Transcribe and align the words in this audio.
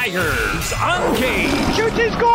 Tigers 0.00 0.72
Uncaged. 0.78 1.76
Shoots 1.76 1.96
his 1.98 2.14
goal! 2.16 2.30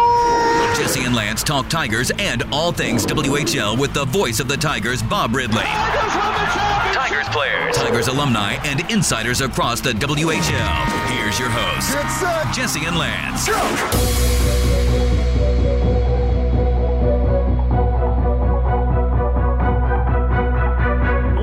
Jesse 0.75 1.03
and 1.03 1.15
Lance 1.15 1.41
talk 1.43 1.67
Tigers 1.67 2.11
and 2.19 2.43
all 2.51 2.71
things 2.71 3.07
WHL 3.07 3.79
with 3.79 3.91
the 3.91 4.05
voice 4.05 4.39
of 4.39 4.47
the 4.47 4.55
Tigers, 4.55 5.01
Bob 5.01 5.33
Ridley. 5.33 5.63
Tigers 5.63 7.27
players, 7.29 7.75
Tigers 7.75 8.07
alumni, 8.07 8.57
and 8.65 8.87
insiders 8.91 9.41
across 9.41 9.81
the 9.81 9.93
WHL. 9.93 11.17
Here's 11.17 11.39
your 11.39 11.49
host, 11.49 11.91
Get 11.91 12.53
Jesse 12.53 12.85
and 12.85 12.99
Lance. 12.99 13.49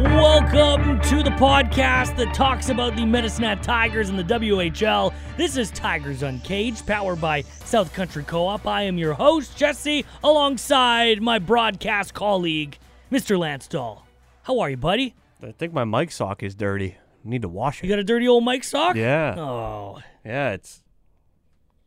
Welcome 0.05 0.92
to 1.13 1.23
the 1.23 1.31
podcast 1.33 2.17
that 2.17 2.33
talks 2.33 2.71
about 2.71 2.97
the 2.97 3.05
Medicine 3.05 3.45
Hat 3.45 3.63
Tigers 3.63 4.09
and 4.09 4.19
the 4.19 4.25
WHL. 4.25 5.13
This 5.37 5.59
is 5.59 5.71
Tigers 5.73 6.23
Uncaged, 6.23 6.87
powered 6.87 7.21
by 7.21 7.43
South 7.43 7.93
Country 7.93 8.25
Co-op. 8.25 8.67
I 8.67 8.83
am 8.85 8.97
your 8.97 9.13
host, 9.13 9.55
Jesse, 9.55 10.07
alongside 10.25 11.21
my 11.21 11.39
broadcast 11.39 12.15
colleague, 12.15 12.79
Mr. 13.11 13.39
Lance 13.39 13.69
Dahl. 13.69 14.07
How 14.45 14.59
are 14.61 14.71
you, 14.71 14.79
buddy? 14.79 15.15
I 15.43 15.53
think 15.53 15.75
my 15.75 15.85
mic 15.85 16.13
sock 16.13 16.43
is 16.43 16.55
dirty. 16.55 16.97
Need 17.25 17.43
to 17.43 17.49
wash 17.49 17.81
it. 17.81 17.87
You 17.87 17.93
got 17.93 17.99
a 17.99 18.05
dirty 18.05 18.27
old 18.27 18.47
mic 18.47 18.65
sock? 18.65 18.97
Yeah. 18.97 19.35
Oh, 19.37 20.01
Yeah, 20.25 20.53
it's 20.53 20.83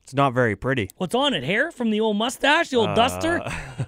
it's 0.04 0.14
not 0.14 0.34
very 0.36 0.56
pretty. 0.56 0.92
what's 0.98 1.16
on 1.16 1.34
it? 1.34 1.44
Hair 1.44 1.72
from 1.72 1.90
the 1.90 2.00
old 2.00 2.16
mustache, 2.18 2.70
the 2.70 2.78
old 2.78 2.90
Uh, 2.90 2.94
duster? 2.96 3.42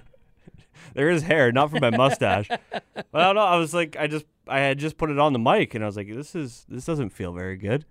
There 0.98 1.10
is 1.10 1.22
hair, 1.22 1.52
not 1.52 1.70
from 1.70 1.78
my 1.80 1.90
mustache. 1.90 2.48
but 2.48 2.82
I 3.14 3.22
don't 3.22 3.36
know. 3.36 3.42
I 3.42 3.56
was 3.56 3.72
like, 3.72 3.96
I 3.96 4.08
just 4.08 4.26
I 4.48 4.58
had 4.58 4.78
just 4.78 4.98
put 4.98 5.10
it 5.10 5.18
on 5.20 5.32
the 5.32 5.38
mic, 5.38 5.74
and 5.76 5.84
I 5.84 5.86
was 5.86 5.96
like, 5.96 6.12
this 6.12 6.34
is 6.34 6.66
this 6.68 6.84
doesn't 6.84 7.10
feel 7.10 7.32
very 7.32 7.56
good. 7.56 7.84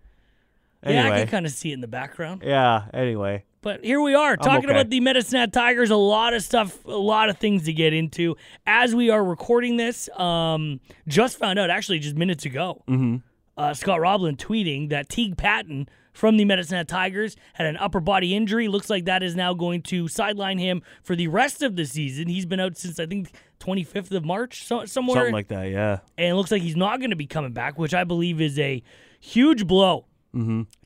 Yeah, 0.85 1.07
I 1.07 1.19
can 1.19 1.27
kind 1.29 1.45
of 1.45 1.53
see 1.53 1.71
it 1.71 1.75
in 1.75 1.81
the 1.81 1.87
background. 1.87 2.43
yeah. 2.45 2.85
Anyway, 2.93 3.45
But 3.61 3.83
here 3.83 4.01
we 4.01 4.13
are 4.13 4.35
talking 4.35 4.69
okay. 4.69 4.73
about 4.79 4.89
the 4.89 4.99
Medicine 4.99 5.39
Hat 5.39 5.53
Tigers. 5.53 5.89
A 5.89 5.95
lot 5.95 6.33
of 6.33 6.43
stuff, 6.43 6.83
a 6.85 6.91
lot 6.91 7.29
of 7.29 7.37
things 7.37 7.63
to 7.63 7.73
get 7.73 7.93
into. 7.93 8.35
As 8.65 8.93
we 8.93 9.09
are 9.09 9.23
recording 9.23 9.77
this, 9.77 10.09
um, 10.19 10.81
just 11.07 11.39
found 11.39 11.59
out 11.59 11.69
actually 11.69 11.99
just 11.99 12.17
minutes 12.17 12.43
ago. 12.45 12.83
Mm-hmm. 12.89 13.17
Uh, 13.57 13.73
Scott 13.73 14.01
Roblin 14.01 14.35
tweeting 14.35 14.89
that 14.89 15.07
Teague 15.09 15.37
Patton 15.37 15.87
from 16.17 16.37
the 16.37 16.45
Medicine 16.45 16.77
Hat 16.77 16.87
Tigers 16.87 17.35
had 17.53 17.67
an 17.67 17.77
upper 17.77 17.99
body 17.99 18.35
injury. 18.35 18.67
Looks 18.67 18.89
like 18.89 19.05
that 19.05 19.21
is 19.21 19.35
now 19.35 19.53
going 19.53 19.83
to 19.83 20.07
sideline 20.07 20.57
him 20.57 20.81
for 21.03 21.15
the 21.15 21.27
rest 21.27 21.61
of 21.61 21.75
the 21.75 21.85
season. 21.85 22.27
He's 22.27 22.47
been 22.47 22.59
out 22.59 22.75
since 22.75 22.99
I 22.99 23.05
think 23.05 23.31
25th 23.59 24.11
of 24.11 24.25
March, 24.25 24.65
so, 24.65 24.85
somewhere, 24.85 25.17
something 25.17 25.33
like 25.33 25.47
that. 25.49 25.69
Yeah. 25.69 25.99
and 26.17 26.27
it 26.27 26.33
looks 26.33 26.51
like 26.51 26.63
he's 26.63 26.75
not 26.75 26.99
going 26.99 27.11
to 27.11 27.15
be 27.15 27.27
coming 27.27 27.53
back, 27.53 27.77
which 27.77 27.93
I 27.93 28.03
believe 28.03 28.41
is 28.41 28.57
a 28.57 28.81
huge 29.19 29.67
blow 29.67 30.05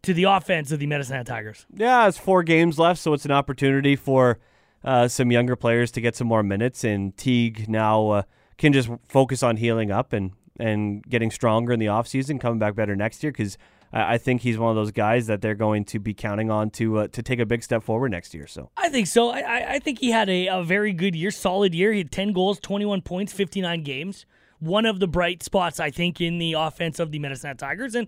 to 0.02 0.14
the 0.14 0.24
offense 0.24 0.72
of 0.72 0.80
the 0.80 0.88
Medicine 0.88 1.16
Hat 1.16 1.26
Tigers. 1.28 1.66
Yeah, 1.74 2.08
it's 2.08 2.18
four 2.18 2.44
games 2.44 2.78
left, 2.78 3.00
so 3.00 3.14
it's 3.14 3.26
an 3.26 3.32
opportunity 3.32 3.96
for 3.96 4.40
uh, 4.84 5.08
some 5.08 5.32
younger 5.32 5.56
players 5.56 5.92
to 5.92 6.02
get 6.02 6.16
some 6.16 6.28
more 6.28 6.44
minutes. 6.44 6.84
And 6.84 7.16
Teague 7.18 7.68
now 7.68 8.10
uh, 8.10 8.22
can 8.58 8.72
just 8.74 8.90
focus 9.08 9.44
on 9.44 9.58
healing 9.58 9.92
up 9.92 10.14
and, 10.14 10.32
and 10.60 11.04
getting 11.04 11.32
stronger 11.32 11.74
in 11.74 11.80
the 11.80 11.88
offseason, 11.88 12.40
coming 12.40 12.60
back 12.60 12.76
better 12.76 12.96
next 12.96 13.24
year 13.24 13.32
because 13.32 13.58
I, 13.94 14.18
think 14.18 14.42
he's 14.42 14.58
one 14.58 14.70
of 14.70 14.76
those 14.76 14.92
guys 14.92 15.28
that 15.28 15.42
they're 15.42 15.56
going 15.56 15.86
to 15.86 16.00
be 16.00 16.14
counting 16.14 16.50
on 16.50 16.70
to 16.72 17.00
uh, 17.00 17.08
to 17.10 17.22
take 17.22 17.40
a 17.40 17.46
big 17.46 17.64
step 17.64 17.84
forward 17.84 18.12
next 18.12 18.34
year. 18.34 18.48
So 18.48 18.70
I 18.78 18.90
think 18.90 19.08
so. 19.08 19.30
I, 19.30 19.74
I, 19.74 19.80
think 19.80 20.00
he 20.00 20.12
had 20.12 20.30
a, 20.30 20.48
a 20.48 20.64
very 20.64 20.94
good 20.94 21.16
year, 21.16 21.32
solid 21.32 21.74
year. 21.76 21.92
He 21.92 22.00
had 22.00 22.12
10 22.12 22.34
goals, 22.34 22.60
21 22.60 23.02
points, 23.02 23.34
59 23.34 23.84
games. 23.84 24.26
One 24.60 24.86
of 24.86 25.00
the 25.00 25.08
bright 25.08 25.42
spots, 25.42 25.80
I 25.80 25.90
think, 25.90 26.22
in 26.22 26.38
the 26.38 26.54
offense 26.54 27.00
of 27.00 27.12
the 27.12 27.18
Medicine 27.18 27.48
Hat 27.48 27.58
Tigers. 27.58 27.96
And 27.96 28.08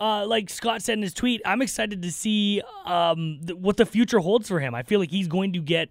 uh, 0.00 0.26
like 0.26 0.48
Scott 0.48 0.82
said 0.82 0.94
in 0.94 1.02
his 1.02 1.12
tweet, 1.12 1.42
I'm 1.44 1.60
excited 1.60 2.00
to 2.00 2.10
see 2.10 2.62
um, 2.86 3.40
th- 3.46 3.58
what 3.58 3.76
the 3.76 3.84
future 3.84 4.20
holds 4.20 4.48
for 4.48 4.60
him. 4.60 4.74
I 4.74 4.82
feel 4.82 4.98
like 4.98 5.10
he's 5.10 5.28
going 5.28 5.52
to 5.52 5.60
get 5.60 5.90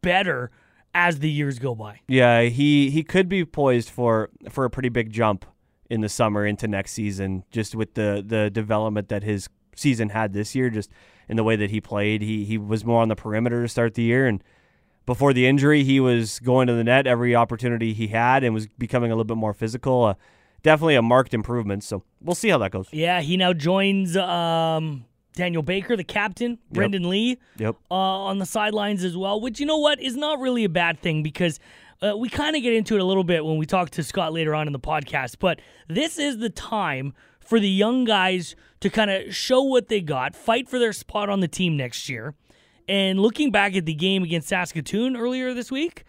better 0.00 0.50
as 0.94 1.18
the 1.18 1.30
years 1.30 1.58
go 1.58 1.74
by. 1.74 2.00
yeah, 2.08 2.42
he 2.42 2.90
he 2.90 3.02
could 3.02 3.28
be 3.28 3.44
poised 3.44 3.90
for 3.90 4.30
for 4.50 4.64
a 4.64 4.70
pretty 4.70 4.88
big 4.88 5.10
jump 5.10 5.44
in 5.92 6.00
the 6.00 6.08
summer 6.08 6.46
into 6.46 6.66
next 6.66 6.92
season, 6.92 7.44
just 7.50 7.74
with 7.74 7.92
the 7.94 8.24
the 8.26 8.48
development 8.48 9.10
that 9.10 9.22
his 9.22 9.50
season 9.76 10.08
had 10.08 10.32
this 10.32 10.54
year, 10.54 10.70
just 10.70 10.90
in 11.28 11.36
the 11.36 11.44
way 11.44 11.54
that 11.54 11.70
he 11.70 11.82
played. 11.82 12.22
He 12.22 12.46
he 12.46 12.56
was 12.56 12.82
more 12.82 13.02
on 13.02 13.08
the 13.08 13.14
perimeter 13.14 13.60
to 13.60 13.68
start 13.68 13.92
the 13.92 14.02
year, 14.02 14.26
and 14.26 14.42
before 15.04 15.34
the 15.34 15.46
injury, 15.46 15.84
he 15.84 16.00
was 16.00 16.40
going 16.40 16.66
to 16.68 16.72
the 16.72 16.82
net 16.82 17.06
every 17.06 17.36
opportunity 17.36 17.92
he 17.92 18.06
had, 18.06 18.42
and 18.42 18.54
was 18.54 18.68
becoming 18.78 19.10
a 19.10 19.14
little 19.14 19.24
bit 19.24 19.36
more 19.36 19.52
physical. 19.52 20.04
Uh, 20.04 20.14
definitely 20.62 20.94
a 20.94 21.02
marked 21.02 21.34
improvement. 21.34 21.84
So 21.84 22.04
we'll 22.22 22.34
see 22.34 22.48
how 22.48 22.58
that 22.58 22.70
goes. 22.70 22.88
Yeah, 22.90 23.20
he 23.20 23.36
now 23.36 23.52
joins 23.52 24.16
um, 24.16 25.04
Daniel 25.34 25.62
Baker, 25.62 25.94
the 25.94 26.04
captain, 26.04 26.58
Brendan 26.70 27.06
Lee. 27.06 27.36
Yep. 27.58 27.76
uh, 27.90 27.94
on 27.94 28.38
the 28.38 28.46
sidelines 28.46 29.04
as 29.04 29.14
well, 29.14 29.42
which 29.42 29.60
you 29.60 29.66
know 29.66 29.76
what 29.76 30.00
is 30.00 30.16
not 30.16 30.40
really 30.40 30.64
a 30.64 30.70
bad 30.70 31.00
thing 31.00 31.22
because 31.22 31.60
uh, 32.02 32.16
we 32.16 32.28
kind 32.28 32.56
of 32.56 32.62
get 32.62 32.72
into 32.72 32.94
it 32.94 33.00
a 33.00 33.04
little 33.04 33.24
bit 33.24 33.44
when 33.44 33.56
we 33.56 33.66
talk 33.66 33.90
to 33.90 34.02
Scott 34.02 34.32
later 34.32 34.54
on 34.54 34.66
in 34.66 34.72
the 34.72 34.80
podcast. 34.80 35.36
But 35.38 35.60
this 35.88 36.18
is 36.18 36.38
the 36.38 36.50
time 36.50 37.14
for 37.40 37.60
the 37.60 37.68
young 37.68 38.04
guys 38.04 38.56
to 38.80 38.90
kind 38.90 39.10
of 39.10 39.34
show 39.34 39.62
what 39.62 39.88
they 39.88 40.00
got, 40.00 40.34
fight 40.34 40.68
for 40.68 40.78
their 40.78 40.92
spot 40.92 41.28
on 41.28 41.40
the 41.40 41.48
team 41.48 41.76
next 41.76 42.08
year. 42.08 42.34
And 42.88 43.20
looking 43.20 43.50
back 43.50 43.76
at 43.76 43.86
the 43.86 43.94
game 43.94 44.22
against 44.22 44.48
Saskatoon 44.48 45.16
earlier 45.16 45.54
this 45.54 45.70
week, 45.70 46.04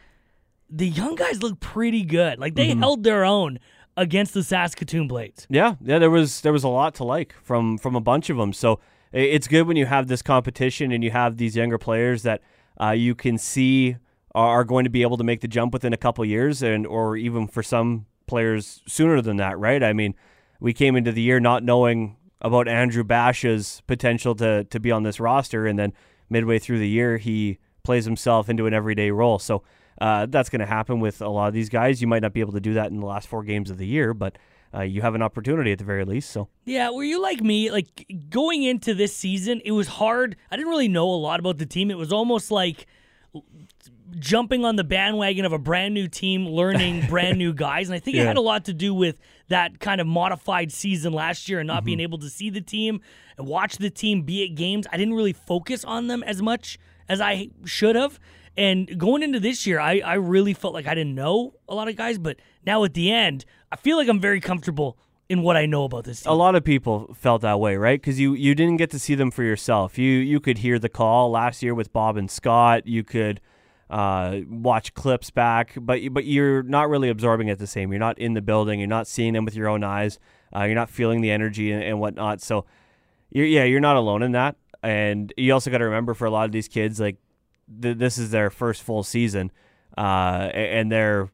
the 0.70 0.88
young 0.88 1.16
guys 1.16 1.44
look 1.44 1.60
pretty 1.60 2.04
good. 2.04 2.40
Like 2.40 2.56
they 2.56 2.70
held 2.70 3.04
their 3.04 3.24
own 3.24 3.60
against 3.96 4.34
the 4.34 4.44
Saskatoon 4.44 5.08
Blades. 5.08 5.46
Yeah, 5.50 5.76
yeah, 5.82 6.00
there 6.00 6.10
was 6.10 6.42
there 6.42 6.52
was 6.52 6.64
a 6.64 6.70
lot 6.70 6.96
to 6.96 7.04
like 7.04 7.36
from 7.44 7.78
from 7.78 7.96
a 7.96 8.02
bunch 8.02 8.32
of 8.32 8.38
them. 8.38 8.54
So 8.54 8.80
it's 9.12 9.48
good 9.48 9.68
when 9.68 9.78
you 9.78 9.86
have 9.86 10.08
this 10.08 10.24
competition 10.24 10.92
and 10.92 11.04
you 11.04 11.12
have 11.12 11.38
these 11.38 11.56
younger 11.56 11.78
players 11.78 12.24
that 12.24 12.42
uh, 12.82 12.90
you 12.90 13.14
can 13.14 13.38
see 13.38 13.98
are 14.36 14.64
going 14.64 14.84
to 14.84 14.90
be 14.90 15.02
able 15.02 15.18
to 15.18 15.24
make 15.24 15.42
the 15.42 15.48
jump 15.48 15.74
within 15.74 15.94
a 15.94 15.98
couple 15.98 16.24
years, 16.26 16.62
and 16.62 16.86
or 16.88 17.16
even 17.18 17.48
for 17.48 17.64
some 17.64 18.06
players 18.28 18.82
sooner 18.88 19.22
than 19.22 19.38
that. 19.38 19.58
Right? 19.58 19.84
I 19.84 19.94
mean, 19.94 20.16
we 20.60 20.74
came 20.74 20.96
into 20.96 21.12
the 21.12 21.22
year 21.22 21.40
not 21.40 21.64
knowing 21.64 22.18
about 22.42 22.68
Andrew 22.68 23.04
Basha's 23.04 23.82
potential 23.88 24.36
to 24.36 24.64
to 24.66 24.80
be 24.80 24.92
on 24.92 25.04
this 25.04 25.20
roster, 25.20 25.66
and 25.66 25.78
then 25.78 25.94
midway 26.30 26.60
through 26.60 26.80
the 26.80 26.90
year 26.90 27.18
he 27.18 27.60
plays 27.84 28.06
himself 28.06 28.50
into 28.50 28.66
an 28.66 28.74
everyday 28.74 29.12
role. 29.12 29.40
So. 29.40 29.64
Uh, 30.02 30.26
that's 30.26 30.50
going 30.50 30.60
to 30.60 30.66
happen 30.66 31.00
with 31.00 31.22
a 31.22 31.30
lot 31.30 31.48
of 31.48 31.54
these 31.54 31.70
guys. 31.70 32.02
You 32.02 32.08
might 32.08 32.24
not 32.24 32.34
be 32.34 32.40
able 32.40 32.54
to 32.54 32.60
do 32.60 32.74
that 32.74 32.90
in 32.90 33.00
the 33.00 33.06
last 33.06 33.28
four 33.28 33.44
games 33.44 33.70
of 33.70 33.78
the 33.78 33.86
year, 33.86 34.16
but 34.16 34.38
uh, 34.74 34.82
you 34.82 35.02
have 35.02 35.14
an 35.16 35.22
opportunity 35.22 35.72
at 35.72 35.78
the 35.78 35.84
very 35.84 36.04
least. 36.04 36.32
So 36.32 36.50
Yeah, 36.66 36.90
were 36.90 37.04
you 37.04 37.22
like 37.22 37.42
me? 37.42 37.70
Like 37.70 38.06
going 38.30 38.64
into 38.64 38.94
this 38.94 39.16
season, 39.16 39.62
it 39.64 39.72
was 39.72 39.88
hard. 39.88 40.36
I 40.50 40.56
didn't 40.56 40.70
really 40.70 40.88
know 40.88 41.10
a 41.10 41.16
lot 41.16 41.40
about 41.40 41.58
the 41.58 41.66
team. 41.66 41.92
It 41.92 41.98
was 41.98 42.12
almost 42.12 42.50
like 42.50 42.88
jumping 44.20 44.66
on 44.66 44.76
the 44.76 44.84
bandwagon 44.84 45.46
of 45.46 45.54
a 45.54 45.58
brand 45.58 45.94
new 45.94 46.08
team, 46.08 46.48
learning 46.48 47.06
brand 47.10 47.38
new 47.38 47.54
guys. 47.54 47.88
And 47.90 47.96
I 47.96 48.00
think 48.00 48.18
it 48.18 48.26
had 48.26 48.38
a 48.38 48.42
lot 48.42 48.66
to 48.66 48.74
do 48.74 48.94
with 48.94 49.20
that 49.50 49.80
kind 49.80 50.00
of 50.02 50.08
modified 50.08 50.72
season 50.72 51.14
last 51.14 51.50
year 51.50 51.60
and 51.60 51.68
not 51.68 51.78
Mm-hmm. 51.78 51.86
being 51.86 52.00
able 52.00 52.18
to 52.20 52.30
see 52.30 52.50
the 52.50 52.62
team 52.62 53.02
and 53.38 53.48
watch 53.48 53.78
the 53.78 53.90
team 53.90 54.22
be 54.24 54.44
at 54.44 54.56
games. 54.56 54.86
I 54.92 54.98
didn't 54.98 55.14
really 55.16 55.34
focus 55.34 55.84
on 55.84 56.08
them 56.08 56.24
as 56.24 56.42
much 56.42 56.78
as 57.10 57.20
I 57.22 57.50
should 57.66 57.96
have. 57.96 58.20
And 58.56 58.98
going 59.00 59.24
into 59.24 59.40
this 59.40 59.66
year, 59.66 59.80
I, 59.80 60.00
I 60.06 60.14
really 60.14 60.54
felt 60.54 60.74
like 60.76 60.86
I 60.88 60.94
didn't 60.94 61.16
know 61.16 61.56
a 61.68 61.74
lot 61.74 61.88
of 61.88 61.96
guys, 61.96 62.20
but 62.20 62.38
now 62.66 62.84
at 62.84 62.94
the 62.94 63.12
end, 63.12 63.46
I 63.72 63.76
feel 63.76 63.98
like 63.98 64.08
I'm 64.08 64.20
very 64.20 64.40
comfortable 64.40 64.98
in 65.30 65.42
what 65.42 65.58
I 65.58 65.66
know 65.66 65.86
about 65.86 66.04
this 66.04 66.22
team. 66.22 66.32
a 66.32 66.36
lot 66.36 66.54
of 66.54 66.64
people 66.64 67.16
felt 67.20 67.42
that 67.42 67.60
way, 67.60 67.78
right? 67.78 68.00
Because 68.00 68.20
you 68.20 68.34
you 68.36 68.54
didn't 68.54 68.78
get 68.78 68.92
to 68.92 69.00
see 69.00 69.16
them 69.16 69.32
for 69.32 69.42
yourself. 69.42 69.98
You 69.98 70.12
you 70.20 70.40
could 70.40 70.60
hear 70.60 70.78
the 70.78 70.90
call 70.90 71.32
last 71.32 71.64
year 71.64 71.74
with 71.74 71.92
Bob 71.92 72.18
and 72.18 72.30
Scott. 72.30 72.86
You 72.86 73.04
could 73.04 73.42
uh, 73.94 74.40
watch 74.50 74.96
clips 74.96 75.30
back, 75.30 75.78
but 75.80 76.02
but 76.12 76.26
you're 76.26 76.64
not 76.64 76.90
really 76.90 77.10
absorbing 77.10 77.48
it 77.48 77.60
the 77.60 77.68
same. 77.68 77.92
You're 77.92 78.00
not 78.00 78.18
in 78.18 78.34
the 78.34 78.42
building. 78.42 78.80
You're 78.80 78.88
not 78.88 79.06
seeing 79.06 79.34
them 79.34 79.46
with 79.46 79.56
your 79.56 79.68
own 79.68 79.84
eyes. 79.84 80.18
Uh, 80.54 80.64
you're 80.64 80.74
not 80.74 80.90
feeling 80.90 81.22
the 81.22 81.30
energy 81.30 81.72
and, 81.72 81.84
and 81.84 82.00
whatnot. 82.00 82.42
So, 82.42 82.66
you're, 83.30 83.46
yeah, 83.46 83.66
you're 83.66 83.80
not 83.80 83.96
alone 83.96 84.24
in 84.24 84.32
that. 84.32 84.56
And 84.82 85.32
you 85.38 85.54
also 85.54 85.70
got 85.70 85.78
to 85.78 85.86
remember 85.86 86.16
for 86.16 86.26
a 86.26 86.32
lot 86.32 86.46
of 86.46 86.52
these 86.52 86.68
kids, 86.68 87.00
like 87.00 87.18
th- 87.82 87.98
this 87.98 88.18
is 88.18 88.32
their 88.32 88.50
first 88.50 88.82
full 88.82 89.04
season, 89.04 89.52
uh, 89.96 90.50
and 90.54 90.92
they're 90.92 91.30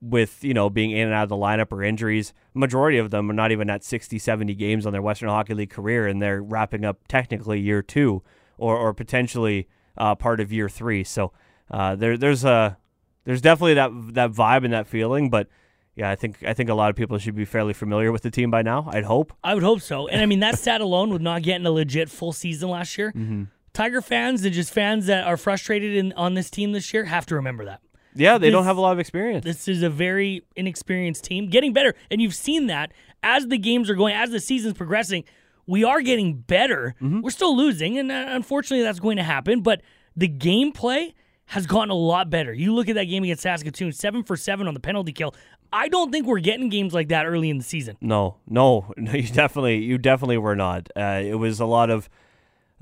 with 0.00 0.44
you 0.44 0.54
know 0.54 0.70
being 0.70 0.92
in 0.92 1.06
and 1.08 1.14
out 1.14 1.24
of 1.24 1.28
the 1.30 1.36
lineup 1.36 1.72
or 1.72 1.82
injuries 1.82 2.34
majority 2.52 2.98
of 2.98 3.10
them 3.10 3.30
are 3.30 3.34
not 3.34 3.50
even 3.50 3.70
at 3.70 3.82
60 3.82 4.18
70 4.18 4.54
games 4.54 4.84
on 4.84 4.92
their 4.92 5.00
western 5.00 5.30
hockey 5.30 5.54
league 5.54 5.70
career 5.70 6.06
and 6.06 6.20
they're 6.20 6.42
wrapping 6.42 6.84
up 6.84 6.98
technically 7.08 7.58
year 7.58 7.80
two 7.80 8.22
or, 8.58 8.76
or 8.76 8.92
potentially 8.92 9.66
uh, 9.96 10.14
part 10.14 10.40
of 10.40 10.52
year 10.52 10.68
three 10.68 11.02
so 11.02 11.32
uh, 11.70 11.96
there, 11.96 12.16
there's 12.16 12.44
a 12.44 12.76
there's 13.24 13.40
definitely 13.40 13.74
that 13.74 13.90
that 14.14 14.30
vibe 14.32 14.64
and 14.64 14.72
that 14.72 14.86
feeling 14.86 15.30
but 15.30 15.48
yeah 15.96 16.10
i 16.10 16.14
think 16.14 16.42
i 16.44 16.52
think 16.52 16.68
a 16.68 16.74
lot 16.74 16.90
of 16.90 16.96
people 16.96 17.16
should 17.18 17.34
be 17.34 17.44
fairly 17.44 17.72
familiar 17.72 18.12
with 18.12 18.22
the 18.22 18.30
team 18.30 18.50
by 18.50 18.62
now 18.62 18.88
i'd 18.92 19.04
hope 19.04 19.32
I 19.42 19.54
would 19.54 19.62
hope 19.62 19.80
so. 19.80 20.06
And 20.08 20.20
I 20.20 20.26
mean, 20.26 20.40
that 20.40 20.58
stat 20.58 20.80
alone 20.80 21.10
with 21.10 21.22
not 21.22 21.42
getting 21.42 21.66
a 21.66 21.70
legit 21.70 22.10
full 22.10 22.32
season 22.32 22.68
last 22.70 22.96
year. 22.98 23.12
Mm-hmm. 23.12 23.44
Tiger 23.72 24.00
fans 24.02 24.44
and 24.44 24.52
just 24.54 24.72
fans 24.72 25.06
that 25.06 25.26
are 25.26 25.36
frustrated 25.36 25.96
in, 25.96 26.12
on 26.14 26.34
this 26.34 26.48
team 26.50 26.72
this 26.72 26.92
year 26.94 27.04
have 27.04 27.26
to 27.26 27.34
remember 27.34 27.64
that. 27.64 27.80
yeah 28.14 28.38
they 28.38 28.50
don't 28.50 28.64
have 28.64 28.76
a 28.76 28.80
lot 28.80 28.92
of 28.92 28.98
experience 29.00 29.44
This 29.44 29.66
is 29.68 29.82
a 29.82 29.90
very 29.90 30.42
inexperienced 30.56 31.24
team 31.24 31.48
getting 31.48 31.72
better. 31.72 31.94
And 32.10 32.20
you've 32.22 32.34
seen 32.34 32.66
that 32.68 32.92
as 33.22 33.46
the 33.48 33.58
games 33.58 33.88
are 33.90 33.94
going, 33.94 34.14
as 34.14 34.30
the 34.30 34.40
season's 34.40 34.74
progressing. 34.74 35.24
we 35.66 35.82
are 35.82 36.00
getting 36.02 36.34
better. 36.40 36.94
Mm-hmm. 37.00 37.22
We're 37.22 37.30
still 37.30 37.56
losing, 37.56 37.98
and 37.98 38.12
uh, 38.12 38.26
unfortunately, 38.28 38.82
that's 38.84 39.00
going 39.00 39.16
to 39.16 39.22
happen. 39.24 39.62
But 39.62 39.80
the 40.14 40.28
gameplay 40.28 41.14
has 41.46 41.66
gotten 41.66 41.90
a 41.90 41.94
lot 41.94 42.30
better. 42.30 42.52
You 42.52 42.74
look 42.74 42.88
at 42.88 42.94
that 42.94 43.04
game 43.04 43.22
against 43.24 43.42
Saskatoon, 43.42 43.92
seven 43.92 44.22
for 44.22 44.36
seven 44.36 44.66
on 44.66 44.74
the 44.74 44.80
penalty 44.80 45.12
kill. 45.12 45.34
I 45.72 45.88
don't 45.88 46.12
think 46.12 46.26
we're 46.26 46.40
getting 46.40 46.68
games 46.68 46.94
like 46.94 47.08
that 47.08 47.26
early 47.26 47.50
in 47.50 47.58
the 47.58 47.64
season. 47.64 47.96
No, 48.00 48.36
no, 48.48 48.92
no, 48.96 49.12
you 49.14 49.28
definitely, 49.28 49.78
you 49.82 49.98
definitely 49.98 50.38
were 50.38 50.56
not. 50.56 50.88
Uh, 50.96 51.20
it 51.24 51.34
was 51.34 51.60
a 51.60 51.66
lot 51.66 51.90
of, 51.90 52.08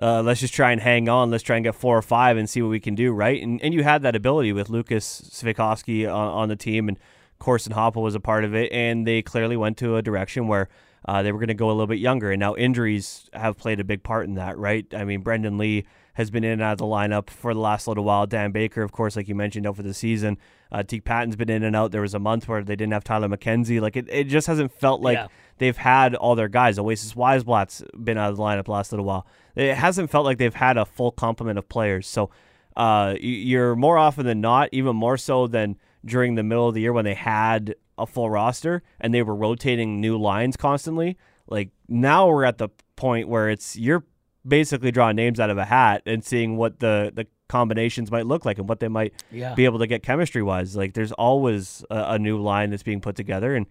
uh, 0.00 0.22
let's 0.22 0.40
just 0.40 0.54
try 0.54 0.72
and 0.72 0.80
hang 0.80 1.08
on. 1.08 1.30
Let's 1.30 1.42
try 1.42 1.56
and 1.56 1.64
get 1.64 1.74
four 1.74 1.96
or 1.96 2.02
five 2.02 2.36
and 2.36 2.48
see 2.48 2.60
what 2.62 2.68
we 2.68 2.80
can 2.80 2.94
do, 2.94 3.12
right? 3.12 3.42
And 3.42 3.62
and 3.62 3.72
you 3.74 3.82
had 3.82 4.02
that 4.02 4.16
ability 4.16 4.52
with 4.52 4.68
Lucas 4.68 5.22
Svejkovsky 5.30 6.06
on, 6.06 6.28
on 6.28 6.48
the 6.48 6.56
team, 6.56 6.88
and 6.88 6.98
Corson 7.38 7.72
Hoppel 7.72 8.02
was 8.02 8.14
a 8.14 8.20
part 8.20 8.44
of 8.44 8.54
it, 8.54 8.72
and 8.72 9.06
they 9.06 9.22
clearly 9.22 9.56
went 9.56 9.76
to 9.78 9.96
a 9.96 10.02
direction 10.02 10.48
where 10.48 10.68
uh, 11.06 11.22
they 11.22 11.32
were 11.32 11.38
going 11.38 11.48
to 11.48 11.54
go 11.54 11.66
a 11.66 11.72
little 11.72 11.86
bit 11.86 11.98
younger. 11.98 12.30
And 12.30 12.40
now 12.40 12.54
injuries 12.54 13.28
have 13.32 13.56
played 13.58 13.80
a 13.80 13.84
big 13.84 14.02
part 14.02 14.26
in 14.26 14.34
that, 14.34 14.56
right? 14.58 14.86
I 14.94 15.04
mean, 15.04 15.20
Brendan 15.22 15.58
Lee 15.58 15.84
has 16.14 16.30
been 16.30 16.44
in 16.44 16.52
and 16.52 16.62
out 16.62 16.72
of 16.72 16.78
the 16.78 16.84
lineup 16.84 17.30
for 17.30 17.54
the 17.54 17.60
last 17.60 17.88
little 17.88 18.04
while. 18.04 18.26
Dan 18.26 18.52
Baker, 18.52 18.82
of 18.82 18.92
course, 18.92 19.16
like 19.16 19.28
you 19.28 19.34
mentioned, 19.34 19.66
out 19.66 19.76
for 19.76 19.82
the 19.82 19.94
season. 19.94 20.36
Uh, 20.70 20.82
Teague 20.82 21.04
Patton's 21.04 21.36
been 21.36 21.48
in 21.50 21.62
and 21.62 21.74
out. 21.76 21.90
There 21.92 22.00
was 22.02 22.14
a 22.14 22.18
month 22.18 22.48
where 22.48 22.62
they 22.62 22.76
didn't 22.76 22.92
have 22.92 23.04
Tyler 23.04 23.28
McKenzie. 23.28 23.80
Like 23.80 23.96
it, 23.96 24.06
it 24.10 24.24
just 24.24 24.46
hasn't 24.46 24.72
felt 24.72 25.00
like 25.00 25.16
Yeah. 25.16 25.26
they've 25.58 25.76
had 25.76 26.14
all 26.14 26.34
their 26.34 26.48
guys. 26.48 26.78
Oasis 26.78 27.14
Wiesblatt's 27.14 27.82
been 28.02 28.18
out 28.18 28.30
of 28.30 28.36
the 28.36 28.42
lineup 28.42 28.64
the 28.66 28.72
last 28.72 28.92
little 28.92 29.04
while. 29.06 29.26
It 29.54 29.74
hasn't 29.74 30.10
felt 30.10 30.24
like 30.24 30.38
they've 30.38 30.54
had 30.54 30.76
a 30.76 30.84
full 30.84 31.10
complement 31.12 31.58
of 31.58 31.68
players. 31.68 32.06
So 32.06 32.30
uh, 32.76 33.14
you're 33.20 33.76
more 33.76 33.98
often 33.98 34.24
than 34.26 34.40
not, 34.40 34.68
even 34.72 34.96
more 34.96 35.16
so 35.18 35.46
than 35.46 35.76
during 36.04 36.34
the 36.34 36.42
middle 36.42 36.68
of 36.68 36.74
the 36.74 36.80
year 36.80 36.92
when 36.92 37.04
they 37.04 37.14
had 37.14 37.74
a 37.98 38.06
full 38.06 38.28
roster 38.30 38.82
and 39.00 39.12
they 39.12 39.22
were 39.22 39.34
rotating 39.36 40.00
new 40.00 40.18
lines 40.18 40.56
constantly. 40.56 41.16
Like 41.46 41.68
now 41.88 42.28
we're 42.28 42.44
at 42.44 42.58
the 42.58 42.70
point 42.96 43.28
where 43.28 43.50
it's 43.50 43.76
you're 43.76 44.04
basically 44.46 44.90
drawing 44.90 45.16
names 45.16 45.38
out 45.40 45.50
of 45.50 45.58
a 45.58 45.64
hat 45.64 46.02
and 46.06 46.24
seeing 46.24 46.56
what 46.56 46.80
the 46.80 47.12
the 47.14 47.26
combinations 47.48 48.10
might 48.10 48.26
look 48.26 48.44
like 48.44 48.58
and 48.58 48.68
what 48.68 48.80
they 48.80 48.88
might 48.88 49.12
Yeah. 49.30 49.54
be 49.54 49.64
able 49.66 49.78
to 49.80 49.86
get 49.86 50.02
chemistry 50.02 50.42
wise. 50.42 50.74
Like 50.76 50.94
there's 50.94 51.12
always 51.12 51.84
a, 51.90 52.14
a 52.14 52.18
new 52.18 52.38
line 52.40 52.70
that's 52.70 52.82
being 52.82 53.00
put 53.00 53.14
together 53.14 53.54
and 53.54 53.66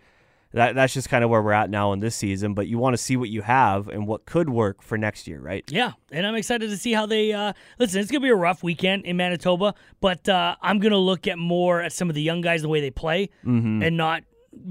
that 0.54 0.76
that's 0.76 0.94
just 0.94 1.08
kind 1.10 1.24
of 1.24 1.30
where 1.30 1.42
we're 1.42 1.54
at 1.54 1.70
now 1.70 1.94
in 1.94 2.00
this 2.02 2.16
season. 2.16 2.54
But 2.54 2.68
you 2.68 2.78
want 2.78 2.94
to 2.94 2.98
see 2.98 3.16
what 3.18 3.30
you 3.30 3.42
have 3.42 3.88
and 3.88 4.06
what 4.06 4.26
could 4.26 4.50
work 4.50 4.82
for 4.84 4.98
next 4.98 5.26
year, 5.28 5.40
right? 5.40 5.64
Yeah, 5.72 5.94
and 6.12 6.28
I'm 6.28 6.36
excited 6.36 6.70
to 6.70 6.78
see 6.78 6.92
how 6.92 7.06
they 7.06 7.32
uh, 7.32 7.54
listen. 7.80 8.02
It's 8.02 8.12
gonna 8.12 8.20
be 8.22 8.30
a 8.30 8.36
rough 8.36 8.62
weekend 8.62 9.06
in 9.06 9.16
Manitoba, 9.18 9.74
but 10.02 10.28
uh, 10.30 10.56
I'm 10.62 10.80
gonna 10.80 10.98
look 10.98 11.26
at 11.26 11.38
more 11.40 11.82
at 11.82 11.94
some 11.94 12.10
of 12.10 12.16
the 12.16 12.22
young 12.22 12.42
guys 12.42 12.62
the 12.64 12.70
way 12.70 12.82
they 12.82 12.92
play, 12.92 13.30
Mm-hmm. 13.46 13.82
and 13.84 13.96
not 13.98 14.24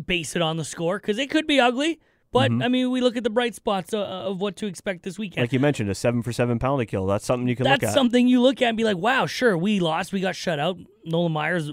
base 0.06 0.36
it 0.36 0.42
on 0.42 0.58
the 0.58 0.64
score 0.64 0.98
because 0.98 1.18
it 1.18 1.30
could 1.30 1.46
be 1.46 1.58
ugly. 1.58 1.98
But 2.32 2.52
I 2.52 2.68
mean, 2.68 2.90
we 2.92 3.00
look 3.00 3.16
at 3.16 3.24
the 3.24 3.30
bright 3.30 3.54
spots 3.56 3.92
uh, 3.92 3.98
of 4.02 4.40
what 4.40 4.54
to 4.56 4.66
expect 4.66 5.02
this 5.02 5.18
weekend. 5.18 5.38
Mm-hmm. 5.38 5.42
Like 5.42 5.52
you 5.52 5.60
mentioned, 5.60 5.90
a 5.90 5.94
seven 5.96 6.22
for 6.22 6.32
seven 6.32 6.58
penalty 6.60 6.86
kill. 6.86 7.06
That's 7.06 7.24
something 7.26 7.48
you 7.48 7.56
can 7.56 7.64
That's 7.64 7.82
look 7.82 7.88
at. 7.88 7.94
something 7.94 8.28
you 8.28 8.40
look 8.40 8.62
at 8.62 8.68
and 8.68 8.76
be 8.76 8.84
like, 8.84 8.98
"Wow, 8.98 9.26
sure, 9.26 9.58
we 9.58 9.80
lost, 9.80 10.12
we 10.12 10.20
got 10.20 10.36
shut 10.36 10.58
out." 10.60 10.78
Nolan 11.04 11.32
Maier 11.32 11.64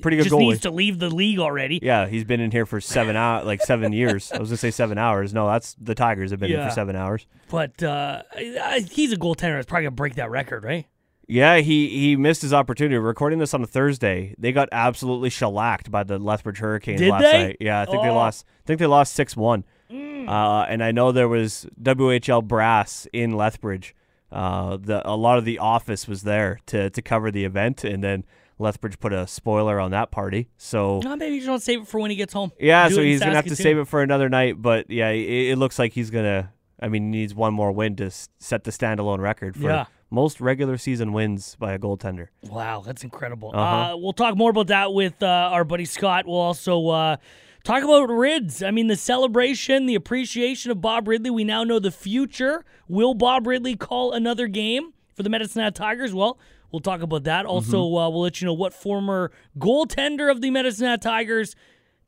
Pretty 0.00 0.16
good 0.16 0.24
just 0.24 0.34
goalie. 0.34 0.40
needs 0.48 0.60
to 0.62 0.70
leave 0.70 0.98
the 0.98 1.10
league 1.10 1.38
already. 1.38 1.78
Yeah, 1.82 2.06
he's 2.08 2.24
been 2.24 2.40
in 2.40 2.50
here 2.50 2.64
for 2.66 2.80
seven 2.80 3.14
hours, 3.14 3.44
like 3.46 3.60
seven 3.62 3.92
years. 3.92 4.32
I 4.32 4.38
was 4.38 4.48
gonna 4.48 4.56
say 4.56 4.70
seven 4.70 4.96
hours. 4.98 5.32
No, 5.34 5.46
that's 5.46 5.76
the 5.80 5.94
Tigers 5.94 6.30
have 6.30 6.40
been 6.40 6.50
in 6.50 6.58
Yeah. 6.58 6.68
for 6.68 6.74
seven 6.74 6.96
hours. 6.96 7.26
But 7.50 7.80
uh, 7.82 8.22
he's 8.36 9.12
a 9.12 9.16
goaltender 9.16 9.54
that's 9.56 9.66
probably 9.66 9.84
gonna 9.84 9.90
break 9.96 10.14
that 10.16 10.30
record, 10.30 10.64
right? 10.64 10.86
Yeah, 11.28 11.58
he 11.58 11.88
he 11.88 12.16
missed 12.16 12.40
his 12.42 12.54
opportunity. 12.54 12.96
Recording 12.96 13.38
this 13.38 13.52
on 13.52 13.62
a 13.62 13.66
Thursday. 13.66 14.34
They 14.38 14.50
got 14.50 14.68
absolutely 14.72 15.28
shellacked 15.30 15.90
by 15.90 16.02
the 16.02 16.18
Lethbridge 16.18 16.58
Hurricanes 16.58 17.00
Did 17.00 17.10
last 17.10 17.22
they? 17.22 17.42
night. 17.44 17.56
Yeah, 17.60 17.82
I 17.82 17.84
think 17.84 18.02
they 18.02 18.08
Oh. 18.08 18.12
Mm. 18.12 18.16
lost. 18.16 18.46
I 18.48 18.66
think 18.66 18.80
they 18.80 18.86
lost 18.86 19.14
six 19.14 19.36
one. 19.36 19.64
Uh, 19.90 20.66
and 20.68 20.82
I 20.82 20.90
know 20.92 21.12
there 21.12 21.28
was 21.28 21.66
WHL 21.82 22.42
brass 22.46 23.06
in 23.12 23.32
Lethbridge. 23.32 23.94
Uh, 24.30 24.76
the 24.78 25.00
a 25.08 25.16
lot 25.16 25.38
of 25.38 25.44
the 25.46 25.58
office 25.58 26.06
was 26.08 26.22
there 26.22 26.60
to 26.66 26.90
to 26.90 27.02
cover 27.02 27.30
the 27.30 27.44
event, 27.44 27.84
and 27.84 28.02
then 28.02 28.24
Lethbridge 28.58 28.98
put 28.98 29.12
a 29.12 29.26
spoiler 29.26 29.78
on 29.80 29.90
that 29.92 30.10
party. 30.10 30.48
So 30.58 31.00
No, 31.04 31.14
maybe 31.16 31.36
you 31.36 31.42
should 31.42 31.62
save 31.62 31.82
it 31.82 31.88
for 31.88 32.00
when 32.00 32.10
he 32.10 32.16
gets 32.16 32.32
home. 32.32 32.52
yeah, 32.58 32.88
Do 32.88 32.96
so 32.96 33.02
he's 33.02 33.20
gonna 33.20 33.34
have 33.34 33.46
to 33.46 33.56
save 33.56 33.78
it 33.78 33.86
for 33.86 34.02
another 34.02 34.28
night. 34.28 34.60
But 34.60 34.90
yeah, 34.90 35.10
it, 35.10 35.52
it 35.52 35.56
looks 35.58 35.78
like 35.78 35.92
he's 35.92 36.10
gonna. 36.10 36.52
I 36.80 36.88
mean, 36.88 37.04
he 37.12 37.20
needs 37.20 37.34
one 37.34 37.54
more 37.54 37.72
win 37.72 37.96
to 37.96 38.06
s- 38.06 38.28
set 38.38 38.64
the 38.64 38.70
standalone 38.70 39.18
record 39.18 39.56
for 39.56 39.62
Yeah. 39.68 39.86
Most 40.10 40.40
regular 40.40 40.76
season 40.78 41.12
wins 41.12 41.54
by 41.58 41.72
a 41.74 41.78
goaltender. 41.78 42.28
Wow, 42.44 42.82
that's 42.84 43.04
incredible. 43.04 43.50
Uh-huh. 43.54 43.94
Uh, 43.94 43.96
we'll 43.96 44.12
talk 44.12 44.36
more 44.36 44.50
about 44.50 44.68
that 44.68 44.92
with 44.92 45.22
uh, 45.22 45.26
our 45.26 45.64
buddy 45.64 45.84
Scott. 45.84 46.26
We'll 46.26 46.36
also 46.36 46.88
uh, 46.88 47.16
talk 47.64 47.82
about 47.82 48.04
Rids. 48.06 48.62
I 48.62 48.70
mean, 48.70 48.86
the 48.86 48.96
celebration, 48.96 49.86
the 49.86 49.94
appreciation 49.94 50.70
of 50.70 50.80
Bob 50.80 51.08
Ridley. 51.08 51.30
We 51.30 51.44
now 51.44 51.64
know 51.64 51.78
the 51.78 51.90
future. 51.90 52.64
Will 52.88 53.14
Bob 53.14 53.46
Ridley 53.46 53.76
call 53.76 54.12
another 54.12 54.46
game 54.48 54.92
for 55.14 55.22
the 55.22 55.28
Medicine 55.30 55.62
Hat 55.62 55.74
Tigers? 55.74 56.14
Well, 56.14 56.38
we'll 56.72 56.80
talk 56.80 57.02
about 57.02 57.24
that. 57.24 57.44
Also, 57.44 57.78
Mm-hmm. 57.82 57.96
uh, 57.96 58.08
we'll 58.10 58.22
let 58.22 58.40
you 58.40 58.46
know 58.46 58.54
what 58.54 58.72
former 58.72 59.30
goaltender 59.58 60.30
of 60.30 60.40
the 60.40 60.50
Medicine 60.50 60.86
Hat 60.86 61.02
Tigers 61.02 61.54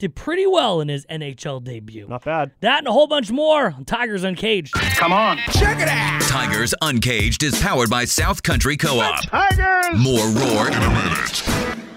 did 0.00 0.16
pretty 0.16 0.46
well 0.46 0.80
in 0.80 0.88
his 0.88 1.06
NHL 1.06 1.62
debut. 1.62 2.06
Not 2.08 2.24
bad. 2.24 2.50
That 2.60 2.78
and 2.78 2.88
a 2.88 2.92
whole 2.92 3.06
bunch 3.06 3.30
more 3.30 3.66
on 3.66 3.84
Tigers 3.84 4.24
Uncaged. 4.24 4.72
Come 4.72 5.12
on. 5.12 5.36
Check 5.52 5.78
it 5.78 5.88
out. 5.88 6.22
Tigers 6.22 6.74
Uncaged 6.82 7.42
is 7.42 7.60
powered 7.60 7.90
by 7.90 8.06
South 8.06 8.42
Country 8.42 8.76
Co-op. 8.76 9.22
Tigers. 9.22 10.00
More 10.00 10.26
roar 10.30 10.68
in 10.68 10.74
a 10.74 10.90
minute. 10.90 11.42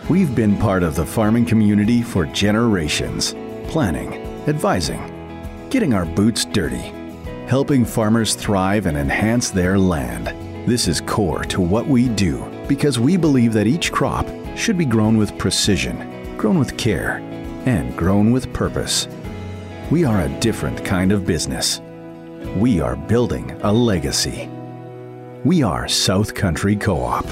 We've 0.09 0.35
been 0.35 0.57
part 0.57 0.83
of 0.83 0.95
the 0.95 1.05
farming 1.05 1.45
community 1.45 2.01
for 2.01 2.25
generations, 2.25 3.33
planning, 3.69 4.13
advising, 4.47 5.01
getting 5.69 5.94
our 5.94 6.05
boots 6.05 6.44
dirty, 6.44 6.91
helping 7.47 7.85
farmers 7.85 8.35
thrive 8.35 8.85
and 8.85 8.97
enhance 8.97 9.50
their 9.50 9.79
land. 9.79 10.27
This 10.67 10.89
is 10.89 11.00
core 11.00 11.45
to 11.45 11.61
what 11.61 11.88
we 11.88 12.09
do 12.09 12.44
because 12.67 13.00
we 13.00 13.15
believe 13.15 13.53
that 13.53 13.67
each 13.67 13.94
crop 13.94 14.27
should 14.57 14.77
be 14.77 14.85
grown 14.85 15.17
with 15.17 15.38
precision, 15.38 16.38
grown 16.38 16.59
with 16.59 16.77
care, 16.77 17.19
and 17.65 17.95
grown 17.95 18.31
with 18.31 18.51
purpose. 18.54 19.07
We 19.92 20.06
are 20.06 20.21
a 20.21 20.39
different 20.39 20.83
kind 20.83 21.12
of 21.12 21.25
business. 21.25 21.81
We 22.57 22.81
are 22.81 22.95
building 22.95 23.51
a 23.63 23.71
legacy. 23.71 24.50
We 25.44 25.63
are 25.63 25.88
South 25.88 26.33
Country 26.33 26.75
Co 26.75 27.01
op. 27.01 27.25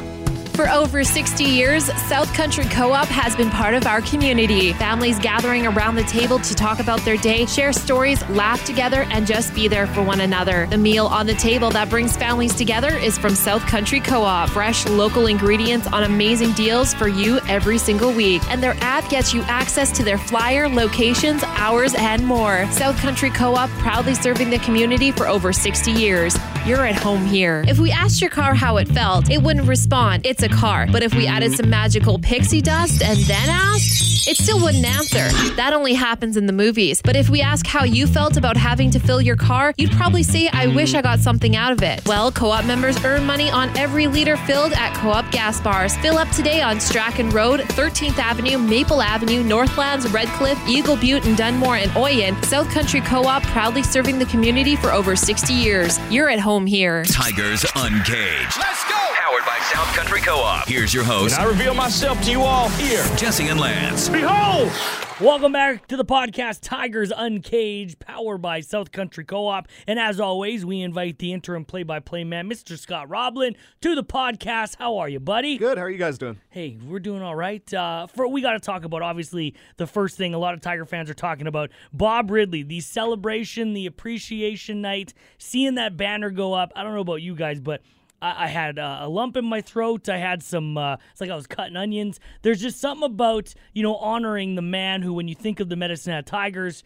For 0.53 0.69
over 0.69 1.03
60 1.03 1.43
years, 1.43 1.85
South 2.07 2.31
Country 2.33 2.65
Co 2.65 2.91
op 2.91 3.07
has 3.07 3.35
been 3.35 3.49
part 3.49 3.73
of 3.73 3.87
our 3.87 4.01
community. 4.01 4.73
Families 4.73 5.17
gathering 5.17 5.65
around 5.65 5.95
the 5.95 6.03
table 6.03 6.39
to 6.39 6.53
talk 6.53 6.79
about 6.79 6.99
their 7.05 7.17
day, 7.17 7.45
share 7.45 7.71
stories, 7.71 8.27
laugh 8.29 8.63
together, 8.65 9.07
and 9.11 9.25
just 9.25 9.55
be 9.55 9.67
there 9.67 9.87
for 9.87 10.03
one 10.03 10.21
another. 10.21 10.67
The 10.67 10.77
meal 10.77 11.07
on 11.07 11.25
the 11.25 11.33
table 11.35 11.69
that 11.71 11.89
brings 11.89 12.17
families 12.17 12.53
together 12.53 12.95
is 12.97 13.17
from 13.17 13.33
South 13.33 13.65
Country 13.65 14.01
Co 14.01 14.23
op. 14.23 14.49
Fresh 14.49 14.87
local 14.87 15.27
ingredients 15.27 15.87
on 15.87 16.03
amazing 16.03 16.51
deals 16.51 16.93
for 16.93 17.07
you 17.07 17.39
every 17.47 17.77
single 17.77 18.11
week. 18.11 18.41
And 18.49 18.61
their 18.61 18.75
app 18.81 19.09
gets 19.09 19.33
you 19.33 19.41
access 19.43 19.91
to 19.93 20.03
their 20.03 20.17
flyer, 20.17 20.67
locations, 20.67 21.43
hours, 21.43 21.95
and 21.95 22.25
more. 22.25 22.69
South 22.71 22.97
Country 22.97 23.29
Co 23.29 23.55
op 23.55 23.69
proudly 23.79 24.15
serving 24.15 24.49
the 24.49 24.59
community 24.59 25.11
for 25.11 25.27
over 25.27 25.53
60 25.53 25.91
years. 25.91 26.35
You're 26.65 26.85
at 26.85 26.95
home 26.95 27.25
here. 27.25 27.65
If 27.67 27.79
we 27.79 27.89
asked 27.89 28.21
your 28.21 28.29
car 28.29 28.53
how 28.53 28.77
it 28.77 28.87
felt, 28.87 29.31
it 29.31 29.41
wouldn't 29.41 29.67
respond. 29.67 30.27
It's 30.27 30.43
a 30.43 30.49
car. 30.49 30.85
But 30.91 31.01
if 31.01 31.15
we 31.15 31.25
added 31.25 31.53
some 31.53 31.71
magical 31.71 32.19
pixie 32.19 32.61
dust 32.61 33.01
and 33.01 33.17
then 33.21 33.49
asked, 33.49 34.27
it 34.27 34.37
still 34.37 34.61
wouldn't 34.61 34.85
answer. 34.85 35.27
That 35.55 35.73
only 35.73 35.95
happens 35.95 36.37
in 36.37 36.45
the 36.45 36.53
movies. 36.53 37.01
But 37.01 37.15
if 37.15 37.29
we 37.29 37.41
ask 37.41 37.65
how 37.65 37.83
you 37.83 38.05
felt 38.05 38.37
about 38.37 38.55
having 38.55 38.91
to 38.91 38.99
fill 38.99 39.19
your 39.19 39.35
car, 39.35 39.73
you'd 39.77 39.91
probably 39.93 40.21
say, 40.21 40.47
I 40.53 40.67
wish 40.67 40.93
I 40.93 41.01
got 41.01 41.19
something 41.19 41.55
out 41.55 41.71
of 41.71 41.81
it. 41.81 42.05
Well, 42.07 42.31
co 42.31 42.51
op 42.51 42.65
members 42.65 43.03
earn 43.03 43.25
money 43.25 43.49
on 43.49 43.75
every 43.75 44.05
liter 44.05 44.37
filled 44.37 44.73
at 44.73 44.95
co 44.95 45.09
op 45.09 45.31
gas 45.31 45.59
bars. 45.59 45.97
Fill 45.97 46.19
up 46.19 46.29
today 46.29 46.61
on 46.61 46.79
Strachan 46.79 47.31
Road, 47.31 47.61
13th 47.61 48.19
Avenue, 48.19 48.59
Maple 48.59 49.01
Avenue, 49.01 49.43
Northlands, 49.43 50.07
Redcliffe, 50.11 50.61
Eagle 50.67 50.95
Butte, 50.95 51.25
and 51.25 51.35
Dunmore 51.35 51.77
and 51.77 51.89
Oyen. 51.91 52.39
South 52.45 52.69
Country 52.69 53.01
Co 53.01 53.23
op 53.23 53.41
proudly 53.43 53.81
serving 53.81 54.19
the 54.19 54.25
community 54.25 54.75
for 54.75 54.91
over 54.91 55.15
60 55.15 55.51
years. 55.51 55.97
You're 56.11 56.29
at 56.29 56.39
home 56.39 56.50
here. 56.59 57.03
Tigers 57.05 57.63
Uncaged. 57.75 58.57
Let's 58.57 58.83
go. 58.89 58.97
Powered 59.15 59.45
by 59.45 59.57
South 59.71 59.87
Country 59.95 60.21
Co-op. 60.21 60.67
Here's 60.67 60.93
your 60.93 61.03
host, 61.03 61.35
And 61.35 61.43
I 61.43 61.47
reveal 61.47 61.73
myself 61.73 62.21
to 62.23 62.31
you 62.31 62.41
all 62.41 62.69
here. 62.69 63.03
Jesse 63.15 63.47
and 63.47 63.59
Lance. 63.59 64.09
Behold. 64.09 64.71
Welcome 65.21 65.51
back 65.51 65.85
to 65.89 65.97
the 65.97 66.03
podcast 66.03 66.61
Tigers 66.63 67.11
Uncaged, 67.15 67.99
powered 67.99 68.41
by 68.41 68.59
South 68.61 68.91
Country 68.91 69.23
Co 69.23 69.45
op. 69.45 69.67
And 69.85 69.99
as 69.99 70.19
always, 70.19 70.65
we 70.65 70.81
invite 70.81 71.19
the 71.19 71.31
interim 71.31 71.63
play 71.63 71.83
by 71.83 71.99
play 71.99 72.23
man, 72.23 72.49
Mr. 72.49 72.75
Scott 72.75 73.07
Roblin, 73.07 73.55
to 73.81 73.93
the 73.93 74.03
podcast. 74.03 74.77
How 74.79 74.97
are 74.97 75.07
you, 75.07 75.19
buddy? 75.19 75.59
Good. 75.59 75.77
How 75.77 75.83
are 75.83 75.91
you 75.91 75.99
guys 75.99 76.17
doing? 76.17 76.41
Hey, 76.49 76.79
we're 76.83 76.97
doing 76.97 77.21
all 77.21 77.35
right. 77.35 77.71
Uh, 77.71 78.07
for 78.07 78.27
We 78.27 78.41
got 78.41 78.53
to 78.53 78.59
talk 78.59 78.83
about, 78.83 79.03
obviously, 79.03 79.53
the 79.77 79.85
first 79.85 80.17
thing 80.17 80.33
a 80.33 80.39
lot 80.39 80.55
of 80.55 80.61
Tiger 80.61 80.85
fans 80.85 81.07
are 81.07 81.13
talking 81.13 81.45
about 81.45 81.69
Bob 81.93 82.31
Ridley, 82.31 82.63
the 82.63 82.79
celebration, 82.79 83.73
the 83.73 83.85
appreciation 83.85 84.81
night, 84.81 85.13
seeing 85.37 85.75
that 85.75 85.97
banner 85.97 86.31
go 86.31 86.53
up. 86.53 86.71
I 86.75 86.81
don't 86.81 86.95
know 86.95 87.01
about 87.01 87.21
you 87.21 87.35
guys, 87.35 87.59
but. 87.59 87.83
I 88.21 88.45
I 88.45 88.47
had 88.47 88.79
uh, 88.79 88.99
a 89.01 89.09
lump 89.09 89.37
in 89.37 89.45
my 89.45 89.61
throat. 89.61 90.09
I 90.09 90.17
had 90.17 90.43
some. 90.43 90.77
Uh, 90.77 90.97
it's 91.11 91.21
like 91.21 91.29
I 91.29 91.35
was 91.35 91.47
cutting 91.47 91.75
onions. 91.75 92.19
There's 92.41 92.61
just 92.61 92.79
something 92.79 93.05
about 93.05 93.53
you 93.73 93.83
know 93.83 93.95
honoring 93.95 94.55
the 94.55 94.61
man 94.61 95.01
who, 95.01 95.13
when 95.13 95.27
you 95.27 95.35
think 95.35 95.59
of 95.59 95.69
the 95.69 95.75
Medicine 95.75 96.13
Hat 96.13 96.25
Tigers, 96.25 96.83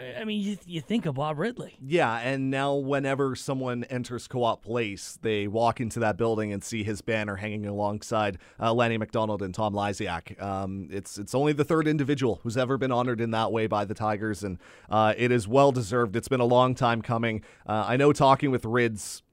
I 0.00 0.24
mean, 0.24 0.40
you, 0.40 0.56
you 0.64 0.80
think 0.80 1.06
of 1.06 1.16
Bob 1.16 1.40
Ridley. 1.40 1.76
Yeah, 1.84 2.18
and 2.18 2.52
now 2.52 2.74
whenever 2.74 3.34
someone 3.34 3.82
enters 3.84 4.28
Co-op 4.28 4.62
Place, 4.62 5.18
they 5.22 5.48
walk 5.48 5.80
into 5.80 5.98
that 6.00 6.16
building 6.16 6.52
and 6.52 6.62
see 6.62 6.84
his 6.84 7.00
banner 7.00 7.34
hanging 7.34 7.66
alongside 7.66 8.38
uh, 8.60 8.72
Lanny 8.72 8.96
McDonald 8.96 9.42
and 9.42 9.52
Tom 9.52 9.74
Lysiak. 9.74 10.40
Um, 10.40 10.88
it's 10.92 11.18
it's 11.18 11.34
only 11.34 11.52
the 11.52 11.64
third 11.64 11.88
individual 11.88 12.38
who's 12.44 12.56
ever 12.56 12.78
been 12.78 12.92
honored 12.92 13.20
in 13.20 13.32
that 13.32 13.50
way 13.50 13.66
by 13.66 13.84
the 13.84 13.94
Tigers, 13.94 14.44
and 14.44 14.58
uh, 14.88 15.14
it 15.16 15.32
is 15.32 15.48
well 15.48 15.72
deserved. 15.72 16.14
It's 16.14 16.28
been 16.28 16.40
a 16.40 16.44
long 16.44 16.76
time 16.76 17.02
coming. 17.02 17.42
Uh, 17.66 17.84
I 17.88 17.96
know 17.96 18.12
talking 18.12 18.52
with 18.52 18.64
Rids, 18.64 19.24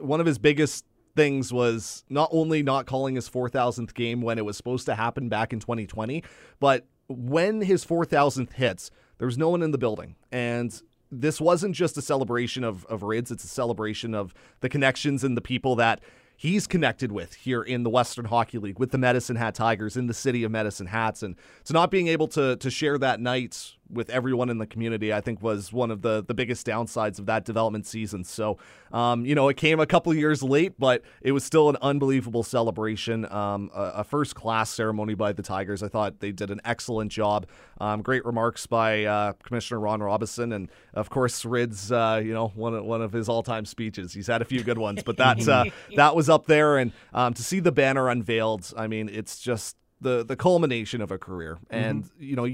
one 0.00 0.20
of 0.20 0.26
his 0.26 0.38
biggest 0.38 0.86
things 1.14 1.52
was 1.52 2.04
not 2.08 2.28
only 2.32 2.62
not 2.62 2.86
calling 2.86 3.14
his 3.14 3.28
4,000th 3.28 3.94
game 3.94 4.20
when 4.20 4.38
it 4.38 4.44
was 4.44 4.56
supposed 4.56 4.86
to 4.86 4.94
happen 4.94 5.28
back 5.28 5.52
in 5.52 5.60
2020, 5.60 6.22
but 6.60 6.86
when 7.08 7.60
his 7.60 7.84
4,000th 7.84 8.52
hits– 8.52 8.90
there 9.18 9.26
was 9.26 9.38
no 9.38 9.48
one 9.48 9.62
in 9.62 9.70
the 9.70 9.78
building. 9.78 10.16
And 10.32 10.80
this 11.10 11.40
wasn't 11.40 11.74
just 11.74 11.96
a 11.96 12.02
celebration 12.02 12.64
of, 12.64 12.84
of 12.86 13.02
Rids, 13.02 13.30
it's 13.30 13.44
a 13.44 13.48
celebration 13.48 14.14
of 14.14 14.34
the 14.60 14.68
connections 14.68 15.22
and 15.22 15.36
the 15.36 15.40
people 15.40 15.76
that 15.76 16.00
he's 16.36 16.66
connected 16.66 17.12
with 17.12 17.34
here 17.34 17.62
in 17.62 17.84
the 17.84 17.90
Western 17.90 18.24
Hockey 18.24 18.58
League 18.58 18.78
with 18.78 18.90
the 18.90 18.98
Medicine 18.98 19.36
Hat 19.36 19.54
Tigers 19.54 19.96
in 19.96 20.08
the 20.08 20.14
city 20.14 20.42
of 20.42 20.50
Medicine 20.50 20.88
Hats. 20.88 21.22
And 21.22 21.36
to 21.64 21.72
not 21.72 21.90
being 21.90 22.08
able 22.08 22.28
to 22.28 22.56
to 22.56 22.70
share 22.70 22.98
that 22.98 23.20
night 23.20 23.74
with 23.90 24.10
everyone 24.10 24.50
in 24.50 24.58
the 24.58 24.66
community, 24.66 25.12
I 25.12 25.20
think 25.20 25.42
was 25.42 25.72
one 25.72 25.90
of 25.90 26.02
the 26.02 26.24
the 26.26 26.34
biggest 26.34 26.66
downsides 26.66 27.18
of 27.18 27.26
that 27.26 27.44
development 27.44 27.86
season. 27.86 28.24
So, 28.24 28.58
um, 28.92 29.26
you 29.26 29.34
know, 29.34 29.48
it 29.48 29.56
came 29.56 29.80
a 29.80 29.86
couple 29.86 30.14
years 30.14 30.42
late, 30.42 30.78
but 30.78 31.02
it 31.20 31.32
was 31.32 31.44
still 31.44 31.68
an 31.68 31.76
unbelievable 31.82 32.42
celebration, 32.42 33.30
um, 33.32 33.70
a, 33.74 33.92
a 33.96 34.04
first 34.04 34.34
class 34.34 34.70
ceremony 34.70 35.14
by 35.14 35.32
the 35.32 35.42
Tigers. 35.42 35.82
I 35.82 35.88
thought 35.88 36.20
they 36.20 36.32
did 36.32 36.50
an 36.50 36.60
excellent 36.64 37.12
job. 37.12 37.46
Um, 37.80 38.02
great 38.02 38.24
remarks 38.24 38.66
by 38.66 39.04
uh, 39.04 39.32
Commissioner 39.42 39.80
Ron 39.80 40.02
Robison, 40.02 40.52
and 40.52 40.70
of 40.94 41.10
course, 41.10 41.44
Rids. 41.44 41.92
Uh, 41.92 42.20
you 42.24 42.32
know, 42.32 42.48
one 42.48 42.74
of, 42.74 42.84
one 42.84 43.02
of 43.02 43.12
his 43.12 43.28
all 43.28 43.42
time 43.42 43.64
speeches. 43.64 44.12
He's 44.12 44.26
had 44.26 44.42
a 44.42 44.44
few 44.44 44.62
good 44.62 44.78
ones, 44.78 45.02
but 45.02 45.16
that 45.18 45.46
uh, 45.48 45.64
that 45.96 46.16
was 46.16 46.28
up 46.28 46.46
there, 46.46 46.78
and 46.78 46.92
um, 47.12 47.34
to 47.34 47.42
see 47.42 47.60
the 47.60 47.72
banner 47.72 48.08
unveiled, 48.08 48.72
I 48.76 48.86
mean, 48.86 49.08
it's 49.08 49.40
just 49.40 49.76
the 50.00 50.24
the 50.24 50.36
culmination 50.36 51.00
of 51.00 51.10
a 51.10 51.18
career, 51.18 51.58
and 51.70 52.04
mm-hmm. 52.04 52.22
you 52.22 52.36
know 52.36 52.48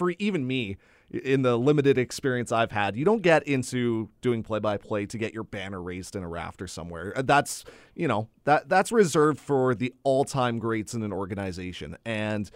for 0.00 0.14
even 0.18 0.46
me 0.46 0.78
in 1.10 1.42
the 1.42 1.58
limited 1.58 1.98
experience 1.98 2.50
I've 2.50 2.72
had, 2.72 2.96
you 2.96 3.04
don't 3.04 3.20
get 3.20 3.46
into 3.46 4.08
doing 4.22 4.42
play 4.42 4.60
by 4.60 4.78
play 4.78 5.04
to 5.04 5.18
get 5.18 5.34
your 5.34 5.44
banner 5.44 5.82
raised 5.82 6.16
in 6.16 6.22
a 6.22 6.28
rafter 6.28 6.66
somewhere. 6.66 7.12
Uh, 7.14 7.20
that's, 7.20 7.66
you 7.94 8.08
know, 8.08 8.28
that 8.44 8.70
that's 8.70 8.90
reserved 8.90 9.38
for 9.38 9.74
the 9.74 9.92
all-time 10.02 10.58
greats 10.58 10.94
in 10.94 11.02
an 11.02 11.12
organization. 11.12 11.98
And 12.06 12.50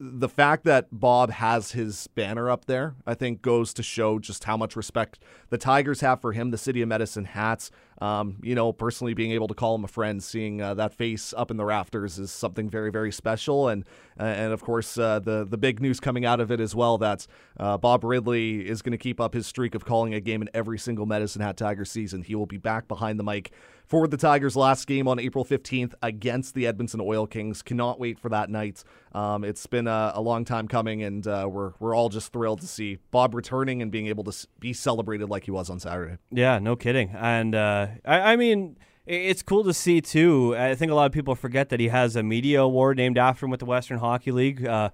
the 0.00 0.30
fact 0.30 0.64
that 0.64 0.88
Bob 0.90 1.30
has 1.30 1.72
his 1.72 2.06
banner 2.14 2.48
up 2.48 2.64
there, 2.64 2.94
I 3.06 3.12
think, 3.12 3.42
goes 3.42 3.74
to 3.74 3.82
show 3.82 4.18
just 4.18 4.44
how 4.44 4.56
much 4.56 4.74
respect 4.74 5.18
the 5.50 5.58
Tigers 5.58 6.00
have 6.00 6.22
for 6.22 6.32
him. 6.32 6.52
The 6.52 6.58
City 6.58 6.80
of 6.80 6.88
Medicine 6.88 7.26
hats, 7.26 7.70
um, 8.02 8.38
you 8.42 8.56
know, 8.56 8.72
personally 8.72 9.14
being 9.14 9.30
able 9.30 9.46
to 9.46 9.54
call 9.54 9.76
him 9.76 9.84
a 9.84 9.88
friend, 9.88 10.20
seeing 10.20 10.60
uh, 10.60 10.74
that 10.74 10.92
face 10.92 11.32
up 11.36 11.52
in 11.52 11.56
the 11.56 11.64
rafters 11.64 12.18
is 12.18 12.32
something 12.32 12.68
very, 12.68 12.90
very 12.90 13.12
special. 13.12 13.68
And 13.68 13.84
uh, 14.18 14.24
and 14.24 14.52
of 14.52 14.60
course, 14.60 14.98
uh, 14.98 15.20
the 15.20 15.46
the 15.48 15.56
big 15.56 15.80
news 15.80 16.00
coming 16.00 16.26
out 16.26 16.40
of 16.40 16.50
it 16.50 16.58
as 16.58 16.74
well 16.74 16.98
that 16.98 17.28
uh, 17.60 17.78
Bob 17.78 18.02
Ridley 18.02 18.68
is 18.68 18.82
going 18.82 18.90
to 18.90 18.98
keep 18.98 19.20
up 19.20 19.34
his 19.34 19.46
streak 19.46 19.76
of 19.76 19.84
calling 19.84 20.14
a 20.14 20.20
game 20.20 20.42
in 20.42 20.50
every 20.52 20.80
single 20.80 21.06
Medicine 21.06 21.42
Hat 21.42 21.56
Tiger 21.56 21.84
season. 21.84 22.22
He 22.22 22.34
will 22.34 22.46
be 22.46 22.56
back 22.56 22.88
behind 22.88 23.20
the 23.20 23.24
mic 23.24 23.52
for 23.92 24.08
the 24.08 24.16
Tigers' 24.16 24.56
last 24.56 24.86
game 24.86 25.06
on 25.06 25.18
April 25.18 25.44
15th 25.44 25.92
against 26.00 26.54
the 26.54 26.66
Edmonton 26.66 26.98
Oil 26.98 27.26
Kings. 27.26 27.60
Cannot 27.60 28.00
wait 28.00 28.18
for 28.18 28.30
that 28.30 28.48
night. 28.48 28.82
Um, 29.14 29.44
it's 29.44 29.66
been 29.66 29.86
a, 29.86 30.12
a, 30.14 30.20
long 30.22 30.46
time 30.46 30.66
coming, 30.66 31.02
and 31.02 31.26
uh, 31.26 31.46
we're 31.46 31.74
we're 31.78 31.94
all 31.94 32.08
just 32.08 32.32
thrilled 32.32 32.62
to 32.62 32.66
see 32.66 33.00
Bob 33.10 33.34
returning 33.34 33.82
and 33.82 33.90
being 33.90 34.06
able 34.06 34.24
to 34.24 34.46
be 34.58 34.72
celebrated 34.72 35.28
like 35.28 35.44
he 35.44 35.50
was 35.50 35.68
on 35.68 35.78
Saturday. 35.78 36.16
Yeah, 36.30 36.58
no 36.58 36.74
kidding. 36.74 37.10
And 37.10 37.54
uh, 37.54 37.88
I, 38.06 38.32
I 38.32 38.36
mean 38.36 38.78
it's 39.04 39.42
cool 39.42 39.62
to 39.64 39.74
see 39.74 40.00
too. 40.00 40.56
I 40.56 40.74
think 40.74 40.90
a 40.90 40.94
lot 40.94 41.04
of 41.04 41.12
people 41.12 41.34
forget 41.34 41.68
that 41.68 41.78
he 41.78 41.88
has 41.88 42.16
a 42.16 42.22
media 42.22 42.62
award 42.62 42.96
named 42.96 43.18
after 43.18 43.44
him 43.44 43.50
with 43.50 43.60
the 43.60 43.66
Western 43.66 43.98
Hockey 43.98 44.32
League. 44.32 44.64
Uh, 44.64 44.88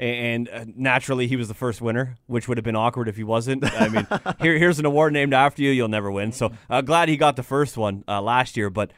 and 0.00 0.48
uh, 0.48 0.64
naturally 0.74 1.26
he 1.26 1.36
was 1.36 1.48
the 1.48 1.54
first 1.54 1.82
winner, 1.82 2.16
which 2.26 2.48
would 2.48 2.56
have 2.56 2.64
been 2.64 2.76
awkward 2.76 3.06
if 3.06 3.16
he 3.16 3.24
wasn't. 3.24 3.64
I 3.64 3.88
mean, 3.88 4.06
here 4.40 4.58
here's 4.58 4.78
an 4.78 4.86
award 4.86 5.12
named 5.12 5.34
after 5.34 5.62
you, 5.62 5.70
you'll 5.70 5.88
never 5.88 6.10
win. 6.10 6.32
So 6.32 6.52
uh, 6.70 6.80
glad 6.80 7.08
he 7.08 7.16
got 7.16 7.36
the 7.36 7.42
first 7.42 7.76
one 7.76 8.02
uh, 8.08 8.22
last 8.22 8.56
year. 8.56 8.70
But 8.70 8.92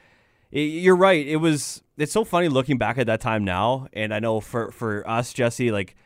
you're 0.51 0.97
right, 0.97 1.27
it 1.27 1.37
was. 1.37 1.83
It's 1.99 2.13
so 2.13 2.25
funny 2.25 2.49
looking 2.49 2.79
back 2.79 2.99
at 2.99 3.07
that 3.09 3.21
time 3.21 3.45
now, 3.45 3.89
and 3.93 4.15
I 4.15 4.21
know 4.21 4.41
for 4.41 4.71
for 4.71 5.09
us, 5.09 5.33
Jesse, 5.33 5.73
like 5.73 5.97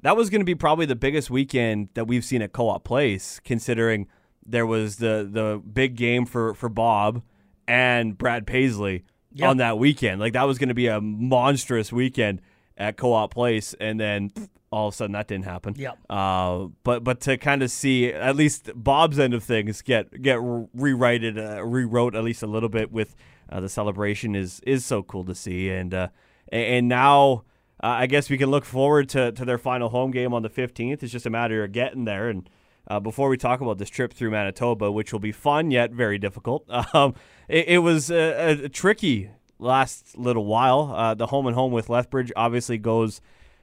that 0.00 0.16
was 0.16 0.30
going 0.30 0.40
to 0.40 0.46
be 0.46 0.54
probably 0.54 0.86
the 0.86 0.96
biggest 0.96 1.30
weekend 1.30 1.90
that 1.94 2.06
we've 2.06 2.24
seen 2.24 2.40
at 2.40 2.52
Co-op 2.52 2.84
Place, 2.84 3.40
considering 3.44 4.06
there 4.46 4.66
was 4.66 4.96
the 4.96 5.28
the 5.30 5.62
big 5.70 5.94
game 5.94 6.24
for 6.24 6.54
for 6.54 6.70
Bob 6.70 7.22
and 7.66 8.16
Brad 8.16 8.46
Paisley 8.46 9.04
yep. 9.32 9.50
on 9.50 9.58
that 9.58 9.78
weekend. 9.78 10.20
Like 10.20 10.32
that 10.32 10.44
was 10.44 10.56
going 10.56 10.68
to 10.68 10.74
be 10.74 10.86
a 10.86 11.02
monstrous 11.02 11.92
weekend 11.92 12.40
at 12.78 12.96
Co-op 12.96 13.34
Place, 13.34 13.74
and 13.78 14.00
then 14.00 14.32
all 14.70 14.88
of 14.88 14.94
a 14.94 14.96
sudden 14.96 15.12
that 15.12 15.28
didn't 15.28 15.44
happen. 15.44 15.74
Yep. 15.76 15.98
Uh, 16.08 16.68
but 16.84 17.04
but 17.04 17.20
to 17.22 17.36
kind 17.36 17.62
of 17.62 17.70
see 17.70 18.12
at 18.12 18.36
least 18.36 18.70
Bob's 18.74 19.18
end 19.18 19.34
of 19.34 19.44
things 19.44 19.82
get 19.82 20.22
get 20.22 20.38
rewrited, 20.40 21.38
uh, 21.38 21.64
rewrote 21.64 22.14
at 22.14 22.24
least 22.24 22.42
a 22.42 22.46
little 22.46 22.68
bit 22.68 22.92
with 22.92 23.14
uh, 23.50 23.60
the 23.60 23.68
celebration 23.68 24.34
is 24.34 24.60
is 24.60 24.84
so 24.84 25.02
cool 25.02 25.24
to 25.24 25.34
see, 25.34 25.68
and 25.68 25.92
uh, 25.92 26.08
and 26.50 26.88
now. 26.88 27.44
Uh, 27.80 28.02
I 28.02 28.06
guess 28.06 28.28
we 28.28 28.36
can 28.36 28.50
look 28.50 28.64
forward 28.64 29.08
to, 29.10 29.30
to 29.30 29.44
their 29.44 29.56
final 29.56 29.90
home 29.90 30.10
game 30.10 30.34
on 30.34 30.42
the 30.42 30.50
15th. 30.50 31.00
It's 31.04 31.12
just 31.12 31.26
a 31.26 31.30
matter 31.30 31.62
of 31.62 31.70
getting 31.70 32.06
there. 32.06 32.28
And 32.28 32.50
uh, 32.88 32.98
before 32.98 33.28
we 33.28 33.36
talk 33.36 33.60
about 33.60 33.78
this 33.78 33.88
trip 33.88 34.12
through 34.12 34.32
Manitoba, 34.32 34.90
which 34.90 35.12
will 35.12 35.20
be 35.20 35.30
fun 35.30 35.70
yet 35.70 35.92
very 35.92 36.18
difficult, 36.18 36.68
um, 36.92 37.14
it, 37.46 37.68
it, 37.68 37.78
was 37.78 38.10
a, 38.10 38.64
a, 38.64 38.68
tricky 38.68 39.30
last 39.58 40.16
little 40.16 40.44
while. 40.44 40.92
Uh, 40.94 41.14
the 41.14 41.26
home 41.26 41.46
and 41.46 41.54
home 41.54 41.72
with 41.72 41.88
Lethbridge 41.88 42.32
obviously 42.36 42.78
goes 42.78 43.20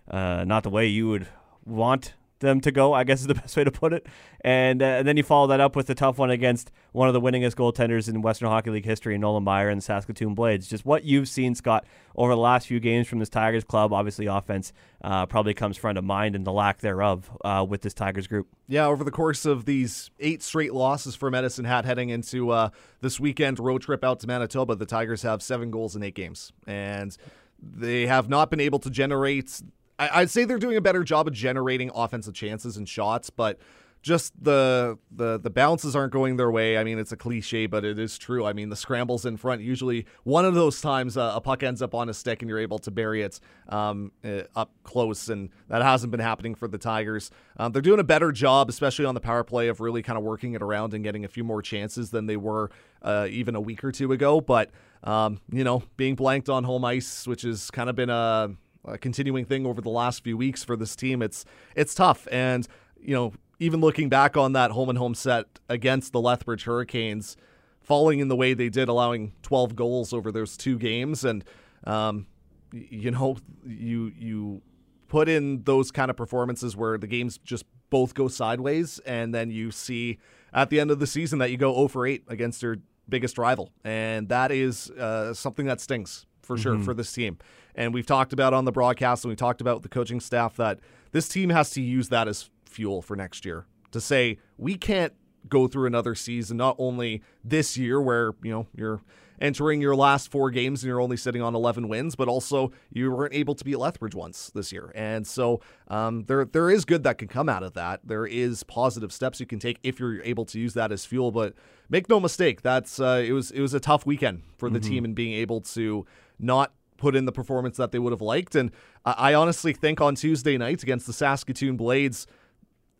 uh, 0.09 0.43
not 0.45 0.63
the 0.63 0.69
way 0.69 0.87
you 0.87 1.09
would 1.09 1.27
want 1.65 2.13
them 2.39 2.61
to 2.61 2.71
go, 2.71 2.93
I 2.93 3.03
guess 3.03 3.21
is 3.21 3.27
the 3.27 3.35
best 3.35 3.55
way 3.57 3.63
to 3.63 3.71
put 3.71 3.93
it. 3.93 4.07
And, 4.41 4.81
uh, 4.81 4.85
and 4.85 5.07
then 5.07 5.17
you 5.17 5.23
follow 5.23 5.47
that 5.47 5.59
up 5.59 5.75
with 5.75 5.87
the 5.87 5.95
tough 5.95 6.17
one 6.17 6.29
against 6.29 6.71
one 6.91 7.07
of 7.07 7.13
the 7.13 7.21
winningest 7.21 7.55
goaltenders 7.55 8.07
in 8.07 8.21
Western 8.21 8.49
Hockey 8.49 8.69
League 8.69 8.85
history, 8.85 9.17
Nolan 9.17 9.43
Maier 9.43 9.71
and 9.71 9.79
the 9.79 9.83
Saskatoon 9.83 10.35
Blades. 10.35 10.67
Just 10.67 10.85
what 10.85 11.03
you've 11.03 11.27
seen, 11.27 11.55
Scott, 11.55 11.85
over 12.15 12.33
the 12.33 12.39
last 12.39 12.67
few 12.67 12.79
games 12.79 13.07
from 13.07 13.19
this 13.19 13.29
Tigers 13.29 13.63
club. 13.63 13.93
Obviously, 13.93 14.27
offense 14.27 14.71
uh, 15.03 15.25
probably 15.25 15.53
comes 15.53 15.77
front 15.77 15.97
of 15.97 16.03
mind 16.03 16.35
and 16.35 16.45
the 16.45 16.51
lack 16.51 16.79
thereof 16.79 17.29
uh, 17.43 17.65
with 17.67 17.81
this 17.81 17.93
Tigers 17.93 18.27
group. 18.27 18.47
Yeah, 18.67 18.85
over 18.87 19.03
the 19.03 19.11
course 19.11 19.45
of 19.45 19.65
these 19.65 20.11
eight 20.19 20.43
straight 20.43 20.73
losses 20.73 21.15
for 21.15 21.31
Medicine 21.31 21.65
Hat 21.65 21.85
heading 21.85 22.09
into 22.09 22.51
uh, 22.51 22.69
this 23.01 23.19
weekend 23.19 23.59
road 23.59 23.81
trip 23.81 24.03
out 24.03 24.19
to 24.19 24.27
Manitoba, 24.27 24.75
the 24.75 24.85
Tigers 24.85 25.23
have 25.23 25.41
seven 25.41 25.71
goals 25.71 25.95
in 25.95 26.03
eight 26.03 26.15
games. 26.15 26.51
And 26.67 27.15
they 27.61 28.05
have 28.05 28.29
not 28.29 28.49
been 28.49 28.59
able 28.59 28.79
to 28.79 28.89
generate 28.89 29.61
I'd 29.97 30.29
say 30.29 30.43
they're 30.43 30.59
doing 30.59 30.77
a 30.77 30.81
better 30.81 31.03
job 31.03 31.27
of 31.27 31.33
generating 31.33 31.91
offensive 31.95 32.33
chances 32.33 32.77
and 32.77 32.87
shots, 32.87 33.29
but 33.29 33.59
just 34.05 34.33
the 34.39 34.99
the 35.09 35.39
the 35.39 35.49
bounces 35.49 35.95
aren't 35.95 36.13
going 36.13 36.37
their 36.37 36.51
way. 36.51 36.77
I 36.77 36.83
mean, 36.83 36.99
it's 36.99 37.11
a 37.11 37.17
cliche, 37.17 37.65
but 37.65 37.83
it 37.83 37.97
is 37.97 38.19
true. 38.19 38.45
I 38.45 38.53
mean, 38.53 38.69
the 38.69 38.75
scrambles 38.75 39.25
in 39.25 39.35
front 39.35 39.61
usually 39.61 40.05
one 40.23 40.45
of 40.45 40.53
those 40.53 40.79
times 40.79 41.17
uh, 41.17 41.31
a 41.33 41.41
puck 41.41 41.63
ends 41.63 41.81
up 41.81 41.95
on 41.95 42.07
a 42.07 42.13
stick 42.13 42.43
and 42.43 42.47
you're 42.47 42.59
able 42.59 42.77
to 42.79 42.91
bury 42.91 43.23
it 43.23 43.39
um, 43.67 44.11
uh, 44.23 44.43
up 44.55 44.69
close, 44.83 45.27
and 45.29 45.49
that 45.69 45.81
hasn't 45.81 46.11
been 46.11 46.19
happening 46.19 46.53
for 46.53 46.67
the 46.67 46.77
Tigers. 46.77 47.31
Um, 47.57 47.71
they're 47.71 47.81
doing 47.81 47.99
a 47.99 48.03
better 48.03 48.31
job, 48.31 48.69
especially 48.69 49.05
on 49.05 49.15
the 49.15 49.21
power 49.21 49.43
play, 49.43 49.69
of 49.69 49.79
really 49.79 50.03
kind 50.03 50.19
of 50.19 50.23
working 50.23 50.53
it 50.53 50.61
around 50.61 50.93
and 50.93 51.03
getting 51.03 51.25
a 51.25 51.27
few 51.27 51.43
more 51.43 51.63
chances 51.63 52.11
than 52.11 52.27
they 52.27 52.37
were 52.37 52.69
uh, 53.01 53.25
even 53.31 53.55
a 53.55 53.61
week 53.61 53.83
or 53.83 53.91
two 53.91 54.11
ago. 54.11 54.39
But 54.39 54.69
um, 55.03 55.39
you 55.51 55.63
know, 55.63 55.81
being 55.97 56.13
blanked 56.13 56.47
on 56.47 56.63
home 56.63 56.85
ice, 56.85 57.25
which 57.25 57.41
has 57.41 57.71
kind 57.71 57.89
of 57.89 57.95
been 57.95 58.11
a 58.11 58.51
a 58.87 58.97
continuing 58.97 59.45
thing 59.45 59.65
over 59.65 59.81
the 59.81 59.89
last 59.89 60.23
few 60.23 60.37
weeks 60.37 60.63
for 60.63 60.75
this 60.75 60.95
team. 60.95 61.21
It's 61.21 61.45
it's 61.75 61.95
tough, 61.95 62.27
and 62.31 62.67
you 62.99 63.13
know, 63.13 63.33
even 63.59 63.81
looking 63.81 64.09
back 64.09 64.37
on 64.37 64.53
that 64.53 64.71
home 64.71 64.89
and 64.89 64.97
home 64.97 65.15
set 65.15 65.59
against 65.69 66.11
the 66.11 66.21
Lethbridge 66.21 66.63
Hurricanes, 66.63 67.37
falling 67.81 68.19
in 68.19 68.27
the 68.27 68.35
way 68.35 68.53
they 68.53 68.69
did, 68.69 68.87
allowing 68.87 69.33
12 69.43 69.75
goals 69.75 70.13
over 70.13 70.31
those 70.31 70.57
two 70.57 70.77
games, 70.77 71.23
and 71.23 71.43
um, 71.85 72.27
you 72.71 73.11
know, 73.11 73.37
you 73.65 74.11
you 74.17 74.61
put 75.07 75.29
in 75.29 75.63
those 75.63 75.91
kind 75.91 76.09
of 76.09 76.17
performances 76.17 76.75
where 76.75 76.97
the 76.97 77.07
games 77.07 77.37
just 77.37 77.65
both 77.89 78.13
go 78.13 78.27
sideways, 78.27 78.99
and 78.99 79.33
then 79.33 79.51
you 79.51 79.71
see 79.71 80.17
at 80.53 80.69
the 80.69 80.79
end 80.79 80.91
of 80.91 80.99
the 80.99 81.07
season 81.07 81.39
that 81.39 81.51
you 81.51 81.57
go 81.57 81.73
0 81.73 81.87
for 81.89 82.07
8 82.07 82.23
against 82.27 82.61
your 82.61 82.77
biggest 83.07 83.37
rival, 83.37 83.71
and 83.83 84.29
that 84.29 84.51
is 84.51 84.89
uh, 84.91 85.33
something 85.33 85.65
that 85.67 85.79
stings 85.79 86.25
for 86.41 86.57
sure 86.57 86.75
mm-hmm. 86.75 86.83
for 86.83 86.93
this 86.93 87.11
team. 87.11 87.37
And 87.75 87.93
we've 87.93 88.05
talked 88.05 88.33
about 88.33 88.53
on 88.53 88.65
the 88.65 88.71
broadcast 88.71 89.23
and 89.23 89.29
we 89.29 89.35
talked 89.35 89.61
about 89.61 89.83
the 89.83 89.89
coaching 89.89 90.19
staff 90.19 90.55
that 90.57 90.79
this 91.11 91.27
team 91.27 91.49
has 91.49 91.69
to 91.71 91.81
use 91.81 92.09
that 92.09 92.27
as 92.27 92.49
fuel 92.65 93.01
for 93.01 93.15
next 93.15 93.45
year 93.45 93.65
to 93.91 94.01
say 94.01 94.37
we 94.57 94.75
can't 94.75 95.13
go 95.47 95.67
through 95.67 95.85
another 95.85 96.15
season 96.15 96.57
not 96.57 96.75
only 96.79 97.21
this 97.43 97.77
year 97.77 98.01
where 98.01 98.33
you 98.43 98.51
know 98.51 98.67
you're 98.75 99.01
entering 99.39 99.81
your 99.81 99.95
last 99.95 100.31
four 100.31 100.49
games 100.49 100.81
and 100.81 100.87
you're 100.87 101.01
only 101.01 101.17
sitting 101.17 101.41
on 101.41 101.55
11 101.55 101.87
wins, 101.87 102.15
but 102.15 102.27
also 102.27 102.71
you 102.91 103.11
weren't 103.11 103.33
able 103.33 103.55
to 103.55 103.63
beat 103.63 103.77
Lethbridge 103.77 104.15
once 104.15 104.49
this 104.53 104.71
year. 104.71 104.91
And 104.95 105.25
so 105.25 105.61
um, 105.87 106.23
there 106.25 106.45
there 106.45 106.69
is 106.69 106.85
good 106.85 107.03
that 107.03 107.17
can 107.17 107.27
come 107.27 107.49
out 107.49 107.63
of 107.63 107.73
that. 107.73 108.01
There 108.03 108.25
is 108.25 108.63
positive 108.63 109.11
steps 109.11 109.39
you 109.39 109.45
can 109.45 109.59
take 109.59 109.79
if 109.83 109.99
you're 109.99 110.21
able 110.23 110.45
to 110.45 110.59
use 110.59 110.73
that 110.73 110.91
as 110.91 111.05
fuel. 111.05 111.31
But 111.31 111.53
make 111.89 112.09
no 112.09 112.19
mistake, 112.19 112.61
that's 112.61 112.99
uh, 112.99 113.23
it 113.25 113.33
was 113.33 113.51
it 113.51 113.61
was 113.61 113.73
a 113.73 113.79
tough 113.79 114.05
weekend 114.05 114.43
for 114.57 114.69
the 114.69 114.79
mm-hmm. 114.79 114.89
team 114.89 115.05
and 115.05 115.15
being 115.15 115.33
able 115.33 115.61
to 115.61 116.05
not 116.39 116.73
put 116.97 117.15
in 117.15 117.25
the 117.25 117.31
performance 117.31 117.77
that 117.77 117.91
they 117.91 117.99
would 117.99 118.11
have 118.11 118.21
liked. 118.21 118.55
And 118.55 118.71
I, 119.03 119.33
honestly 119.33 119.73
think 119.73 120.01
on 120.01 120.15
Tuesday 120.15 120.57
night 120.57 120.83
against 120.83 121.07
the 121.07 121.13
Saskatoon 121.13 121.77
Blades 121.77 122.27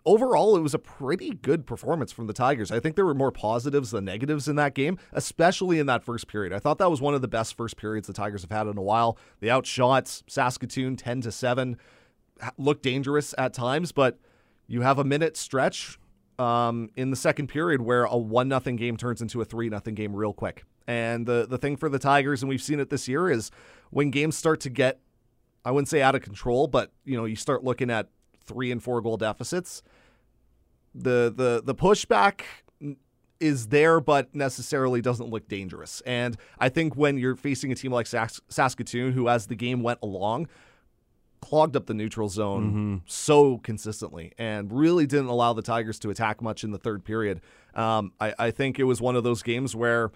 overall, 0.06 0.56
it 0.56 0.62
was 0.62 0.74
a 0.74 0.80
pretty 0.80 1.32
good 1.32 1.66
performance 1.66 2.12
from 2.12 2.28
the 2.28 2.34
Tigers. 2.34 2.72
I 2.72 2.80
think 2.80 2.96
there 2.96 3.06
were 3.06 3.16
more 3.16 3.32
positives 3.32 3.92
than 3.92 4.06
negatives 4.06 4.48
in 4.48 4.56
that 4.58 4.76
game, 4.76 4.98
especially 5.14 5.80
in 5.80 5.88
that 5.88 6.04
first 6.04 6.28
period. 6.28 6.54
I 6.54 6.60
thought 6.60 6.78
that 6.78 6.92
was 6.92 7.02
one 7.02 7.16
of 7.16 7.22
the 7.22 7.28
best 7.28 7.56
first 7.58 7.78
periods 7.78 8.08
the 8.08 8.14
Tigers 8.14 8.42
have 8.42 8.52
had 8.52 8.68
in 8.68 8.78
a 8.78 8.82
while. 8.84 9.18
They 9.40 9.50
outshot 9.50 10.08
Saskatoon 10.28 10.96
10 10.96 11.22
to 11.22 11.32
7, 11.32 11.78
looked 12.58 12.84
dangerous 12.84 13.34
at 13.38 13.54
times, 13.54 13.92
but 13.92 14.20
you 14.68 14.82
have 14.82 15.00
a 15.00 15.04
minute 15.04 15.38
stretch 15.38 15.98
um, 16.38 16.90
in 16.96 17.10
the 17.10 17.16
second 17.16 17.48
period 17.48 17.82
where 17.82 18.04
a 18.04 18.18
1 18.18 18.48
nothing 18.48 18.76
game 18.76 18.98
turns 18.98 19.22
into 19.22 19.42
a 19.42 19.46
3 19.46 19.70
nothing 19.70 19.96
game 19.96 20.16
real 20.16 20.34
quick. 20.34 20.64
And 20.88 21.26
the, 21.26 21.48
the 21.50 21.58
thing 21.58 21.78
for 21.78 21.90
the 21.90 22.00
Tigers, 22.00 22.42
and 22.42 22.50
we've 22.50 22.62
seen 22.62 22.80
it 22.80 22.90
this 22.90 23.08
year, 23.08 23.30
is 23.30 23.52
when 23.90 24.12
games 24.12 24.38
start 24.38 24.60
to 24.62 24.70
get, 24.70 25.00
I 25.64 25.72
wouldn't 25.72 25.90
say 25.90 26.02
out 26.02 26.16
of 26.16 26.22
control, 26.22 26.68
but 26.68 26.92
you 27.06 27.18
know, 27.18 27.26
you 27.26 27.36
start 27.36 27.64
looking 27.64 27.90
at 27.90 28.10
three 28.46 28.72
and 28.72 28.82
four 28.82 29.02
goal 29.02 29.18
deficits 29.18 29.82
the 30.96 31.34
the 31.36 31.62
the 31.64 31.76
pushback 31.76 32.42
is 33.42 33.68
there, 33.68 34.00
but 34.00 34.34
necessarily 34.34 35.02
doesn't 35.02 35.30
look 35.30 35.48
dangerous. 35.50 36.02
And 36.06 36.38
I 36.58 36.70
think 36.70 36.96
when 36.96 37.18
you're 37.18 37.36
facing 37.36 37.72
a 37.72 37.76
team 37.76 37.92
like 37.92 38.08
Sas- 38.08 38.40
Saskatoon, 38.48 39.12
who 39.12 39.28
as 39.28 39.48
the 39.48 39.56
game 39.56 39.84
went 39.84 40.00
along, 40.02 40.48
clogged 41.42 41.76
up 41.76 41.86
the 41.86 41.94
neutral 41.94 42.30
zone 42.30 42.68
mm-hmm. 42.70 42.96
so 43.06 43.58
consistently 43.58 44.32
and 44.38 44.72
really 44.72 45.06
didn't 45.06 45.28
allow 45.28 45.52
the 45.52 45.62
Tigers 45.62 46.00
to 46.00 46.10
attack 46.10 46.42
much 46.42 46.64
in 46.64 46.72
the 46.72 46.78
third 46.78 47.04
period. 47.04 47.42
Um, 47.76 48.14
I, 48.22 48.34
I 48.40 48.52
think 48.52 48.80
it 48.80 48.86
was 48.86 49.02
one 49.02 49.18
of 49.18 49.26
those 49.26 49.44
games 49.44 49.76
where 49.76 50.12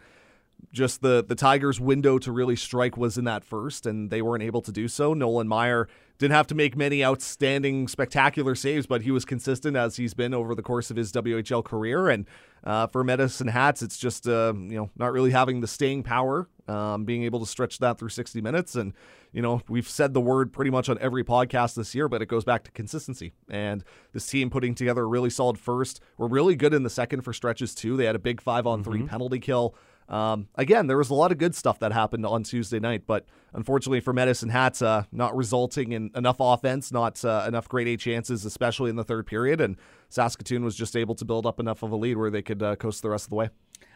just 0.72 1.02
the 1.02 1.24
the 1.28 1.36
Tigers' 1.36 1.80
window 1.80 2.20
to 2.20 2.32
really 2.32 2.56
strike 2.56 2.98
was 2.98 3.18
in 3.18 3.26
that 3.26 3.44
first, 3.44 3.86
and 3.86 4.10
they 4.10 4.22
weren't 4.22 4.44
able 4.44 4.62
to 4.62 4.72
do 4.72 4.88
so. 4.88 5.14
Nolan 5.14 5.48
Maier 5.48 5.88
didn't 6.20 6.36
have 6.36 6.48
to 6.48 6.56
make 6.56 6.76
many 6.76 7.04
outstanding, 7.04 7.88
spectacular 7.88 8.54
saves, 8.54 8.86
but 8.86 9.02
he 9.02 9.12
was 9.12 9.24
consistent 9.24 9.78
as 9.78 9.96
he's 9.96 10.14
been 10.14 10.34
over 10.34 10.54
the 10.54 10.62
course 10.62 10.92
of 10.92 10.98
his 10.98 11.14
WHL 11.14 11.64
career. 11.64 12.10
And 12.10 12.26
uh, 12.66 12.88
for 12.88 13.06
Medicine 13.06 13.48
Hats, 13.48 13.82
it's 13.82 13.98
just 13.98 14.28
uh, 14.28 14.54
you 14.56 14.76
know 14.76 14.90
not 14.98 15.14
really 15.14 15.32
having 15.32 15.62
the 15.62 15.68
staying 15.68 16.04
power, 16.04 16.48
um, 16.68 17.06
being 17.06 17.24
able 17.24 17.40
to 17.40 17.46
stretch 17.46 17.80
that 17.80 17.98
through 17.98 18.10
60 18.10 18.42
minutes. 18.42 18.76
And 18.76 18.94
you 19.32 19.42
know 19.42 19.62
we've 19.70 19.88
said 19.88 20.14
the 20.14 20.22
word 20.22 20.52
pretty 20.52 20.72
much 20.72 20.90
on 20.90 21.00
every 21.00 21.24
podcast 21.24 21.76
this 21.76 21.96
year, 21.96 22.10
but 22.10 22.22
it 22.22 22.28
goes 22.28 22.44
back 22.44 22.64
to 22.66 22.72
consistency. 22.72 23.32
And 23.50 23.84
this 24.12 24.28
team 24.28 24.50
putting 24.50 24.76
together 24.76 25.04
a 25.04 25.08
really 25.08 25.30
solid 25.30 25.58
first. 25.58 26.02
We're 26.18 26.28
really 26.28 26.56
good 26.56 26.74
in 26.74 26.84
the 26.84 26.90
second 26.90 27.22
for 27.22 27.34
stretches 27.34 27.74
too. 27.74 27.98
They 27.98 28.06
had 28.06 28.16
a 28.16 28.20
big 28.20 28.42
five 28.42 28.68
on 28.68 28.84
3 28.84 29.00
mm-hmm. 29.00 29.08
penalty 29.08 29.40
kill. 29.40 29.74
Um, 30.10 30.48
again, 30.56 30.88
there 30.88 30.98
was 30.98 31.12
a 31.12 31.14
lot 31.14 31.32
of 31.32 31.38
good 31.38 31.54
stuff 31.54 31.80
that 31.80 31.94
happened 31.94 32.26
on 32.26 32.42
Tuesday 32.42 32.80
night, 32.80 33.04
but 33.06 33.26
unfortunately 33.54 34.00
for 34.00 34.12
Medicine 34.12 34.50
Hats, 34.50 34.82
uh, 34.82 35.04
not 35.12 35.36
resulting 35.36 35.92
in 35.92 36.10
enough 36.16 36.38
offense, 36.40 36.92
not 36.92 37.24
uh, 37.24 37.46
enough 37.48 37.70
grade 37.70 37.88
A 37.88 37.96
chances, 37.96 38.44
especially 38.44 38.90
in 38.90 38.96
the 38.96 39.04
third 39.04 39.28
period. 39.28 39.62
And 39.62 39.78
Saskatoon 40.10 40.64
was 40.64 40.76
just 40.76 40.96
able 40.96 41.14
to 41.14 41.26
build 41.26 41.46
up 41.46 41.60
enough 41.60 41.84
of 41.84 41.92
a 41.92 41.96
lead 41.96 42.18
where 42.18 42.32
they 42.32 42.42
could 42.42 42.64
uh, 42.64 42.76
coast 42.76 43.04
the 43.04 43.10
rest 43.12 43.26
of 43.26 43.30
the 43.30 43.36
way. 43.36 43.50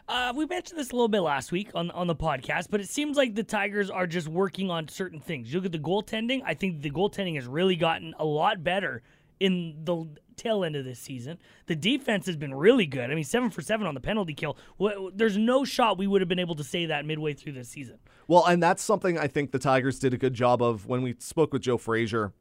Uh, 0.06 0.32
we 0.36 0.46
mentioned 0.46 0.78
this 0.78 0.90
a 0.90 0.94
little 0.94 1.08
bit 1.08 1.20
last 1.20 1.50
week 1.50 1.70
on 1.74 1.90
on 1.92 2.06
the 2.06 2.14
podcast, 2.14 2.66
but 2.70 2.80
it 2.80 2.88
seems 2.88 3.16
like 3.16 3.34
the 3.34 3.42
Tigers 3.42 3.90
are 3.90 4.06
just 4.06 4.28
working 4.28 4.70
on 4.70 4.86
certain 4.86 5.18
things. 5.18 5.52
You 5.52 5.58
look 5.58 5.66
at 5.66 5.72
the 5.72 5.78
goaltending; 5.78 6.42
I 6.44 6.52
think 6.52 6.82
the 6.82 6.90
goaltending 6.90 7.36
has 7.36 7.46
really 7.46 7.74
gotten 7.74 8.14
a 8.18 8.24
lot 8.24 8.62
better 8.62 9.02
in 9.40 9.84
the 9.84 10.06
tail 10.36 10.64
end 10.64 10.76
of 10.76 10.84
this 10.84 10.98
season. 10.98 11.38
The 11.66 11.76
defense 11.76 12.26
has 12.26 12.36
been 12.36 12.54
really 12.54 12.86
good. 12.86 13.10
I 13.10 13.14
mean, 13.14 13.24
seven 13.24 13.50
for 13.50 13.62
seven 13.62 13.86
on 13.86 13.94
the 13.94 14.00
penalty 14.00 14.34
kill. 14.34 14.56
There's 15.14 15.36
no 15.36 15.64
shot 15.64 15.98
we 15.98 16.06
would 16.06 16.20
have 16.20 16.28
been 16.28 16.38
able 16.38 16.56
to 16.56 16.64
say 16.64 16.86
that 16.86 17.06
midway 17.06 17.34
through 17.34 17.52
this 17.52 17.68
season. 17.68 17.98
Well, 18.26 18.44
and 18.44 18.62
that's 18.62 18.82
something 18.82 19.18
I 19.18 19.26
think 19.26 19.52
the 19.52 19.58
Tigers 19.58 19.98
did 19.98 20.14
a 20.14 20.18
good 20.18 20.34
job 20.34 20.62
of 20.62 20.86
when 20.86 21.02
we 21.02 21.14
spoke 21.18 21.52
with 21.52 21.62
Joe 21.62 21.78
Frazier 21.78 22.32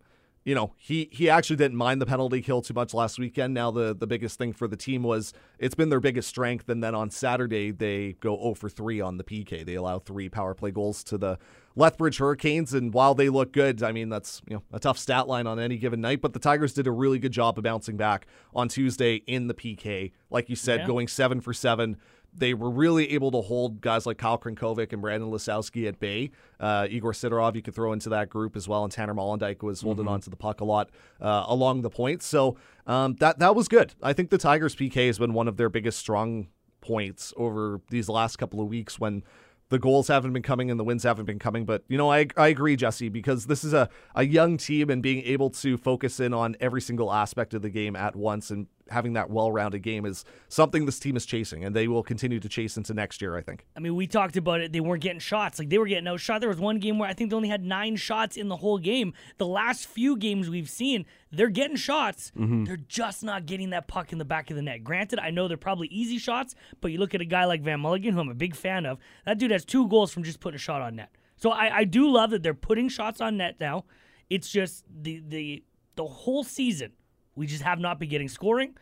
you 0.46 0.56
know, 0.56 0.74
he 0.78 1.10
he 1.12 1.30
actually 1.30 1.56
didn't 1.56 1.78
mind 1.78 2.02
the 2.02 2.06
penalty 2.06 2.42
kill 2.42 2.62
too 2.62 2.74
much 2.74 2.94
last 2.94 3.18
weekend. 3.18 3.54
Now 3.54 3.72
the 3.72 3.96
the 3.96 4.08
biggest 4.08 4.38
thing 4.38 4.52
for 4.52 4.68
the 4.68 4.76
team 4.76 5.04
was 5.04 5.34
it's 5.58 5.76
been 5.76 5.90
their 5.90 6.02
biggest 6.02 6.28
strength, 6.28 6.68
and 6.68 6.84
then 6.84 6.94
on 6.94 7.10
Saturday 7.10 7.72
they 7.72 8.14
go 8.20 8.38
0 8.38 8.56
for 8.56 8.70
3 8.70 9.00
on 9.00 9.18
the 9.18 9.24
PK. 9.24 9.66
They 9.66 9.76
allow 9.76 10.00
three 10.00 10.28
power 10.28 10.54
play 10.54 10.72
goals 10.72 11.04
to 11.06 11.18
the 11.18 11.40
Lethbridge 11.76 12.18
Hurricanes, 12.18 12.74
and 12.74 12.94
while 12.94 13.16
they 13.16 13.30
look 13.30 13.54
good, 13.54 13.82
I 13.82 13.94
mean 13.94 14.10
that's 14.10 14.42
you 14.50 14.56
know 14.56 14.64
a 14.74 14.80
tough 14.80 14.98
stat 14.98 15.28
line 15.28 15.48
on 15.48 15.60
any 15.60 15.78
given 15.78 16.02
night. 16.02 16.22
But 16.22 16.34
the 16.34 16.40
Tigers 16.40 16.74
did 16.74 16.88
a 16.88 16.92
really 16.92 17.20
good 17.20 17.32
job 17.32 17.58
of 17.58 17.64
bouncing 17.64 17.96
back 17.96 18.28
on 18.54 18.68
Tuesday 18.68 19.16
in 19.28 19.48
the 19.48 19.54
PK, 19.54 20.12
like 20.30 20.50
you 20.50 20.58
said, 20.58 20.82
yeah. 20.82 20.88
going 20.88 21.08
seven 21.08 21.40
for 21.40 21.54
seven 21.54 21.98
they 22.36 22.54
were 22.54 22.70
really 22.70 23.12
able 23.12 23.32
to 23.32 23.42
hold 23.42 23.82
guys 23.82 24.06
like 24.06 24.18
Kyle 24.18 24.38
Crnkovic 24.38 24.92
and 24.94 25.02
Brandon 25.02 25.30
Lisowsky 25.30 25.88
at 25.88 26.00
bay. 26.00 26.32
Uh, 26.60 26.88
Igor 26.90 27.14
Sidorov, 27.14 27.56
you 27.56 27.62
could 27.62 27.76
throw 27.76 27.94
into 27.94 28.10
that 28.10 28.30
group 28.30 28.56
as 28.56 28.68
well, 28.68 28.84
and 28.84 28.92
Tanner 28.92 29.14
Molendyk 29.14 29.62
was 29.62 29.82
holding 29.82 30.06
mm-hmm. 30.06 30.14
on 30.14 30.22
to 30.22 30.30
the 30.30 30.36
puck 30.36 30.62
a 30.62 30.66
lot 30.66 30.90
uh, 31.22 31.46
along 31.48 31.82
the 31.82 31.90
point. 31.90 32.24
So 32.24 32.58
um, 32.88 33.16
that 33.20 33.40
that 33.40 33.56
was 33.56 33.68
good. 33.68 33.94
I 34.02 34.14
think 34.14 34.30
the 34.30 34.38
Tigers' 34.38 34.76
PK 34.76 35.08
has 35.08 35.20
been 35.20 35.34
one 35.34 35.48
of 35.48 35.58
their 35.58 35.70
biggest 35.70 36.00
strong 36.00 36.48
points 36.82 37.34
over 37.38 37.80
these 37.90 38.10
last 38.10 38.38
couple 38.38 38.60
of 38.60 38.68
weeks 38.68 39.00
when 39.00 39.24
the 39.70 39.80
goals 39.80 40.08
haven't 40.08 40.34
been 40.34 40.44
coming 40.44 40.70
and 40.70 40.80
the 40.80 40.84
wins 40.84 41.02
haven't 41.02 41.26
been 41.26 41.40
coming. 41.40 41.66
But, 41.66 41.84
you 41.88 41.98
know, 41.98 42.12
I, 42.12 42.28
I 42.38 42.50
agree, 42.50 42.76
Jesse, 42.76 43.10
because 43.10 43.48
this 43.48 43.64
is 43.64 43.74
a, 43.74 43.90
a 44.14 44.24
young 44.24 44.58
team 44.58 44.90
and 44.90 45.02
being 45.02 45.24
able 45.24 45.50
to 45.50 45.78
focus 45.78 46.20
in 46.20 46.34
on 46.34 46.56
every 46.60 46.82
single 46.82 47.12
aspect 47.12 47.56
of 47.56 47.64
the 47.64 47.72
game 47.72 47.96
at 47.96 48.16
once 48.16 48.52
and 48.52 48.68
having 48.90 49.14
that 49.14 49.30
well-rounded 49.30 49.82
game 49.82 50.06
is 50.06 50.26
something 50.50 50.86
this 50.86 51.00
team 51.00 51.16
is 51.16 51.26
chasing, 51.26 51.64
and 51.64 51.76
they 51.76 51.88
will 51.88 52.04
continue 52.04 52.40
to 52.40 52.50
chase 52.50 52.78
into 52.78 52.94
next 52.94 53.22
year. 53.22 53.38
I 53.38 53.42
think. 53.42 53.66
I 53.76 53.80
mean, 53.80 53.96
we 53.96 54.08
talked 54.08 54.38
about 54.38 54.62
it. 54.62 54.72
They 54.72 54.80
weren't 54.80 55.02
getting 55.02 55.20
shots; 55.20 55.60
like 55.60 55.70
they 55.70 55.78
were 55.78 55.88
getting 55.88 56.08
outshot. 56.08 56.42
There 56.42 56.50
was 56.50 56.60
one 56.60 56.80
game 56.80 57.00
where 57.00 57.10
I 57.10 57.14
think 57.14 57.30
they 57.30 57.36
only 57.36 57.50
had 57.50 57.64
nine 57.64 57.96
shots 57.96 58.38
in 58.38 58.48
the 58.48 58.58
whole 58.58 58.78
game. 58.78 59.14
The 59.38 59.48
last 59.48 59.86
few 59.86 60.18
games 60.18 60.50
we've 60.50 60.70
seen, 60.70 61.06
they're 61.32 61.50
getting 61.50 61.78
shots. 61.78 62.32
Mm-hmm. 62.38 62.66
They're 62.66 62.78
just 62.78 63.24
not 63.24 63.46
getting 63.46 63.72
that 63.72 63.88
puck 63.88 64.12
in 64.12 64.18
the 64.18 64.26
back 64.26 64.50
of 64.50 64.56
the 64.56 64.62
net. 64.62 64.84
Granted, 64.84 65.20
I 65.20 65.32
know 65.32 65.48
they're 65.48 65.58
probably 65.58 65.88
easy 65.88 66.18
shots, 66.18 66.56
but 66.82 66.92
you 66.92 66.98
look 66.98 67.16
at 67.16 67.22
a 67.22 67.26
guy 67.26 67.46
like 67.46 67.62
Van 67.62 67.80
Mulligan, 67.80 68.14
who 68.14 68.20
I'm 68.20 68.30
a 68.30 68.36
big 68.36 68.56
fan 68.56 68.86
of. 68.86 69.00
That 69.26 69.38
dude 69.38 69.52
has 69.52 69.66
two 69.66 69.88
goals 69.88 70.12
from 70.12 70.24
just 70.24 70.40
putting 70.40 70.56
a 70.56 70.60
shot 70.60 70.82
on 70.82 70.96
net. 70.96 71.10
So 71.38 71.52
I, 71.52 71.78
I 71.78 71.84
do 71.84 72.10
love 72.10 72.30
that 72.30 72.44
they're 72.44 72.54
putting 72.54 72.90
shots 72.90 73.20
on 73.20 73.38
net 73.38 73.58
now. 73.60 73.86
It's 74.30 74.50
just 74.50 74.86
the 74.90 75.22
the 75.28 75.64
the 75.96 76.06
whole 76.06 76.44
season 76.44 76.94
we 77.36 77.48
just 77.48 77.64
have 77.64 77.80
not 77.80 78.00
been 78.00 78.10
getting 78.10 78.30
scoring. 78.30 78.76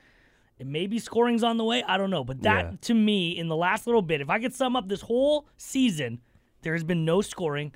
And 0.60 0.72
maybe 0.72 1.00
scoring's 1.00 1.44
on 1.44 1.58
the 1.58 1.64
way. 1.64 1.84
I 1.84 1.98
don't 1.98 2.12
know. 2.12 2.24
But 2.24 2.44
that, 2.44 2.66
yeah. 2.66 2.78
to 2.82 2.94
me, 2.94 3.32
in 3.36 3.48
the 3.48 3.56
last 3.56 3.88
little 3.88 4.04
bit, 4.04 4.22
if 4.22 4.30
I 4.30 4.40
could 4.40 4.54
sum 4.54 4.76
up 4.76 4.88
this 4.88 5.02
whole 5.02 5.48
season, 5.58 6.22
there 6.62 6.74
has 6.74 6.84
been 6.84 7.04
no 7.04 7.22
scoring 7.22 7.74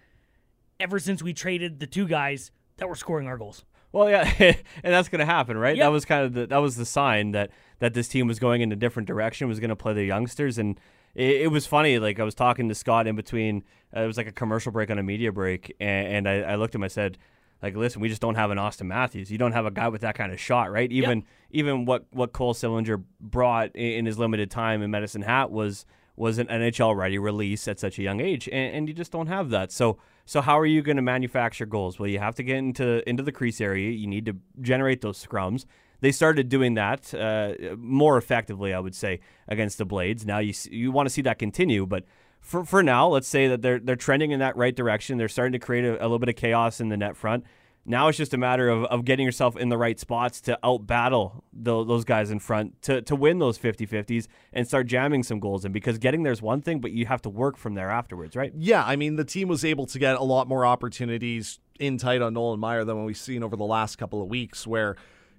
ever 0.80 1.00
since 1.00 1.24
we 1.24 1.34
traded 1.34 1.80
the 1.80 1.88
two 1.88 2.08
guys 2.08 2.52
that 2.78 2.88
were 2.88 2.96
scoring 2.96 3.28
our 3.28 3.38
goals. 3.38 3.66
Well, 3.92 4.10
yeah, 4.10 4.32
and 4.40 4.94
that's 4.94 5.08
going 5.08 5.20
to 5.20 5.26
happen, 5.26 5.58
right? 5.58 5.80
That 5.80 5.88
was 5.88 6.04
kind 6.04 6.26
of 6.26 6.34
the 6.34 6.48
that 6.48 6.58
was 6.58 6.76
the 6.76 6.86
sign 6.86 7.32
that 7.32 7.52
that 7.80 7.94
this 7.94 8.10
team 8.10 8.28
was 8.28 8.40
going 8.40 8.62
in 8.62 8.72
a 8.72 8.76
different 8.76 9.08
direction, 9.08 9.48
was 9.48 9.62
going 9.62 9.70
to 9.70 9.76
play 9.76 9.94
the 9.94 10.04
youngsters, 10.04 10.58
and 10.58 10.78
it, 11.14 11.44
it, 11.44 11.48
was 11.48 11.66
funny. 11.66 11.98
Like 11.98 12.20
I 12.20 12.24
was 12.24 12.36
talking 12.36 12.68
to 12.68 12.76
Scott 12.76 13.08
in 13.08 13.16
between. 13.16 13.64
Uh, 13.96 14.02
it 14.02 14.08
was 14.08 14.18
like 14.18 14.28
a 14.28 14.34
commercial 14.34 14.74
break 14.74 14.92
on 14.92 15.00
a 15.00 15.04
media 15.04 15.32
break, 15.32 15.74
and, 15.80 16.28
and 16.28 16.30
I, 16.30 16.52
I 16.52 16.56
looked 16.56 16.76
at 16.76 16.80
him. 16.80 16.84
I 16.84 16.90
said, 16.90 17.18
like 17.62 17.76
listen, 17.76 18.02
we 18.02 18.10
just 18.10 18.22
don't 18.22 18.36
have 18.36 18.52
an 18.52 18.58
Auston 18.58 18.88
Matthews. 18.88 19.32
You 19.32 19.38
don't 19.38 19.54
have 19.54 19.66
a 19.66 19.72
guy 19.72 19.88
with 19.88 20.02
that 20.02 20.16
kind 20.16 20.32
of 20.32 20.40
shot, 20.40 20.72
right? 20.72 20.92
Even 20.92 21.20
yep. 21.20 21.28
even 21.52 21.86
what 21.86 22.06
what 22.12 22.34
Cole 22.34 22.54
Sillinger 22.54 23.04
brought 23.20 23.76
in 23.76 24.06
his 24.06 24.18
limited 24.18 24.52
time 24.52 24.82
in 24.82 24.92
Medicine 24.92 25.22
Hat 25.22 25.52
was 25.52 25.86
was 26.16 26.38
an 26.38 26.48
NHL 26.48 26.96
ready 26.96 27.18
release 27.18 27.68
at 27.68 27.80
such 27.80 28.00
a 28.00 28.02
young 28.02 28.22
age, 28.22 28.48
and, 28.52 28.76
and 28.76 28.88
you 28.88 28.94
just 28.94 29.12
don't 29.12 29.28
have 29.28 29.50
that. 29.50 29.72
So 29.72 29.98
so 30.26 30.42
how 30.42 30.60
are 30.60 30.66
you 30.66 30.82
going 30.82 30.96
to 30.96 31.02
manufacture 31.02 31.66
goals? 31.66 32.00
Well, 32.00 32.10
you 32.10 32.20
have 32.20 32.36
to 32.36 32.44
get 32.44 32.58
into 32.58 33.08
into 33.08 33.24
the 33.24 33.32
crease 33.32 33.62
area. 33.62 33.92
You 33.92 34.08
need 34.08 34.26
to 34.26 34.36
generate 34.62 35.02
those 35.02 35.24
scrums. 35.24 35.66
They 36.02 36.12
started 36.12 36.50
doing 36.50 36.74
that 36.76 37.14
uh, 37.14 37.76
more 37.78 38.18
effectively, 38.18 38.74
I 38.74 38.80
would 38.80 38.96
say, 38.96 39.22
against 39.48 39.78
the 39.78 39.86
Blades. 39.86 40.26
Now 40.26 40.40
you 40.40 40.54
you 40.70 40.92
want 40.92 41.08
to 41.08 41.10
see 41.10 41.22
that 41.24 41.40
continue, 41.40 41.86
but 41.86 42.04
for 42.46 42.64
for 42.64 42.84
now, 42.84 43.08
let's 43.08 43.28
say 43.28 43.48
that 43.48 43.62
they're 43.62 43.80
they're 43.80 43.96
trending 43.96 44.32
in 44.32 44.40
that 44.40 44.56
right 44.56 44.76
direction. 44.76 45.18
They're 45.18 45.28
starting 45.28 45.54
to 45.54 45.60
create 45.60 45.84
a, 45.84 46.00
a 46.00 46.04
little 46.04 46.20
bit 46.20 46.30
of 46.30 46.36
chaos 46.36 46.80
in 46.80 46.90
the 46.90 46.98
net 46.98 47.18
front. 47.18 47.44
Now 47.88 48.08
it's 48.08 48.18
just 48.18 48.34
a 48.34 48.38
matter 48.38 48.68
of, 48.68 48.86
of 48.86 49.06
getting 49.06 49.26
yourself 49.26 49.56
in 49.56 49.70
the 49.70 49.78
right 49.78 50.00
spots 50.00 50.42
to 50.42 50.58
out 50.64 50.88
battle 50.88 51.44
those 51.54 52.04
guys 52.04 52.32
in 52.32 52.40
front 52.40 52.82
to, 52.84 53.02
to 53.04 53.16
win 53.16 53.38
those 53.38 53.60
50 53.60 53.86
50s 53.86 54.28
and 54.54 54.68
start 54.68 54.88
jamming 54.88 55.22
some 55.22 55.40
goals 55.40 55.66
in 55.66 55.72
because 55.72 56.00
getting 56.00 56.24
there 56.24 56.32
is 56.32 56.42
one 56.42 56.62
thing, 56.62 56.80
but 56.80 56.92
you 56.92 57.06
have 57.06 57.22
to 57.24 57.30
work 57.30 57.58
from 57.58 57.76
there 57.76 57.92
afterwards, 57.92 58.36
right? 58.36 58.52
Yeah, 58.58 58.84
I 58.84 58.96
mean, 58.96 59.18
the 59.18 59.24
team 59.24 59.48
was 59.48 59.64
able 59.64 59.86
to 59.86 60.00
get 60.00 60.16
a 60.16 60.24
lot 60.24 60.48
more 60.48 60.66
opportunities 60.66 61.60
in 61.80 62.00
tight 62.00 62.24
on 62.24 62.34
Nolan 62.34 62.60
Maier 62.60 62.88
than 62.88 62.98
what 62.98 63.06
we've 63.06 63.16
seen 63.16 63.44
over 63.44 63.56
the 63.56 63.66
last 63.66 63.98
couple 63.98 64.20
of 64.20 64.30
weeks, 64.30 64.66
where, 64.66 64.96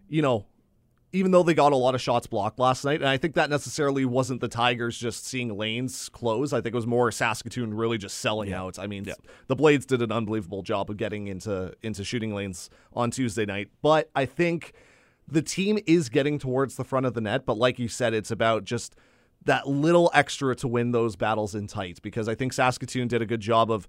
you 0.08 0.22
know, 0.22 0.46
even 1.12 1.30
though 1.30 1.42
they 1.42 1.54
got 1.54 1.72
a 1.72 1.76
lot 1.76 1.94
of 1.94 2.00
shots 2.00 2.26
blocked 2.26 2.58
last 2.58 2.84
night, 2.84 3.00
and 3.00 3.08
I 3.08 3.16
think 3.16 3.34
that 3.34 3.48
necessarily 3.48 4.04
wasn't 4.04 4.40
the 4.40 4.48
Tigers 4.48 4.98
just 4.98 5.24
seeing 5.26 5.56
lanes 5.56 6.08
close. 6.10 6.52
I 6.52 6.60
think 6.60 6.74
it 6.74 6.76
was 6.76 6.86
more 6.86 7.10
Saskatoon 7.12 7.72
really 7.74 7.96
just 7.98 8.18
selling 8.18 8.50
Yeah. 8.50 8.62
out. 8.62 8.78
I 8.78 8.86
mean, 8.86 9.04
Yeah. 9.04 9.14
the 9.46 9.56
Blades 9.56 9.86
did 9.86 10.02
an 10.02 10.12
unbelievable 10.12 10.62
job 10.62 10.90
of 10.90 10.96
getting 10.96 11.26
into 11.28 11.72
into 11.82 12.04
shooting 12.04 12.34
lanes 12.34 12.68
on 12.92 13.10
Tuesday 13.10 13.46
night, 13.46 13.68
but 13.82 14.10
I 14.14 14.26
think 14.26 14.72
the 15.28 15.42
team 15.42 15.78
is 15.86 16.08
getting 16.08 16.38
towards 16.38 16.76
the 16.76 16.84
front 16.84 17.06
of 17.06 17.14
the 17.14 17.20
net. 17.20 17.46
But 17.46 17.56
like 17.58 17.78
you 17.78 17.88
said, 17.88 18.12
it's 18.14 18.30
about 18.30 18.64
just 18.64 18.94
that 19.44 19.68
little 19.68 20.10
extra 20.12 20.54
to 20.56 20.66
win 20.68 20.90
those 20.90 21.14
battles 21.16 21.54
in 21.54 21.66
tight 21.68 22.00
because 22.02 22.28
I 22.28 22.34
think 22.34 22.52
Saskatoon 22.52 23.06
did 23.08 23.22
a 23.22 23.26
good 23.26 23.40
job 23.40 23.70
of 23.70 23.86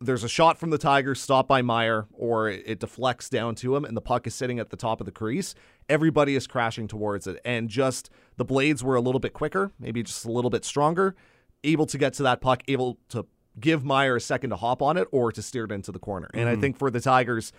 there's 0.00 0.24
a 0.24 0.28
shot 0.28 0.58
from 0.58 0.70
the 0.70 0.78
Tigers 0.78 1.20
stopped 1.20 1.48
by 1.48 1.62
Maier 1.62 2.06
or 2.12 2.48
it, 2.48 2.78
deflects 2.78 3.28
down 3.28 3.54
to 3.56 3.74
him 3.74 3.84
and 3.84 3.96
the 3.96 4.02
puck 4.02 4.26
is 4.26 4.34
sitting 4.34 4.58
at 4.58 4.70
the 4.70 4.76
top 4.76 5.00
of 5.00 5.06
the 5.06 5.12
crease. 5.12 5.54
Everybody 5.88 6.36
is 6.36 6.46
crashing 6.46 6.88
towards 6.88 7.26
it 7.26 7.40
and 7.44 7.68
just 7.68 8.10
the 8.36 8.44
blades 8.44 8.84
were 8.84 8.96
a 8.96 9.00
little 9.00 9.20
bit 9.20 9.32
quicker, 9.32 9.72
maybe 9.78 10.02
just 10.02 10.24
a 10.24 10.30
little 10.30 10.50
bit 10.50 10.64
stronger, 10.64 11.16
able 11.64 11.86
to 11.86 11.96
get 11.96 12.12
to 12.14 12.22
that 12.24 12.40
puck, 12.40 12.62
able 12.68 12.98
to 13.08 13.26
give 13.58 13.82
Maier 13.82 14.16
a 14.16 14.20
second 14.20 14.50
to 14.50 14.56
hop 14.56 14.82
on 14.82 14.96
it 14.96 15.08
or 15.10 15.32
to 15.32 15.40
steer 15.40 15.64
it 15.64 15.72
into 15.72 15.90
the 15.90 15.98
corner. 15.98 16.28
And 16.34 16.48
I 16.48 16.56
think 16.56 16.76
for 16.76 16.90
the 16.90 17.00
Tigers, 17.00 17.52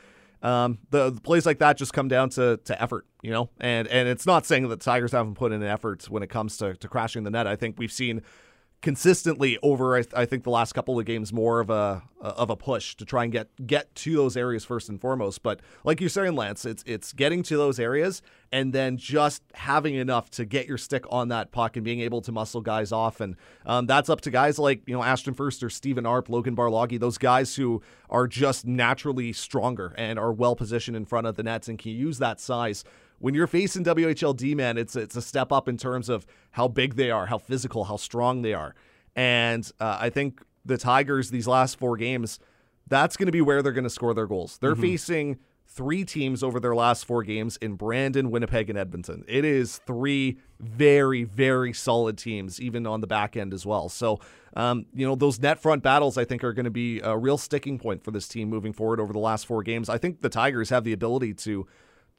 um, 0.43 0.77
the, 0.91 1.09
the 1.09 1.21
plays 1.21 1.45
like 1.45 1.57
that 1.59 1.77
just 1.77 1.93
come 1.93 2.07
down 2.07 2.29
to 2.31 2.57
to 2.65 2.79
effort, 2.79 3.07
you 3.23 3.31
know, 3.31 3.49
and 3.59 3.87
and 3.87 4.07
it's 4.07 4.27
not 4.27 4.45
saying 4.45 4.67
that 4.67 4.79
the 4.79 4.83
Tigers 4.83 5.11
haven't 5.11 5.33
put 5.33 5.51
in 5.51 5.63
an 5.63 5.67
effort 5.67 6.07
when 6.09 6.21
it 6.21 6.29
comes 6.29 6.57
to 6.57 6.75
to 6.75 6.87
crashing 6.87 7.23
the 7.23 7.31
net. 7.31 7.47
I 7.47 7.55
think 7.55 7.79
we've 7.79 7.91
seen 7.91 8.21
consistently 8.81 9.57
over 9.63 9.95
I, 9.95 10.01
th- 10.01 10.13
I 10.15 10.25
think 10.25 10.43
the 10.43 10.51
last 10.51 10.73
couple 10.73 10.99
of 10.99 11.05
games 11.05 11.33
more 11.33 11.59
of 11.59 11.69
a 11.69 12.03
of 12.21 12.49
a 12.49 12.55
push 12.55 12.95
to 12.95 13.05
try 13.05 13.23
and 13.23 13.31
get 13.31 13.49
get 13.65 13.93
to 13.95 14.15
those 14.15 14.37
areas 14.37 14.65
first 14.65 14.87
and 14.87 15.01
foremost. 15.01 15.41
But 15.41 15.61
like 15.83 15.99
you're 15.99 16.09
saying 16.09 16.35
Lance 16.35 16.63
it's 16.63 16.83
it's 16.85 17.11
getting 17.11 17.41
to 17.43 17.57
those 17.57 17.79
areas 17.79 18.21
and 18.51 18.73
then 18.73 18.97
just 18.97 19.43
having 19.55 19.95
enough 19.95 20.29
to 20.31 20.45
get 20.45 20.67
your 20.67 20.77
stick 20.77 21.05
on 21.09 21.29
that 21.29 21.51
puck 21.51 21.75
and 21.75 21.83
being 21.83 22.01
able 22.01 22.21
to 22.21 22.31
muscle 22.31 22.61
guys 22.61 22.91
off. 22.91 23.19
And 23.19 23.35
um, 23.65 23.87
that's 23.87 24.09
up 24.09 24.21
to 24.21 24.31
guys 24.31 24.59
like 24.59 24.83
you 24.85 24.95
know 24.95 25.03
Ashton 25.03 25.33
First 25.33 25.63
or 25.63 25.69
Stephen 25.69 26.05
Arp 26.05 26.29
Logan 26.29 26.53
Barlage 26.53 26.97
those 26.99 27.17
guys 27.17 27.55
who 27.55 27.81
are 28.09 28.27
just 28.27 28.65
naturally 28.65 29.33
stronger 29.33 29.93
and 29.97 30.19
are 30.19 30.31
well 30.31 30.55
positioned 30.55 30.95
in 30.95 31.05
front 31.05 31.25
of 31.25 31.35
the 31.35 31.43
nets 31.43 31.67
and 31.67 31.79
can 31.79 31.91
use 31.91 32.19
that 32.19 32.39
size 32.39 32.83
when 33.19 33.33
you're 33.33 33.47
facing 33.47 33.83
WHLD, 33.83 34.55
man, 34.55 34.77
it's 34.77 34.95
it's 34.95 35.15
a 35.15 35.21
step 35.21 35.51
up 35.51 35.67
in 35.67 35.77
terms 35.77 36.09
of 36.09 36.25
how 36.51 36.67
big 36.67 36.95
they 36.95 37.11
are, 37.11 37.25
how 37.27 37.37
physical, 37.37 37.85
how 37.85 37.97
strong 37.97 38.41
they 38.41 38.53
are, 38.53 38.75
and 39.15 39.69
uh, 39.79 39.97
I 39.99 40.09
think 40.09 40.41
the 40.65 40.77
Tigers 40.77 41.29
these 41.29 41.47
last 41.47 41.79
four 41.79 41.97
games, 41.97 42.39
that's 42.87 43.17
going 43.17 43.27
to 43.27 43.31
be 43.31 43.41
where 43.41 43.61
they're 43.61 43.71
going 43.71 43.83
to 43.83 43.89
score 43.89 44.13
their 44.13 44.27
goals. 44.27 44.57
They're 44.59 44.75
facing 44.75 45.39
three 45.77 46.03
teams 46.03 46.41
over 46.41 46.59
their 46.59 46.75
last 46.75 47.05
four 47.05 47.23
games 47.23 47.57
in 47.57 47.75
Brandon, 47.75 48.31
Winnipeg, 48.31 48.69
and 48.69 48.79
Edmonton. 48.79 49.23
It 49.27 49.45
is 49.45 49.77
three 49.85 50.39
very, 50.59 51.23
very 51.23 51.73
solid 51.73 52.17
teams, 52.17 52.59
even 52.59 52.87
on 52.87 53.01
the 53.01 53.07
back 53.07 53.37
end 53.37 53.53
as 53.53 53.65
well. 53.65 53.89
So, 53.89 54.19
um, 54.55 54.87
you 54.93 55.05
know, 55.05 55.15
those 55.15 55.39
net 55.39 55.59
front 55.59 55.83
battles, 55.83 56.17
I 56.17 56.25
think, 56.25 56.43
are 56.43 56.53
going 56.53 56.65
to 56.65 56.71
be 56.71 56.99
a 57.01 57.15
real 57.17 57.37
sticking 57.37 57.77
point 57.77 58.03
for 58.03 58.11
this 58.11 58.27
team 58.27 58.49
moving 58.49 58.73
forward 58.73 58.99
over 58.99 59.13
the 59.13 59.19
last 59.19 59.45
four 59.45 59.61
games. 59.61 59.87
I 59.87 59.97
think 59.97 60.21
the 60.21 60.29
Tigers 60.29 60.69
have 60.69 60.83
the 60.83 60.93
ability 60.93 61.35
to 61.35 61.67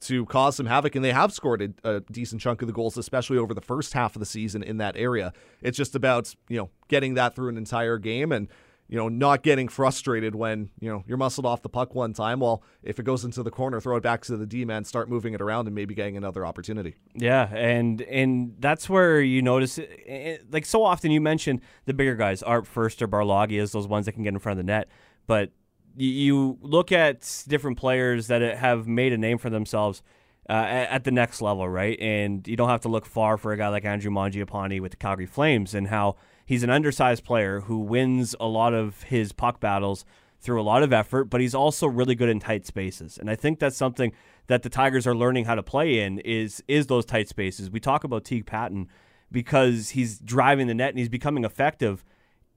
to 0.00 0.24
cause 0.26 0.56
some 0.56 0.66
havoc, 0.66 0.94
and 0.94 1.04
they 1.04 1.12
have 1.12 1.32
scored 1.32 1.74
a, 1.84 1.96
a 1.96 2.00
decent 2.00 2.40
chunk 2.40 2.62
of 2.62 2.68
the 2.68 2.72
goals, 2.72 2.96
especially 2.96 3.37
over 3.38 3.52
the 3.54 3.61
first 3.61 3.92
half 3.94 4.14
of 4.14 4.20
the 4.20 4.26
season 4.26 4.62
in 4.62 4.76
that 4.78 4.96
area. 4.96 5.32
It's 5.61 5.76
just 5.76 5.94
about 5.94 6.34
you 6.48 6.56
know 6.56 6.70
getting 6.88 7.14
that 7.14 7.34
through 7.34 7.48
an 7.48 7.56
entire 7.56 7.98
game 7.98 8.30
and 8.30 8.48
you 8.88 8.96
know 8.96 9.08
not 9.08 9.42
getting 9.42 9.66
frustrated 9.68 10.34
when 10.37 10.70
you 10.80 10.88
know 10.88 11.02
you're 11.06 11.18
muscled 11.18 11.44
off 11.46 11.62
the 11.62 11.68
puck 11.68 11.94
one 11.96 12.12
time. 12.12 12.38
Well, 12.40 12.62
if 12.82 12.98
it 13.00 13.02
goes 13.02 13.24
into 13.24 13.42
the 13.42 13.50
corner, 13.50 13.80
throw 13.80 13.96
it 13.96 14.02
back 14.02 14.22
to 14.26 14.37
the 14.37 14.46
D 14.46 14.64
man, 14.64 14.84
start 14.84 15.08
moving 15.08 15.34
it 15.34 15.40
around, 15.40 15.66
and 15.66 15.74
maybe 15.74 15.94
getting 15.94 16.16
another 16.16 16.46
opportunity. 16.46 16.94
Yeah, 17.14 17.48
and 17.52 18.00
and 18.02 18.54
that's 18.61 18.88
where 18.88 19.20
you 19.20 19.42
notice, 19.42 19.78
it, 19.78 19.90
it- 20.06 20.52
like 20.52 20.64
so 20.64 20.84
often 20.84 21.11
you 21.11 21.20
mention 21.20 21.61
the 21.87 21.92
bigger 21.92 22.14
guys, 22.14 22.42
Art 22.44 22.66
First 22.68 23.02
or 23.02 23.08
Barlage 23.08 23.52
as 23.54 23.72
those 23.72 23.88
ones 23.88 24.06
that 24.06 24.12
can 24.12 24.22
get 24.22 24.32
in 24.32 24.38
front 24.38 24.61
of 24.61 24.64
the 24.64 24.70
net, 24.72 24.88
but 25.26 25.50
you 26.04 26.58
look 26.61 26.92
at 26.92 27.44
different 27.48 27.78
players 27.78 28.28
that 28.28 28.40
have 28.58 28.87
made 28.87 29.12
a 29.12 29.18
name 29.18 29.38
for 29.38 29.50
themselves 29.50 30.02
uh, 30.48 30.52
at 30.52 31.04
the 31.04 31.11
next 31.11 31.42
level, 31.42 31.68
right? 31.68 31.98
And 32.00 32.46
you 32.48 32.56
don't 32.56 32.70
have 32.70 32.80
to 32.82 32.88
look 32.88 33.04
far 33.04 33.37
for 33.37 33.52
a 33.52 33.56
guy 33.56 33.68
like 33.68 33.84
Andrew 33.84 34.11
Mangiapane 34.11 34.80
with 34.80 34.92
the 34.92 34.96
Calgary 34.96 35.26
Flames 35.26 35.74
and 35.74 35.88
how 35.88 36.16
he's 36.46 36.62
an 36.62 36.70
undersized 36.70 37.24
player 37.24 37.61
who 37.61 37.78
wins 37.78 38.34
a 38.40 38.46
lot 38.46 38.72
of 38.72 39.02
his 39.04 39.32
puck 39.32 39.61
battles 39.61 40.04
through 40.40 40.61
a 40.61 40.62
lot 40.62 40.82
of 40.82 40.92
effort, 40.92 41.24
but 41.24 41.40
he's 41.40 41.54
also 41.54 41.87
really 41.87 42.14
good 42.14 42.28
in 42.28 42.38
tight 42.38 42.64
spaces. 42.64 43.18
And 43.18 43.28
I 43.28 43.34
think 43.34 43.58
that's 43.58 43.76
something 43.76 44.12
that 44.46 44.62
the 44.62 44.68
Tigers 44.68 45.06
are 45.06 45.14
learning 45.14 45.44
how 45.44 45.56
to 45.56 45.62
play 45.62 46.00
in 46.00 46.20
is 46.20 46.62
is 46.68 46.87
those 46.87 47.04
tight 47.04 47.28
spaces. 47.28 47.70
We 47.70 47.80
talk 47.80 48.04
about 48.04 48.24
Teague 48.24 48.46
Patton 48.46 48.88
because 49.30 49.90
he's 49.90 50.18
driving 50.18 50.68
the 50.68 50.74
net 50.74 50.90
and 50.90 50.98
he's 50.98 51.08
becoming 51.08 51.44
effective 51.44 52.04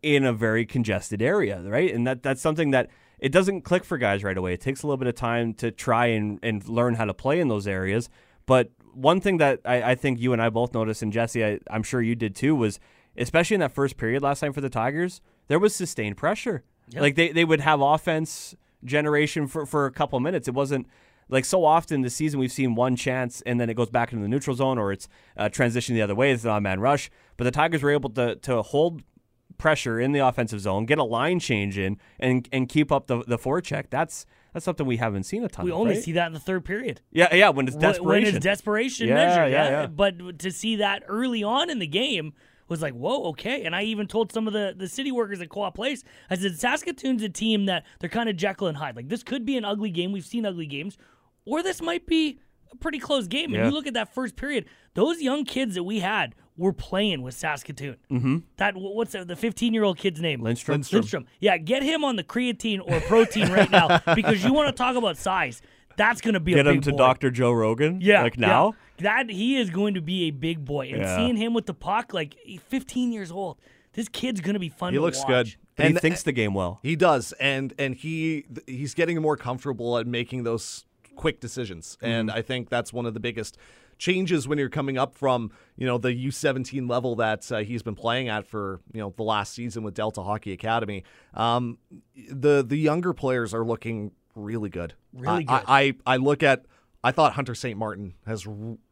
in 0.01 0.23
a 0.23 0.33
very 0.33 0.65
congested 0.65 1.21
area, 1.21 1.61
right? 1.61 1.93
And 1.93 2.05
that 2.07 2.23
that's 2.23 2.41
something 2.41 2.71
that 2.71 2.89
it 3.21 3.31
doesn't 3.31 3.61
click 3.61 3.85
for 3.85 3.97
guys 3.97 4.23
right 4.23 4.37
away. 4.37 4.53
It 4.53 4.61
takes 4.61 4.81
a 4.81 4.87
little 4.87 4.97
bit 4.97 5.07
of 5.07 5.15
time 5.15 5.53
to 5.55 5.71
try 5.71 6.07
and, 6.07 6.39
and 6.41 6.67
learn 6.67 6.95
how 6.95 7.05
to 7.05 7.13
play 7.13 7.39
in 7.39 7.47
those 7.47 7.67
areas. 7.67 8.09
But 8.47 8.71
one 8.93 9.21
thing 9.21 9.37
that 9.37 9.61
I, 9.63 9.91
I 9.91 9.95
think 9.95 10.19
you 10.19 10.33
and 10.33 10.41
I 10.41 10.49
both 10.49 10.73
noticed, 10.73 11.03
and 11.03 11.13
Jesse, 11.13 11.45
I, 11.45 11.59
I'm 11.69 11.83
sure 11.83 12.01
you 12.01 12.15
did 12.15 12.35
too, 12.35 12.55
was 12.55 12.79
especially 13.15 13.53
in 13.53 13.59
that 13.59 13.71
first 13.71 13.95
period 13.95 14.23
last 14.23 14.39
time 14.39 14.53
for 14.53 14.61
the 14.61 14.69
Tigers, 14.69 15.21
there 15.47 15.59
was 15.59 15.75
sustained 15.75 16.17
pressure. 16.17 16.63
Like 16.93 17.15
they, 17.15 17.31
they 17.31 17.45
would 17.45 17.61
have 17.61 17.79
offense 17.79 18.55
generation 18.83 19.47
for, 19.47 19.65
for 19.65 19.85
a 19.85 19.91
couple 19.91 20.19
minutes. 20.19 20.47
It 20.47 20.53
wasn't 20.53 20.87
like 21.29 21.45
so 21.45 21.63
often 21.63 22.01
this 22.01 22.15
season 22.15 22.39
we've 22.39 22.51
seen 22.51 22.75
one 22.75 22.95
chance 22.95 23.41
and 23.45 23.59
then 23.59 23.69
it 23.69 23.75
goes 23.75 23.89
back 23.89 24.11
into 24.11 24.23
the 24.23 24.27
neutral 24.27 24.55
zone 24.55 24.77
or 24.77 24.91
it's 24.91 25.07
uh, 25.37 25.47
transition 25.47 25.95
the 25.95 26.01
other 26.01 26.15
way. 26.15 26.31
It's 26.31 26.43
not 26.43 26.57
a 26.57 26.61
man 26.61 26.79
rush. 26.79 27.09
But 27.37 27.45
the 27.45 27.51
Tigers 27.51 27.83
were 27.83 27.91
able 27.91 28.09
to 28.11 28.35
to 28.35 28.61
hold 28.61 29.03
pressure 29.61 29.99
in 29.99 30.11
the 30.11 30.19
offensive 30.19 30.59
zone, 30.59 30.85
get 30.85 30.97
a 30.97 31.03
line 31.03 31.39
change 31.39 31.77
in, 31.77 31.97
and 32.19 32.49
and 32.51 32.67
keep 32.67 32.91
up 32.91 33.07
the 33.07 33.23
the 33.27 33.37
forecheck. 33.37 33.85
That's 33.91 34.25
that's 34.53 34.65
something 34.65 34.85
we 34.85 34.97
haven't 34.97 35.23
seen 35.23 35.43
a 35.43 35.47
ton. 35.47 35.63
Of 35.63 35.65
We 35.65 35.71
of, 35.71 35.77
only 35.77 35.93
right? 35.93 36.03
see 36.03 36.11
that 36.13 36.27
in 36.27 36.33
the 36.33 36.39
third 36.39 36.65
period. 36.65 36.99
Yeah, 37.11 37.33
yeah. 37.33 37.49
When 37.49 37.67
it's 37.67 37.77
desperation. 37.77 38.25
When 38.25 38.35
it's 38.35 38.43
desperation 38.43 39.07
Yeah, 39.07 39.13
measure. 39.13 39.47
yeah, 39.49 39.69
yeah. 39.69 39.87
But 39.87 40.39
to 40.39 40.51
see 40.51 40.77
that 40.77 41.03
early 41.07 41.43
on 41.43 41.69
in 41.69 41.79
the 41.79 41.87
game 41.87 42.33
was 42.67 42.81
like, 42.81 42.93
whoa, 42.93 43.23
okay. 43.29 43.63
And 43.63 43.75
I 43.75 43.83
even 43.83 44.07
told 44.07 44.31
some 44.33 44.47
of 44.47 44.53
the, 44.53 44.73
the 44.75 44.87
city 44.87 45.11
workers 45.11 45.41
at 45.41 45.49
Co-op 45.49 45.75
Place, 45.75 46.03
I 46.29 46.35
said, 46.37 46.57
Saskatoon's 46.59 47.21
a 47.21 47.29
team 47.29 47.65
that 47.67 47.85
they're 47.99 48.09
kind 48.09 48.29
of 48.29 48.35
Jekyll 48.37 48.67
and 48.67 48.77
Hyde. 48.77 48.95
Like, 48.95 49.09
this 49.09 49.23
could 49.23 49.45
be 49.45 49.57
an 49.57 49.65
ugly 49.65 49.89
game. 49.89 50.11
We've 50.13 50.25
seen 50.25 50.45
ugly 50.45 50.65
games. 50.67 50.97
Or 51.45 51.61
this 51.63 51.81
might 51.81 52.05
be 52.05 52.39
a 52.71 52.75
pretty 52.77 52.99
close 52.99 53.27
game. 53.27 53.51
Yeah. 53.51 53.59
And 53.59 53.67
you 53.67 53.73
look 53.73 53.87
at 53.87 53.93
that 53.93 54.13
first 54.13 54.35
period, 54.37 54.65
those 54.95 55.21
young 55.21 55.43
kids 55.45 55.75
that 55.75 55.83
we 55.83 55.99
had 55.99 56.33
were 56.61 56.73
playing 56.73 57.21
with 57.21 57.33
Saskatoon. 57.33 57.97
Mm-hmm. 58.11 58.37
That 58.57 58.75
What's 58.77 59.11
the 59.13 59.19
15-year-old 59.25 59.97
kid's 59.97 60.21
name? 60.21 60.41
Lindstrom. 60.41 60.81
Lindstrom. 60.91 61.25
Yeah, 61.39 61.57
get 61.57 61.83
him 61.83 62.03
on 62.03 62.15
the 62.15 62.23
creatine 62.23 62.79
or 62.85 62.99
protein 63.01 63.51
right 63.51 63.69
now 63.69 63.99
because 64.15 64.43
you 64.43 64.53
want 64.53 64.67
to 64.67 64.73
talk 64.73 64.95
about 64.95 65.17
size. 65.17 65.61
That's 65.97 66.21
going 66.21 66.35
to 66.35 66.39
be 66.39 66.53
Get 66.53 66.67
a 66.67 66.69
big 66.69 66.77
him 66.77 66.81
to. 66.83 66.91
Dr. 66.93 67.31
Joe 67.31 67.51
Rogan. 67.51 67.99
Yeah, 68.01 68.23
like 68.23 68.37
yeah. 68.37 68.47
now. 68.47 68.73
that 68.99 69.29
he 69.29 69.57
is 69.57 69.69
going 69.69 69.95
to 69.95 70.01
be 70.01 70.23
a 70.27 70.31
big 70.31 70.63
boy, 70.63 70.87
and 70.89 71.01
Yeah. 71.01 71.17
seeing 71.17 71.35
him 71.35 71.53
with 71.53 71.65
the 71.65 71.73
puck, 71.73 72.13
like 72.13 72.35
15 72.69 73.11
years 73.11 73.31
old, 73.31 73.57
this 73.93 74.07
kid's 74.07 74.39
going 74.39 74.53
to 74.53 74.59
be 74.59 74.69
fun. 74.69 74.93
He 74.93 74.97
to 74.97 75.01
looks 75.01 75.19
watch. 75.19 75.27
good. 75.27 75.55
But 75.75 75.83
he 75.87 75.91
And- 75.91 75.99
thinks 75.99 76.23
the 76.23 76.31
game 76.31 76.53
well. 76.53 76.79
He 76.83 76.95
does, 76.95 77.33
and 77.39 77.73
and 77.79 77.95
he 77.95 78.45
he's 78.67 78.93
getting 78.93 79.21
more 79.21 79.35
comfortable 79.35 79.97
at 79.97 80.05
making 80.07 80.43
those 80.43 80.85
quick 81.15 81.39
decisions, 81.41 81.97
and 82.01 82.31
I 82.31 82.41
think 82.41 82.69
that's 82.69 82.91
one 82.93 83.05
of 83.05 83.13
the 83.13 83.19
biggest 83.19 83.57
changes 84.01 84.47
when 84.47 84.57
you're 84.57 84.67
coming 84.67 84.97
up 84.97 85.13
from 85.13 85.51
you 85.77 85.85
know 85.85 85.97
the 85.97 86.09
U17 86.09 86.89
level 86.89 87.15
that 87.17 87.49
uh, 87.51 87.59
he's 87.59 87.83
been 87.83 87.95
playing 87.95 88.27
at 88.27 88.47
for 88.47 88.81
you 88.91 88.99
know 88.99 89.13
the 89.15 89.23
last 89.23 89.53
season 89.53 89.83
with 89.83 89.93
Delta 89.93 90.23
Hockey 90.23 90.51
Academy. 90.51 91.03
Um, 91.33 91.77
the 92.29 92.63
the 92.67 92.77
younger 92.77 93.13
players 93.13 93.53
are 93.53 93.63
looking 93.63 94.11
really 94.35 94.69
good. 94.69 94.95
Really 95.13 95.45
I- 95.47 95.59
good. 95.59 95.65
I, 95.67 95.81
I 95.81 95.93
I 96.15 96.17
look 96.17 96.43
at. 96.43 96.65
I 97.03 97.11
thought 97.11 97.33
Hunter 97.33 97.55
St. 97.55 97.79
Martin 97.79 98.13
has, 98.27 98.45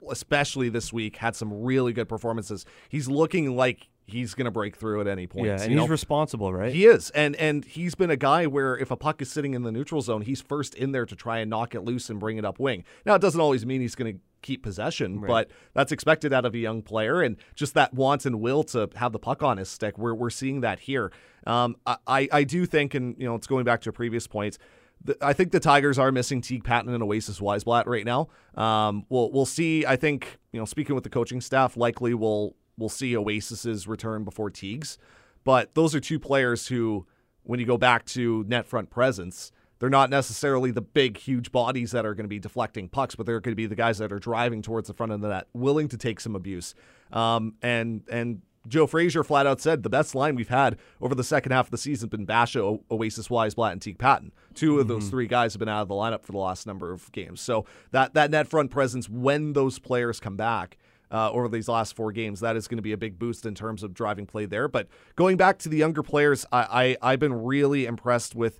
especially 0.09 0.69
this 0.69 0.91
week, 0.91 1.17
had 1.17 1.35
some 1.35 1.61
really 1.61 1.93
good 1.93 2.09
performances. 2.09 2.65
He's 2.89 3.07
looking 3.07 3.55
like 3.55 3.87
he's 4.07 4.33
going 4.33 4.45
to 4.45 4.51
break 4.51 4.75
through 4.75 4.99
at 5.01 5.07
any 5.07 5.27
point. 5.27 5.45
Yeah, 5.45 5.61
and 5.61 5.71
he's 5.71 5.75
know? 5.75 5.85
responsible, 5.85 6.51
right? 6.51 6.73
He 6.73 6.87
is, 6.87 7.11
and 7.11 7.35
and 7.35 7.63
he's 7.63 7.93
been 7.93 8.09
a 8.09 8.17
guy 8.17 8.47
where 8.47 8.75
if 8.75 8.89
a 8.89 8.95
puck 8.95 9.21
is 9.21 9.31
sitting 9.31 9.53
in 9.53 9.61
the 9.61 9.71
neutral 9.71 10.01
zone, 10.01 10.23
he's 10.23 10.41
first 10.41 10.73
in 10.73 10.91
there 10.91 11.05
to 11.05 11.15
try 11.15 11.37
and 11.37 11.51
knock 11.51 11.75
it 11.75 11.81
loose 11.81 12.09
and 12.09 12.19
bring 12.19 12.37
it 12.37 12.45
up 12.45 12.59
wing. 12.59 12.83
Now 13.05 13.13
it 13.13 13.21
doesn't 13.21 13.39
always 13.39 13.63
mean 13.63 13.81
he's 13.81 13.95
going 13.95 14.15
to 14.15 14.19
keep 14.41 14.63
possession, 14.63 15.19
but 15.27 15.49
that's 15.73 15.91
expected 15.91 16.33
out 16.33 16.45
of 16.45 16.53
a 16.53 16.57
young 16.57 16.81
player, 16.81 17.21
and 17.21 17.37
just 17.55 17.73
that 17.73 17.93
want 17.93 18.25
and 18.25 18.39
will 18.41 18.63
to 18.65 18.89
have 18.95 19.11
the 19.11 19.19
puck 19.19 19.43
on 19.43 19.57
his 19.57 19.69
stick. 19.69 19.97
We're 19.97 20.13
we're 20.15 20.29
seeing 20.29 20.61
that 20.61 20.79
here. 20.79 21.11
Um, 21.47 21.75
I 21.85 22.27
I 22.31 22.43
do 22.43 22.65
think, 22.65 22.93
and 22.93 23.15
you 23.17 23.25
know, 23.25 23.35
it's 23.35 23.47
going 23.47 23.65
back 23.65 23.81
to 23.81 23.89
a 23.89 23.93
previous 23.93 24.27
point. 24.27 24.57
the- 25.03 25.17
I 25.21 25.31
think 25.33 25.51
the 25.51 25.59
Tigers 25.59 25.97
are 25.97 26.11
missing 26.11 26.41
Teague 26.41 26.63
Patton 26.63 26.93
and 26.93 27.01
Oasis 27.01 27.39
Wiesblatt 27.39 27.85
right 27.85 28.05
now. 28.05 28.27
Um, 28.55 29.05
we'll 29.09 29.31
we'll 29.31 29.45
see. 29.45 29.85
I 29.85 29.95
think 29.95 30.39
you 30.51 30.59
know, 30.59 30.65
speaking 30.65 30.95
with 30.95 31.03
the 31.03 31.09
coaching 31.09 31.39
staff, 31.41 31.77
likely 31.77 32.13
we'll 32.13 32.55
we'll 32.77 32.89
see 32.89 33.13
Oasis's 33.15 33.87
return 33.87 34.23
before 34.23 34.49
Teague's. 34.49 34.97
But 35.45 35.73
those 35.73 35.95
are 35.95 35.99
two 36.01 36.19
players 36.19 36.67
who, 36.67 37.07
when 37.43 37.59
you 37.59 37.65
go 37.65 37.77
back 37.77 38.05
to 38.07 38.43
net 38.47 38.67
front 38.67 38.89
presence, 38.89 39.51
they're 39.79 39.89
not 39.89 40.09
necessarily 40.09 40.71
the 40.71 40.81
big, 40.81 41.17
huge 41.17 41.51
bodies 41.51 41.91
that 41.91 42.05
are 42.05 42.13
going 42.13 42.25
to 42.25 42.29
be 42.29 42.39
deflecting 42.39 42.89
pucks, 42.89 43.15
but 43.15 43.25
they're 43.25 43.39
going 43.39 43.53
to 43.53 43.55
be 43.55 43.65
the 43.65 43.75
guys 43.75 43.97
that 43.97 44.11
are 44.11 44.19
driving 44.19 44.61
towards 44.61 44.87
the 44.87 44.93
front 44.93 45.11
of 45.11 45.21
the 45.21 45.29
net, 45.29 45.47
willing 45.53 45.87
to 45.87 45.97
take 45.97 46.19
some 46.19 46.35
abuse. 46.35 46.75
Um, 47.11 47.55
and 47.61 48.03
and 48.11 48.41
Joe 48.67 48.87
Frazier 48.87 49.23
flat 49.23 49.47
out 49.47 49.61
said 49.61 49.83
the 49.83 49.89
best 49.89 50.13
line 50.13 50.35
we've 50.35 50.49
had 50.49 50.77
over 51.01 51.15
the 51.15 51.23
second 51.23 51.53
half 51.53 51.67
of 51.67 51.71
the 51.71 51.77
season 51.77 52.07
has 52.07 52.17
been 52.17 52.25
Basha, 52.25 52.61
o- 52.61 52.83
Oasis 52.91 53.29
Blatt, 53.29 53.71
and 53.71 53.81
Teague 53.81 53.97
Patton. 53.97 54.31
2 54.55 54.79
of 54.79 54.87
those 54.87 55.09
three 55.09 55.27
guys 55.27 55.53
have 55.53 55.59
been 55.59 55.69
out 55.69 55.81
of 55.81 55.87
the 55.87 55.95
lineup 55.95 56.23
for 56.23 56.33
the 56.33 56.37
last 56.37 56.67
number 56.67 56.91
of 56.91 57.11
games. 57.13 57.39
So 57.39 57.65
that 57.91 58.13
that 58.13 58.29
net 58.31 58.47
front 58.47 58.69
presence 58.71 59.07
when 59.09 59.53
those 59.53 59.79
players 59.79 60.19
come 60.19 60.35
back. 60.35 60.77
Uh, 61.11 61.31
over 61.31 61.49
these 61.49 61.67
last 61.67 61.95
four 61.95 62.11
games, 62.11 62.39
that 62.39 62.55
is 62.55 62.67
going 62.67 62.77
to 62.77 62.83
be 62.83 62.91
a 62.91 62.97
big 62.97 63.17
boost 63.17 63.43
in 63.43 63.55
terms 63.55 63.81
of 63.81 63.95
driving 63.95 64.27
play 64.27 64.45
there. 64.45 64.67
But 64.67 64.87
going 65.15 65.37
back 65.37 65.57
to 65.59 65.67
the 65.69 65.77
younger 65.77 66.03
players, 66.03 66.45
I, 66.51 66.97
I 67.01 67.13
I've 67.13 67.19
been 67.19 67.33
really 67.33 67.87
impressed 67.87 68.35
with 68.35 68.59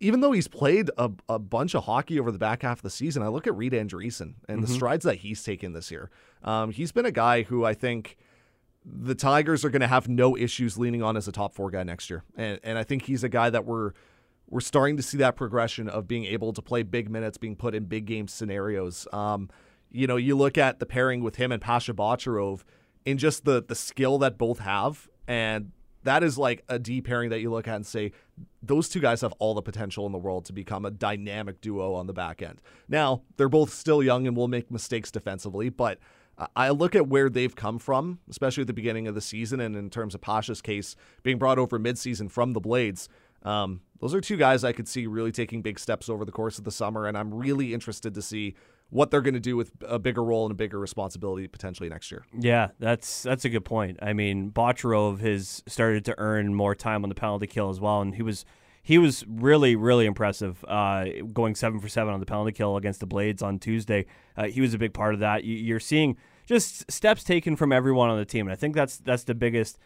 even 0.00 0.20
though 0.20 0.32
he's 0.32 0.48
played 0.48 0.90
a, 0.96 1.10
a 1.28 1.38
bunch 1.38 1.74
of 1.74 1.84
hockey 1.84 2.18
over 2.18 2.32
the 2.32 2.38
back 2.38 2.62
half 2.62 2.78
of 2.78 2.82
the 2.82 2.90
season, 2.90 3.22
I 3.22 3.28
look 3.28 3.46
at 3.46 3.54
Reed 3.54 3.72
Andreessen 3.72 4.34
and 4.48 4.62
the 4.62 4.66
strides 4.66 5.04
that 5.04 5.16
he's 5.16 5.44
taken 5.44 5.74
this 5.74 5.90
year. 5.90 6.10
Um, 6.42 6.72
he's 6.72 6.90
been 6.90 7.04
a 7.04 7.12
guy 7.12 7.42
who 7.42 7.64
I 7.66 7.74
think 7.74 8.16
the 8.84 9.14
Tigers 9.14 9.62
are 9.62 9.70
going 9.70 9.82
to 9.82 9.86
have 9.86 10.08
no 10.08 10.36
issues 10.36 10.78
leaning 10.78 11.02
on 11.02 11.16
as 11.16 11.28
a 11.28 11.32
top 11.32 11.54
four 11.54 11.70
guy 11.70 11.82
next 11.82 12.08
year, 12.08 12.24
and 12.34 12.58
and 12.64 12.78
I 12.78 12.82
think 12.82 13.04
he's 13.04 13.22
a 13.22 13.28
guy 13.28 13.50
that 13.50 13.66
we're 13.66 13.92
we're 14.48 14.60
starting 14.60 14.96
to 14.96 15.02
see 15.02 15.18
that 15.18 15.36
progression 15.36 15.88
of 15.88 16.08
being 16.08 16.24
able 16.24 16.52
to 16.54 16.62
play 16.62 16.82
big 16.82 17.10
minutes, 17.10 17.36
being 17.36 17.54
put 17.54 17.74
in 17.74 17.84
big 17.84 18.06
game 18.06 18.26
scenarios. 18.26 19.06
Um, 19.12 19.50
you 19.90 20.06
know, 20.06 20.16
you 20.16 20.36
look 20.36 20.56
at 20.56 20.78
the 20.78 20.86
pairing 20.86 21.22
with 21.22 21.36
him 21.36 21.52
and 21.52 21.60
Pasha 21.60 21.92
Bocharov 21.92 22.62
in 23.04 23.18
just 23.18 23.44
the 23.44 23.62
the 23.62 23.74
skill 23.74 24.16
that 24.18 24.38
both 24.38 24.60
have, 24.60 25.08
and 25.28 25.72
that 26.04 26.22
is 26.22 26.38
like 26.38 26.64
a 26.68 26.78
D 26.78 27.00
pairing 27.00 27.30
that 27.30 27.40
you 27.40 27.50
look 27.50 27.68
at 27.68 27.76
and 27.76 27.86
say 27.86 28.12
those 28.62 28.88
two 28.88 29.00
guys 29.00 29.20
have 29.20 29.32
all 29.38 29.54
the 29.54 29.62
potential 29.62 30.06
in 30.06 30.12
the 30.12 30.18
world 30.18 30.44
to 30.46 30.52
become 30.52 30.84
a 30.84 30.90
dynamic 30.90 31.60
duo 31.60 31.94
on 31.94 32.06
the 32.06 32.12
back 32.12 32.42
end. 32.42 32.60
Now 32.88 33.22
they're 33.36 33.48
both 33.48 33.72
still 33.72 34.02
young 34.02 34.26
and 34.26 34.36
will 34.36 34.48
make 34.48 34.70
mistakes 34.70 35.10
defensively, 35.10 35.68
but 35.68 35.98
I- 36.38 36.48
I 36.56 36.70
look 36.70 36.94
at 36.94 37.08
where 37.08 37.28
they've 37.28 37.54
come 37.54 37.78
from, 37.78 38.20
especially 38.28 38.62
at 38.62 38.66
the 38.66 38.72
beginning 38.72 39.06
of 39.06 39.14
the 39.14 39.20
season, 39.20 39.60
and 39.60 39.76
in 39.76 39.90
terms 39.90 40.14
of 40.14 40.20
Pasha's 40.20 40.62
case 40.62 40.96
being 41.22 41.38
brought 41.38 41.58
over 41.58 41.78
midseason 41.78 42.30
from 42.30 42.54
the 42.54 42.60
Blades. 42.60 43.08
Um, 43.42 43.80
those 44.00 44.14
are 44.14 44.20
two 44.20 44.36
guys 44.36 44.64
I 44.64 44.72
could 44.72 44.88
see 44.88 45.06
really 45.06 45.32
taking 45.32 45.62
big 45.62 45.78
steps 45.78 46.08
over 46.08 46.24
the 46.24 46.32
course 46.32 46.58
of 46.58 46.64
the 46.64 46.70
summer, 46.70 47.06
and 47.06 47.16
I'm 47.16 47.32
really 47.34 47.74
interested 47.74 48.14
to 48.14 48.22
see 48.22 48.54
what 48.90 49.10
they're 49.10 49.20
going 49.20 49.34
to 49.34 49.40
do 49.40 49.56
with 49.56 49.72
a 49.86 49.98
bigger 49.98 50.22
role 50.22 50.44
and 50.44 50.52
a 50.52 50.54
bigger 50.54 50.78
responsibility 50.78 51.46
potentially 51.48 51.88
next 51.88 52.10
year. 52.10 52.24
Yeah, 52.38 52.68
that's 52.78 53.22
that's 53.22 53.44
a 53.44 53.48
good 53.48 53.64
point. 53.64 53.98
I 54.02 54.12
mean, 54.12 54.50
Bocharov 54.50 55.20
has 55.20 55.62
started 55.66 56.04
to 56.06 56.14
earn 56.18 56.54
more 56.54 56.74
time 56.74 57.04
on 57.04 57.08
the 57.08 57.14
penalty 57.14 57.46
kill 57.46 57.70
as 57.70 57.80
well, 57.80 58.00
and 58.00 58.14
he 58.14 58.22
was 58.22 58.44
he 58.82 58.98
was 58.98 59.24
really 59.28 59.76
really 59.76 60.06
impressive, 60.06 60.64
uh, 60.66 61.06
going 61.32 61.54
seven 61.54 61.80
for 61.80 61.88
seven 61.88 62.12
on 62.12 62.20
the 62.20 62.26
penalty 62.26 62.52
kill 62.52 62.76
against 62.76 63.00
the 63.00 63.06
Blades 63.06 63.42
on 63.42 63.58
Tuesday. 63.58 64.06
Uh, 64.36 64.46
he 64.46 64.60
was 64.60 64.74
a 64.74 64.78
big 64.78 64.92
part 64.92 65.14
of 65.14 65.20
that. 65.20 65.44
You, 65.44 65.56
you're 65.56 65.80
seeing 65.80 66.16
just 66.46 66.90
steps 66.90 67.22
taken 67.22 67.54
from 67.54 67.72
everyone 67.72 68.10
on 68.10 68.18
the 68.18 68.24
team, 68.24 68.46
and 68.46 68.52
I 68.52 68.56
think 68.56 68.74
that's 68.74 68.98
that's 68.98 69.22
the 69.22 69.34
biggest, 69.34 69.78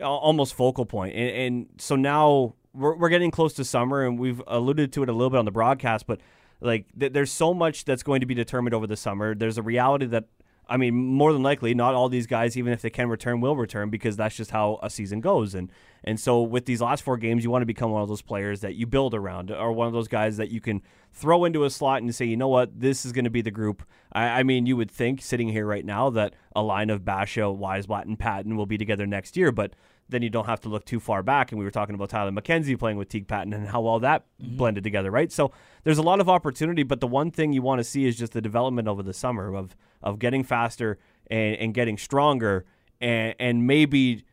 almost 0.00 0.54
focal 0.54 0.86
point. 0.86 1.16
And, 1.16 1.30
and 1.30 1.66
so 1.78 1.96
now 1.96 2.54
we're 2.72 2.94
we're 2.96 3.08
getting 3.08 3.32
close 3.32 3.54
to 3.54 3.64
summer, 3.64 4.06
and 4.06 4.18
we've 4.18 4.40
alluded 4.46 4.92
to 4.92 5.02
it 5.02 5.08
a 5.08 5.12
little 5.12 5.30
bit 5.30 5.38
on 5.38 5.46
the 5.46 5.50
broadcast, 5.50 6.06
but 6.06 6.20
like 6.62 6.86
th- 6.98 7.12
there's 7.12 7.32
so 7.32 7.52
much 7.52 7.84
that's 7.84 8.02
going 8.02 8.20
to 8.20 8.26
be 8.26 8.34
determined 8.34 8.74
over 8.74 8.86
the 8.86 8.96
summer. 8.96 9.34
There's 9.34 9.58
a 9.58 9.62
reality 9.62 10.06
that 10.06 10.24
I 10.68 10.76
mean, 10.76 10.94
more 10.94 11.32
than 11.32 11.42
likely, 11.42 11.74
not 11.74 11.94
all 11.94 12.08
these 12.08 12.26
guys, 12.26 12.56
even 12.56 12.72
if 12.72 12.82
they 12.82 12.90
can 12.90 13.08
return, 13.08 13.40
will 13.40 13.56
return 13.56 13.90
because 13.90 14.16
that's 14.16 14.36
just 14.36 14.52
how 14.52 14.78
a 14.82 14.88
season 14.88 15.20
goes. 15.20 15.54
And 15.54 15.70
and 16.04 16.18
so 16.18 16.40
with 16.40 16.66
these 16.66 16.80
last 16.80 17.02
four 17.02 17.16
games, 17.16 17.44
you 17.44 17.50
want 17.50 17.62
to 17.62 17.66
become 17.66 17.90
one 17.90 18.02
of 18.02 18.08
those 18.08 18.22
players 18.22 18.60
that 18.60 18.74
you 18.74 18.86
build 18.86 19.14
around, 19.14 19.50
or 19.50 19.72
one 19.72 19.86
of 19.86 19.92
those 19.92 20.08
guys 20.08 20.36
that 20.36 20.50
you 20.50 20.60
can 20.60 20.80
throw 21.12 21.44
into 21.44 21.64
a 21.64 21.70
slot 21.70 22.00
and 22.02 22.14
say, 22.14 22.24
you 22.24 22.36
know 22.36 22.48
what, 22.48 22.80
this 22.80 23.04
is 23.04 23.12
going 23.12 23.24
to 23.24 23.30
be 23.30 23.42
the 23.42 23.50
group. 23.50 23.82
I, 24.12 24.40
I 24.40 24.42
mean, 24.44 24.66
you 24.66 24.76
would 24.76 24.90
think 24.90 25.20
sitting 25.20 25.48
here 25.48 25.66
right 25.66 25.84
now 25.84 26.10
that 26.10 26.34
a 26.56 26.62
line 26.62 26.90
of 26.90 27.04
Basha, 27.04 27.40
Wiesblatt, 27.40 28.04
and 28.04 28.18
Patton 28.18 28.56
will 28.56 28.66
be 28.66 28.78
together 28.78 29.06
next 29.06 29.36
year, 29.36 29.52
but 29.52 29.74
then 30.12 30.22
you 30.22 30.30
don't 30.30 30.46
have 30.46 30.60
to 30.60 30.68
look 30.68 30.84
too 30.84 31.00
far 31.00 31.22
back. 31.22 31.50
And 31.50 31.58
we 31.58 31.64
were 31.64 31.70
talking 31.70 31.94
about 31.94 32.10
Tyler 32.10 32.30
McKenzie 32.30 32.78
playing 32.78 32.96
with 32.96 33.08
Teague 33.08 33.26
Patton 33.26 33.52
and 33.52 33.66
how 33.66 33.80
well 33.80 33.98
that 34.00 34.24
mm-hmm. 34.40 34.56
blended 34.56 34.84
together, 34.84 35.10
right? 35.10 35.32
So 35.32 35.50
there's 35.82 35.98
a 35.98 36.02
lot 36.02 36.20
of 36.20 36.28
opportunity, 36.28 36.84
but 36.84 37.00
the 37.00 37.06
one 37.08 37.30
thing 37.30 37.52
you 37.52 37.62
want 37.62 37.80
to 37.80 37.84
see 37.84 38.06
is 38.06 38.16
just 38.16 38.32
the 38.32 38.40
development 38.40 38.86
over 38.86 39.02
the 39.02 39.14
summer 39.14 39.54
of 39.54 39.76
of 40.02 40.18
getting 40.18 40.44
faster 40.44 40.98
and, 41.28 41.56
and 41.56 41.74
getting 41.74 41.98
stronger 41.98 42.64
and 43.00 43.34
and 43.40 43.66
maybe 43.66 44.24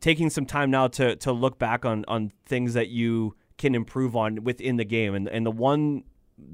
taking 0.00 0.30
some 0.30 0.46
time 0.46 0.70
now 0.70 0.88
to 0.88 1.16
to 1.16 1.32
look 1.32 1.58
back 1.58 1.84
on 1.84 2.04
on 2.08 2.32
things 2.46 2.74
that 2.74 2.88
you 2.88 3.34
can 3.58 3.74
improve 3.74 4.16
on 4.16 4.44
within 4.44 4.76
the 4.76 4.84
game. 4.84 5.14
And 5.14 5.28
and 5.28 5.44
the 5.44 5.50
one 5.50 6.04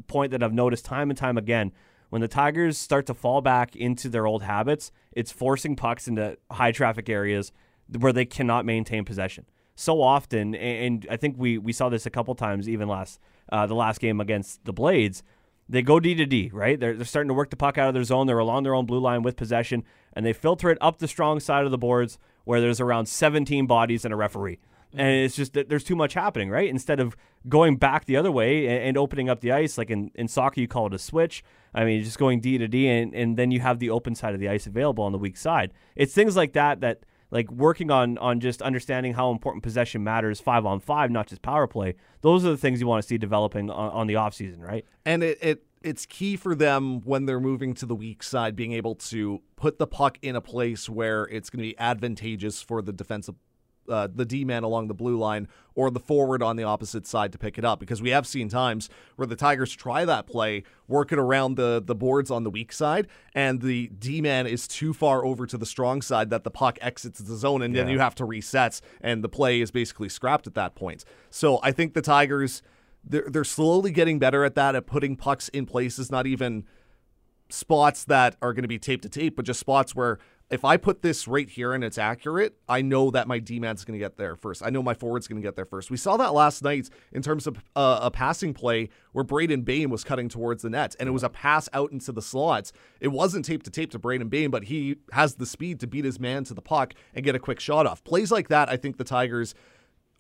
point 0.06 0.32
that 0.32 0.42
I've 0.42 0.54
noticed 0.54 0.84
time 0.84 1.10
and 1.10 1.18
time 1.18 1.38
again 1.38 1.72
when 2.10 2.20
the 2.20 2.28
Tigers 2.28 2.78
start 2.78 3.06
to 3.06 3.14
fall 3.14 3.40
back 3.40 3.74
into 3.74 4.08
their 4.08 4.24
old 4.24 4.44
habits, 4.44 4.92
it's 5.12 5.32
forcing 5.32 5.74
pucks 5.74 6.06
into 6.06 6.38
high 6.50 6.70
traffic 6.70 7.08
areas 7.08 7.50
where 7.88 8.12
they 8.12 8.24
cannot 8.24 8.64
maintain 8.64 9.04
possession. 9.04 9.46
So 9.76 10.00
often, 10.00 10.54
and 10.54 11.06
I 11.10 11.16
think 11.16 11.36
we, 11.36 11.58
we 11.58 11.72
saw 11.72 11.88
this 11.88 12.06
a 12.06 12.10
couple 12.10 12.34
times, 12.34 12.68
even 12.68 12.88
last 12.88 13.18
uh, 13.50 13.66
the 13.66 13.74
last 13.74 14.00
game 14.00 14.20
against 14.20 14.64
the 14.64 14.72
Blades. 14.72 15.22
They 15.68 15.82
go 15.82 15.98
D 15.98 16.14
to 16.14 16.26
D, 16.26 16.50
right? 16.52 16.78
They're, 16.78 16.94
they're 16.94 17.06
starting 17.06 17.28
to 17.28 17.34
work 17.34 17.50
the 17.50 17.56
puck 17.56 17.78
out 17.78 17.88
of 17.88 17.94
their 17.94 18.04
zone. 18.04 18.26
They're 18.26 18.38
along 18.38 18.64
their 18.64 18.74
own 18.74 18.86
blue 18.86 19.00
line 19.00 19.22
with 19.22 19.36
possession, 19.36 19.82
and 20.12 20.24
they 20.24 20.32
filter 20.32 20.70
it 20.70 20.78
up 20.80 20.98
the 20.98 21.08
strong 21.08 21.40
side 21.40 21.64
of 21.64 21.70
the 21.70 21.78
boards 21.78 22.18
where 22.44 22.60
there's 22.60 22.80
around 22.80 23.06
17 23.06 23.66
bodies 23.66 24.04
and 24.04 24.12
a 24.12 24.16
referee. 24.16 24.58
And 24.92 25.08
it's 25.08 25.34
just 25.34 25.54
that 25.54 25.68
there's 25.68 25.82
too 25.82 25.96
much 25.96 26.14
happening, 26.14 26.50
right? 26.50 26.68
Instead 26.68 27.00
of 27.00 27.16
going 27.48 27.76
back 27.76 28.04
the 28.04 28.16
other 28.16 28.30
way 28.30 28.66
and, 28.66 28.84
and 28.84 28.98
opening 28.98 29.28
up 29.28 29.40
the 29.40 29.50
ice, 29.50 29.76
like 29.76 29.90
in, 29.90 30.10
in 30.14 30.28
soccer, 30.28 30.60
you 30.60 30.68
call 30.68 30.86
it 30.86 30.94
a 30.94 30.98
switch. 30.98 31.42
I 31.74 31.84
mean, 31.84 32.04
just 32.04 32.18
going 32.18 32.40
D 32.40 32.58
to 32.58 32.68
D, 32.68 32.86
and, 32.88 33.12
and 33.14 33.36
then 33.36 33.50
you 33.50 33.60
have 33.60 33.80
the 33.80 33.90
open 33.90 34.14
side 34.14 34.34
of 34.34 34.40
the 34.40 34.48
ice 34.48 34.66
available 34.66 35.02
on 35.02 35.12
the 35.12 35.18
weak 35.18 35.36
side. 35.36 35.72
It's 35.96 36.14
things 36.14 36.36
like 36.36 36.52
that 36.52 36.80
that 36.80 37.00
like 37.34 37.50
working 37.50 37.90
on 37.90 38.16
on 38.18 38.40
just 38.40 38.62
understanding 38.62 39.12
how 39.12 39.30
important 39.30 39.62
possession 39.62 40.02
matters 40.02 40.40
five 40.40 40.64
on 40.64 40.80
five, 40.80 41.10
not 41.10 41.26
just 41.26 41.42
power 41.42 41.66
play. 41.66 41.96
Those 42.22 42.46
are 42.46 42.50
the 42.50 42.56
things 42.56 42.80
you 42.80 42.86
want 42.86 43.02
to 43.02 43.06
see 43.06 43.18
developing 43.18 43.68
on, 43.68 43.90
on 43.90 44.06
the 44.06 44.14
offseason, 44.14 44.60
right? 44.60 44.86
and 45.04 45.22
it, 45.22 45.38
it 45.42 45.66
it's 45.82 46.06
key 46.06 46.34
for 46.34 46.54
them 46.54 47.02
when 47.02 47.26
they're 47.26 47.40
moving 47.40 47.74
to 47.74 47.84
the 47.84 47.94
weak 47.94 48.22
side 48.22 48.56
being 48.56 48.72
able 48.72 48.94
to 48.94 49.42
put 49.54 49.78
the 49.78 49.86
puck 49.86 50.16
in 50.22 50.34
a 50.34 50.40
place 50.40 50.88
where 50.88 51.24
it's 51.24 51.50
going 51.50 51.62
to 51.62 51.68
be 51.68 51.78
advantageous 51.78 52.62
for 52.62 52.80
the 52.80 52.92
defensive 52.92 53.34
uh, 53.88 54.08
the 54.12 54.24
D 54.24 54.44
man 54.44 54.62
along 54.62 54.88
the 54.88 54.94
blue 54.94 55.16
line 55.16 55.48
or 55.74 55.90
the 55.90 56.00
forward 56.00 56.42
on 56.42 56.56
the 56.56 56.62
opposite 56.62 57.06
side 57.06 57.32
to 57.32 57.38
pick 57.38 57.58
it 57.58 57.64
up 57.64 57.80
because 57.80 58.00
we 58.00 58.10
have 58.10 58.26
seen 58.26 58.48
times 58.48 58.88
where 59.16 59.26
the 59.26 59.36
Tigers 59.36 59.74
try 59.74 60.04
that 60.04 60.26
play, 60.26 60.62
work 60.88 61.12
it 61.12 61.18
around 61.18 61.56
the 61.56 61.82
the 61.84 61.94
boards 61.94 62.30
on 62.30 62.44
the 62.44 62.50
weak 62.50 62.72
side, 62.72 63.08
and 63.34 63.60
the 63.60 63.88
D 63.88 64.20
man 64.20 64.46
is 64.46 64.66
too 64.68 64.92
far 64.92 65.24
over 65.24 65.46
to 65.46 65.58
the 65.58 65.66
strong 65.66 66.02
side 66.02 66.30
that 66.30 66.44
the 66.44 66.50
puck 66.50 66.78
exits 66.80 67.18
the 67.18 67.36
zone, 67.36 67.62
and 67.62 67.74
then 67.74 67.88
you 67.88 67.98
have 67.98 68.14
to 68.16 68.24
reset, 68.24 68.80
and 69.00 69.22
the 69.22 69.28
play 69.28 69.60
is 69.60 69.70
basically 69.70 70.08
scrapped 70.08 70.46
at 70.46 70.54
that 70.54 70.74
point. 70.74 71.04
So 71.30 71.60
I 71.62 71.72
think 71.72 71.94
the 71.94 72.02
Tigers 72.02 72.62
they're 73.06 73.26
they're 73.28 73.44
slowly 73.44 73.90
getting 73.90 74.18
better 74.18 74.44
at 74.44 74.54
that 74.54 74.74
at 74.74 74.86
putting 74.86 75.16
pucks 75.16 75.48
in 75.50 75.66
places, 75.66 76.10
not 76.10 76.26
even 76.26 76.64
spots 77.50 78.04
that 78.04 78.36
are 78.42 78.52
going 78.52 78.62
to 78.62 78.68
be 78.68 78.78
tape 78.78 79.02
to 79.02 79.08
tape, 79.08 79.36
but 79.36 79.44
just 79.44 79.60
spots 79.60 79.94
where 79.94 80.18
if 80.50 80.64
I 80.64 80.76
put 80.76 81.02
this 81.02 81.26
right 81.26 81.48
here 81.48 81.72
and 81.72 81.82
it's 81.82 81.96
accurate, 81.96 82.56
I 82.68 82.82
know 82.82 83.10
that 83.10 83.26
my 83.26 83.38
D 83.38 83.58
man's 83.58 83.84
going 83.84 83.98
to 83.98 84.04
get 84.04 84.16
there 84.16 84.36
first. 84.36 84.62
I 84.64 84.70
know 84.70 84.82
my 84.82 84.94
forward's 84.94 85.26
going 85.26 85.40
to 85.40 85.46
get 85.46 85.56
there 85.56 85.64
first. 85.64 85.90
We 85.90 85.96
saw 85.96 86.16
that 86.18 86.34
last 86.34 86.62
night 86.62 86.90
in 87.12 87.22
terms 87.22 87.46
of 87.46 87.58
uh, 87.74 88.00
a 88.02 88.10
passing 88.10 88.52
play 88.52 88.90
where 89.12 89.24
Braden 89.24 89.62
Bain 89.62 89.88
was 89.88 90.04
cutting 90.04 90.28
towards 90.28 90.62
the 90.62 90.70
net, 90.70 90.94
and 91.00 91.08
it 91.08 91.12
was 91.12 91.22
a 91.22 91.30
pass 91.30 91.68
out 91.72 91.92
into 91.92 92.12
the 92.12 92.22
slots. 92.22 92.72
It 93.00 93.08
wasn't 93.08 93.46
tape 93.46 93.62
to 93.64 93.70
tape 93.70 93.90
to 93.92 93.98
Braden 93.98 94.28
Bain, 94.28 94.50
but 94.50 94.64
he 94.64 94.96
has 95.12 95.36
the 95.36 95.46
speed 95.46 95.80
to 95.80 95.86
beat 95.86 96.04
his 96.04 96.20
man 96.20 96.44
to 96.44 96.54
the 96.54 96.62
puck 96.62 96.94
and 97.14 97.24
get 97.24 97.34
a 97.34 97.40
quick 97.40 97.58
shot 97.58 97.86
off. 97.86 98.04
Plays 98.04 98.30
like 98.30 98.48
that, 98.48 98.68
I 98.68 98.76
think 98.76 98.98
the 98.98 99.04
Tigers 99.04 99.54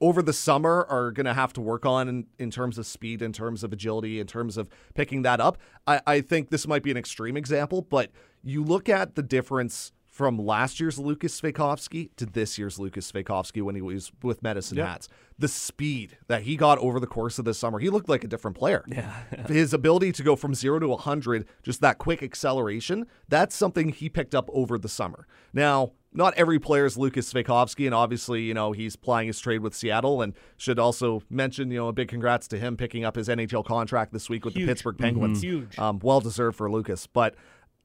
over 0.00 0.22
the 0.22 0.32
summer 0.32 0.86
are 0.88 1.12
going 1.12 1.26
to 1.26 1.34
have 1.34 1.52
to 1.52 1.60
work 1.60 1.86
on 1.86 2.08
in, 2.08 2.26
in 2.38 2.50
terms 2.50 2.78
of 2.78 2.86
speed, 2.86 3.22
in 3.22 3.32
terms 3.32 3.62
of 3.62 3.72
agility, 3.72 4.20
in 4.20 4.26
terms 4.26 4.56
of 4.56 4.68
picking 4.94 5.22
that 5.22 5.40
up. 5.40 5.58
I, 5.86 6.00
I 6.06 6.20
think 6.20 6.50
this 6.50 6.66
might 6.66 6.82
be 6.82 6.90
an 6.90 6.96
extreme 6.96 7.36
example, 7.36 7.82
but 7.82 8.10
you 8.42 8.64
look 8.64 8.88
at 8.88 9.14
the 9.14 9.22
difference 9.22 9.92
from 10.14 10.38
last 10.38 10.78
year's 10.78 10.96
Lucas 10.96 11.40
Svejkovsky 11.40 12.08
to 12.14 12.24
this 12.24 12.56
year's 12.56 12.78
Lucas 12.78 13.10
Svejkovsky 13.10 13.62
when 13.62 13.74
he 13.74 13.82
was 13.82 14.12
with 14.22 14.44
Medicine 14.44 14.78
Hats. 14.78 15.08
The 15.40 15.48
speed 15.48 16.16
that 16.28 16.42
he 16.42 16.54
got 16.54 16.78
over 16.78 17.00
the 17.00 17.08
course 17.08 17.40
of 17.40 17.44
the 17.44 17.52
summer, 17.52 17.80
he 17.80 17.90
looked 17.90 18.08
like 18.08 18.22
a 18.22 18.28
different 18.28 18.56
player. 18.56 18.84
Yeah. 18.94 19.12
His 19.48 19.74
ability 19.74 20.12
to 20.12 20.22
go 20.22 20.36
from 20.36 20.54
zero 20.54 20.78
to 20.78 20.86
100, 20.86 21.46
just 21.64 21.80
that 21.80 21.98
quick 21.98 22.22
acceleration, 22.22 23.06
that's 23.28 23.56
something 23.56 23.88
he 23.88 24.08
picked 24.08 24.36
up 24.36 24.48
over 24.52 24.78
the 24.78 24.88
summer. 24.88 25.26
Now, 25.52 25.94
not 26.12 26.32
every 26.34 26.60
player 26.60 26.86
is 26.86 26.96
Lucas 26.96 27.32
Svejkovsky, 27.32 27.86
and 27.86 27.94
obviously, 27.94 28.42
you 28.42 28.54
know, 28.54 28.70
he's 28.70 28.94
plying 28.94 29.26
his 29.26 29.40
trade 29.40 29.62
with 29.62 29.74
Seattle. 29.74 30.22
And 30.22 30.34
should 30.56 30.78
also 30.78 31.24
mention, 31.28 31.72
you 31.72 31.78
know, 31.78 31.88
a 31.88 31.92
big 31.92 32.06
congrats 32.06 32.46
to 32.48 32.58
him 32.58 32.76
picking 32.76 33.04
up 33.04 33.16
his 33.16 33.26
NHL 33.26 33.64
contract 33.64 34.12
this 34.12 34.30
week 34.30 34.44
with 34.44 34.54
Huge. 34.54 34.66
the 34.66 34.70
Pittsburgh 34.70 34.96
Penguins. 34.96 35.42
Huge. 35.42 35.76
Um, 35.76 35.98
well 36.04 36.20
deserved 36.20 36.56
for 36.56 36.70
Lucas. 36.70 37.08
But 37.08 37.34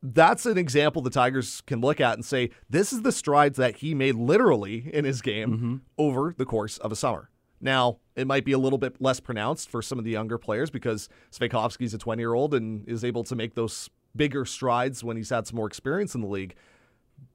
that's 0.02 0.46
an 0.46 0.58
example 0.58 1.02
the 1.02 1.10
Tigers 1.10 1.62
can 1.62 1.82
look 1.82 2.00
at 2.00 2.14
and 2.14 2.24
say, 2.24 2.52
this 2.70 2.94
is 2.94 3.02
the 3.02 3.12
strides 3.12 3.58
that 3.58 3.78
he 3.78 3.94
made 3.94 4.16
literally 4.16 4.90
in 4.94 5.06
his 5.06 5.22
game 5.22 5.82
over 5.98 6.34
the 6.38 6.46
course 6.46 6.78
of 6.78 6.92
a 6.92 6.96
summer. 6.96 7.30
Now, 7.62 7.98
it 8.16 8.26
might 8.26 8.46
be 8.46 8.54
a 8.54 8.58
little 8.58 8.78
bit 8.78 9.02
less 9.02 9.20
pronounced 9.20 9.70
for 9.70 9.82
some 9.82 10.00
of 10.00 10.06
the 10.06 10.12
younger 10.12 10.38
players 10.38 10.70
because 10.70 11.10
Svejkovsky's 11.32 11.94
a 11.94 11.98
20 11.98 12.22
year 12.22 12.34
old 12.34 12.54
and 12.54 12.88
is 12.88 13.04
able 13.04 13.24
to 13.26 13.36
make 13.36 13.56
those 13.56 13.90
bigger 14.16 14.46
strides 14.46 15.04
when 15.04 15.18
he's 15.18 15.30
had 15.30 15.48
some 15.48 15.58
more 15.58 15.68
experience 15.68 16.16
in 16.16 16.22
the 16.22 16.28
league. 16.28 16.56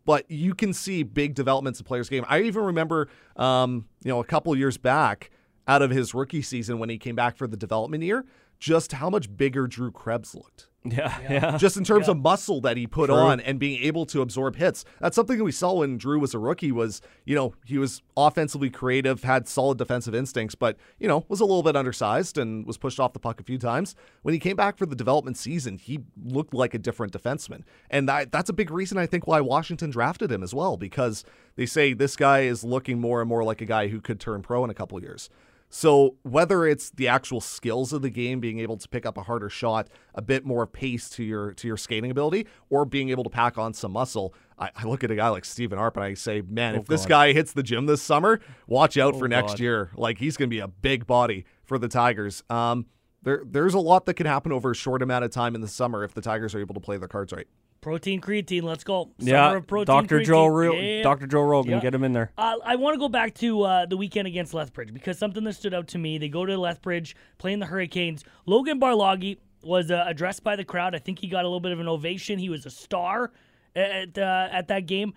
But 0.07 0.31
you 0.31 0.55
can 0.55 0.73
see 0.73 1.03
big 1.03 1.35
developments 1.35 1.79
in 1.79 1.85
players' 1.85 2.09
game. 2.09 2.25
I 2.29 2.41
even 2.41 2.63
remember, 2.63 3.09
um, 3.37 3.87
you 4.03 4.11
know, 4.11 4.21
a 4.21 4.25
couple 4.25 4.57
years 4.57 4.79
back 4.79 5.31
out 5.67 5.83
of 5.83 5.91
his 5.91 6.15
rookie 6.15 6.43
season 6.43 6.79
when 6.79 6.89
he 6.89 6.99
came 6.99 7.15
back 7.15 7.37
for 7.37 7.47
the 7.47 7.57
development 7.57 8.03
year, 8.03 8.25
just 8.65 8.93
how 8.93 9.11
much 9.11 9.37
bigger 9.37 9.67
Dru 9.67 9.91
Krebs 9.91 10.35
looked. 10.35 10.69
Yeah, 10.87 11.15
yeah. 11.31 11.57
Just 11.59 11.77
in 11.77 11.85
terms 11.85 12.09
of 12.09 12.17
muscle 12.17 12.63
that 12.63 12.79
he 12.79 12.87
put 12.87 13.11
on 13.11 13.41
and 13.41 13.59
being 13.59 13.83
able 13.83 14.07
to 14.07 14.23
absorb 14.23 14.57
hits. 14.57 14.87
That's 15.01 15.15
something 15.15 15.37
that 15.37 15.45
we 15.45 15.53
saw 15.53 15.75
when 15.75 15.99
Drew 15.99 16.19
was 16.19 16.33
a 16.33 16.39
rookie 16.39 16.73
was, 16.73 17.03
you 17.27 17.35
know, 17.35 17.55
he 17.67 17.77
was 17.77 18.01
offensively 18.17 18.71
creative, 18.71 19.23
had 19.23 19.49
solid 19.49 19.77
defensive 19.77 20.15
instincts, 20.15 20.55
but, 20.55 20.79
you 20.99 21.07
know, 21.07 21.27
was 21.29 21.41
a 21.41 21.45
little 21.45 21.63
bit 21.63 21.77
undersized 21.77 22.39
and 22.39 22.67
was 22.67 22.79
pushed 22.79 22.99
off 22.99 23.13
the 23.13 23.19
puck 23.19 23.39
a 23.39 23.45
few 23.45 23.59
times. 23.59 23.95
When 24.23 24.33
he 24.33 24.41
came 24.41 24.57
back 24.57 24.79
for 24.79 24.87
the 24.87 24.97
development 24.97 25.37
season, 25.37 25.77
he 25.77 26.01
looked 26.23 26.55
like 26.55 26.73
a 26.73 26.79
different 26.79 27.13
defenseman. 27.13 27.65
And 27.91 28.09
that, 28.09 28.33
that's 28.33 28.49
a 28.49 28.55
big 28.55 28.71
reason 28.71 28.97
I 28.97 29.05
think 29.05 29.27
why 29.27 29.43
Washington 29.43 29.91
drafted 29.91 30.33
him 30.33 30.43
as 30.43 30.55
well 30.55 30.79
because 30.79 31.23
they 31.57 31.67
say 31.67 31.93
this 31.93 32.17
guy 32.17 32.41
is 32.41 32.65
looking 32.65 32.99
more 32.99 33.21
and 33.21 33.29
more 33.29 33.45
like 33.45 33.61
a 33.61 33.67
guy 33.67 33.89
who 33.89 34.01
could 34.01 34.21
turn 34.21 34.41
pro 34.41 34.65
in 34.65 34.71
a 34.71 34.75
couple 34.75 35.01
years. 35.03 35.29
So 35.77 36.15
whether 36.23 36.65
it's 36.69 36.91
the 36.91 37.09
actual 37.09 37.41
skills 37.41 37.93
of 37.93 38.01
the 38.01 38.09
game, 38.09 38.39
being 38.39 38.61
able 38.61 38.77
to 38.77 38.89
pick 38.89 39.05
up 39.05 39.19
a 39.19 39.23
harder 39.25 39.49
shot, 39.49 39.89
a 40.15 40.23
bit 40.23 40.45
more 40.47 40.69
pace 40.69 41.09
to 41.11 41.25
your 41.25 41.53
to 41.55 41.67
your 41.67 41.77
skating 41.77 42.13
ability, 42.13 42.47
or 42.71 42.85
being 42.85 43.09
able 43.09 43.25
to 43.25 43.29
pack 43.31 43.59
on 43.59 43.75
some 43.75 43.91
muscle, 43.91 44.33
I, 44.57 44.71
I 44.77 44.85
look 44.85 45.03
at 45.03 45.11
a 45.11 45.17
guy 45.17 45.27
like 45.31 45.45
Stephen 45.45 45.77
Arp 45.77 45.97
and 45.97 46.05
I 46.05 46.15
say, 46.15 46.43
man, 46.43 46.77
Oh, 46.77 46.79
if 46.79 46.87
this 46.87 47.07
guy 47.07 47.33
hits 47.33 47.53
the 47.55 47.65
gym 47.65 47.87
this 47.87 48.01
summer, 48.01 48.39
watch 48.69 48.97
out 48.97 49.15
Oh, 49.15 49.19
for 49.19 49.27
next 49.27 49.55
God. 49.55 49.61
year. 49.61 49.91
Like 49.97 50.19
he's 50.19 50.37
going 50.37 50.49
to 50.49 50.55
be 50.55 50.61
a 50.61 50.69
big 50.69 51.09
body 51.09 51.45
for 51.65 51.77
the 51.77 51.89
Tigers. 51.89 52.45
Um, 52.49 52.87
there 53.25 53.43
there's 53.45 53.75
a 53.75 53.81
lot 53.81 54.07
that 54.07 54.15
can 54.15 54.27
happen 54.27 54.53
over 54.53 54.71
a 54.71 54.75
short 54.77 55.03
amount 55.03 55.25
of 55.25 55.33
time 55.33 55.57
in 55.57 55.61
the 55.61 55.67
summer 55.67 56.05
if 56.05 56.15
the 56.15 56.23
Tigers 56.23 56.55
are 56.55 56.61
able 56.61 56.75
to 56.75 56.81
play 56.81 56.99
their 56.99 57.09
cards 57.09 57.33
right. 57.33 57.49
Protein 57.85 58.19
creatine, 58.23 58.63
let's 58.63 58.83
go. 58.83 59.11
Summer 59.19 59.31
yeah, 59.31 59.55
of 59.57 59.67
protein 59.67 59.95
Dr. 59.95 60.21
creatine. 60.21 60.25
Joe, 60.25 60.47
Ro- 60.47 60.73
Yeah. 60.73 61.03
Dr. 61.03 61.27
Joe 61.27 61.43
Rogan, 61.43 61.73
Yeah. 61.73 61.81
get 61.81 61.95
him 61.95 62.03
in 62.03 62.15
there. 62.15 62.33
Uh, 62.39 62.57
I 62.65 62.77
want 62.77 62.95
to 62.95 62.99
go 62.99 63.11
back 63.11 63.35
to 63.35 63.61
uh, 63.61 63.85
the 63.85 63.99
weekend 63.99 64.27
against 64.27 64.55
Lethbridge 64.55 64.95
because 64.95 65.19
something 65.19 65.45
that 65.45 65.53
stood 65.53 65.75
out 65.75 65.87
to 65.89 65.99
me. 65.99 66.17
They 66.17 66.31
go 66.31 66.47
to 66.47 66.57
Lethbridge 66.57 67.15
playing 67.37 67.59
the 67.59 67.67
Hurricanes. 67.67 68.25
Logan 68.47 68.79
Barlage 68.79 69.35
was 69.63 69.91
uh, 69.91 70.03
addressed 70.07 70.43
by 70.43 70.57
the 70.57 70.65
crowd. 70.65 70.95
I 70.95 70.99
think 70.99 71.19
he 71.19 71.29
got 71.29 71.45
a 71.45 71.47
little 71.47 71.61
bit 71.61 71.73
of 71.73 71.79
an 71.81 71.87
ovation. 71.87 72.39
He 72.39 72.49
was 72.49 72.65
a 72.65 72.71
star 72.71 73.33
at 73.77 74.17
uh, 74.17 74.49
at 74.51 74.69
that 74.69 74.87
game. 74.87 75.13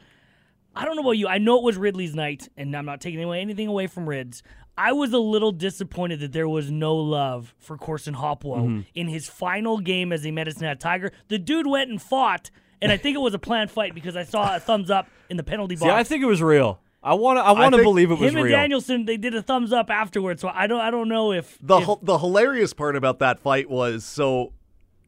I 0.75 0.83
don't 0.83 0.97
know 0.97 1.03
about 1.03 1.11
you. 1.11 1.29
I 1.29 1.37
know 1.37 1.57
it 1.59 1.63
was 1.63 1.77
Ridley's 1.77 2.15
night, 2.15 2.49
and 2.57 2.75
I'm 2.75 2.85
not 2.85 2.99
taking 2.99 3.23
away 3.23 3.39
anything 3.39 3.69
away 3.69 3.87
from 3.87 4.09
Rids. 4.09 4.43
I 4.77 4.91
was 4.91 5.11
a 5.13 5.17
little 5.19 5.51
disappointed 5.51 6.19
that 6.19 6.33
there 6.33 6.47
was 6.47 6.69
no 6.69 6.95
love 6.95 7.53
for 7.59 7.77
Corson 7.77 8.13
Hopwo 8.15 8.57
Mm-hmm. 8.57 8.79
in 8.95 9.07
his 9.07 9.27
final 9.27 9.79
game 9.79 10.11
as 10.11 10.25
a 10.25 10.31
Medicine 10.31 10.63
Hat 10.63 10.79
Tiger. 10.79 11.11
The 11.29 11.39
dude 11.39 11.65
went 11.67 11.89
and 11.89 12.01
fought, 12.01 12.51
and 12.81 12.91
I 12.91 12.97
think 12.97 13.15
it 13.15 13.19
was 13.21 13.33
a 13.33 13.39
planned 13.39 13.71
fight 13.71 13.95
because 13.95 14.15
I 14.15 14.23
saw 14.23 14.55
a 14.55 14.59
thumbs 14.59 14.89
up 14.91 15.07
in 15.29 15.37
the 15.37 15.43
penalty 15.43 15.75
box. 15.75 15.83
See, 15.83 15.89
I 15.89 16.03
think 16.03 16.21
it 16.23 16.27
was 16.27 16.41
real. 16.41 16.79
I 17.03 17.13
want 17.13 17.37
to. 17.37 17.41
I 17.43 17.51
want 17.53 17.73
to 17.75 17.81
believe 17.83 18.11
it 18.11 18.19
was 18.19 18.31
him 18.31 18.37
and 18.37 18.45
real. 18.45 18.55
Danielson 18.57 19.05
they 19.05 19.17
did 19.17 19.33
a 19.33 19.41
thumbs 19.41 19.71
up 19.71 19.89
afterwards. 19.89 20.41
So 20.41 20.49
I 20.53 20.67
don't 20.67 20.81
I 20.81 20.91
don't 20.91 21.07
know 21.07 21.31
if 21.31 21.57
The 21.61 21.77
if- 21.77 21.89
h- 21.89 21.97
the 22.01 22.17
hilarious 22.17 22.73
part 22.73 22.95
about 22.95 23.19
that 23.19 23.39
fight 23.39 23.69
was 23.69 24.03
so 24.03 24.51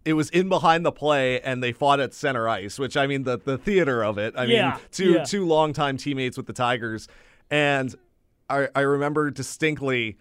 it 0.05 0.13
was 0.13 0.29
in 0.29 0.47
behind 0.49 0.85
the 0.85 0.91
play 0.91 1.41
and 1.41 1.61
they 1.61 1.73
fought 1.73 1.99
at 1.99 2.13
center 2.13 2.47
ice, 2.47 2.79
which 2.79 2.95
I 2.95 3.05
mean 3.05 3.23
the 3.23 3.37
the 3.37 3.57
theater 3.57 4.03
of 4.03 4.17
it. 4.17 4.33
I 4.37 4.45
Yeah, 4.45 4.69
mean 4.71 4.79
two 4.91 5.11
yeah. 5.13 5.23
two 5.25 5.45
longtime 5.45 5.97
teammates 5.97 6.37
with 6.37 6.45
the 6.47 6.53
Tigers, 6.53 7.07
and 7.51 7.93
I 8.49 8.67
I 8.75 8.81
remember 8.81 9.29
distinctly. 9.31 10.17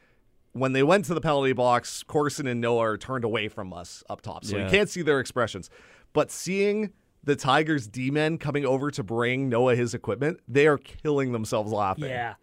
When 0.53 0.73
they 0.73 0.83
went 0.83 1.05
to 1.05 1.15
the 1.15 1.21
penalty 1.21 1.53
box, 1.53 2.03
Corson 2.03 2.47
and 2.49 2.61
Noah 2.61 2.81
are 2.93 2.97
turned 2.99 3.23
away 3.23 3.49
from 3.49 3.73
us 3.73 4.03
up 4.09 4.23
top, 4.23 4.45
so 4.45 4.57
Yeah. 4.57 4.65
you 4.65 4.71
can't 4.71 4.89
see 4.89 5.03
their 5.03 5.21
expressions. 5.21 5.71
But 6.15 6.31
seeing 6.33 6.91
the 7.23 7.37
Tigers 7.37 7.87
D 7.87 8.11
men 8.11 8.39
coming 8.39 8.65
over 8.65 8.91
to 8.93 9.03
bring 9.05 9.49
Noah 9.51 9.77
his 9.77 9.95
equipment, 9.95 10.41
they 10.49 10.67
are 10.67 10.79
killing 10.79 11.33
themselves 11.33 11.71
laughing. 11.71 12.07
yeah. 12.07 12.35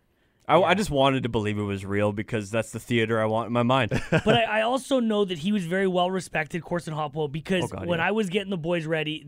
I, 0.48 0.62
I 0.62 0.74
just 0.76 0.92
wanted 0.92 1.24
to 1.24 1.30
believe 1.30 1.58
it 1.58 1.64
was 1.64 1.84
real 1.84 2.14
because 2.14 2.52
that's 2.52 2.72
the 2.72 2.80
theater 2.80 3.20
I 3.20 3.26
want 3.26 3.48
in 3.48 3.54
my 3.54 3.64
mind. 3.64 3.90
but 4.12 4.28
I, 4.36 4.44
I 4.44 4.62
also 4.62 5.00
know 5.00 5.26
that 5.26 5.40
he 5.40 5.52
was 5.52 5.66
very 5.66 5.88
well 5.88 6.12
respected, 6.12 6.62
Corson 6.64 6.94
Hopwo, 6.94 7.30
because 7.30 7.64
Oh, 7.64 7.68
God, 7.78 7.88
when 7.88 7.98
yeah. 8.00 8.08
I 8.08 8.12
was 8.12 8.30
getting 8.30 8.52
the 8.52 8.58
boys 8.58 8.86
ready, 8.86 9.26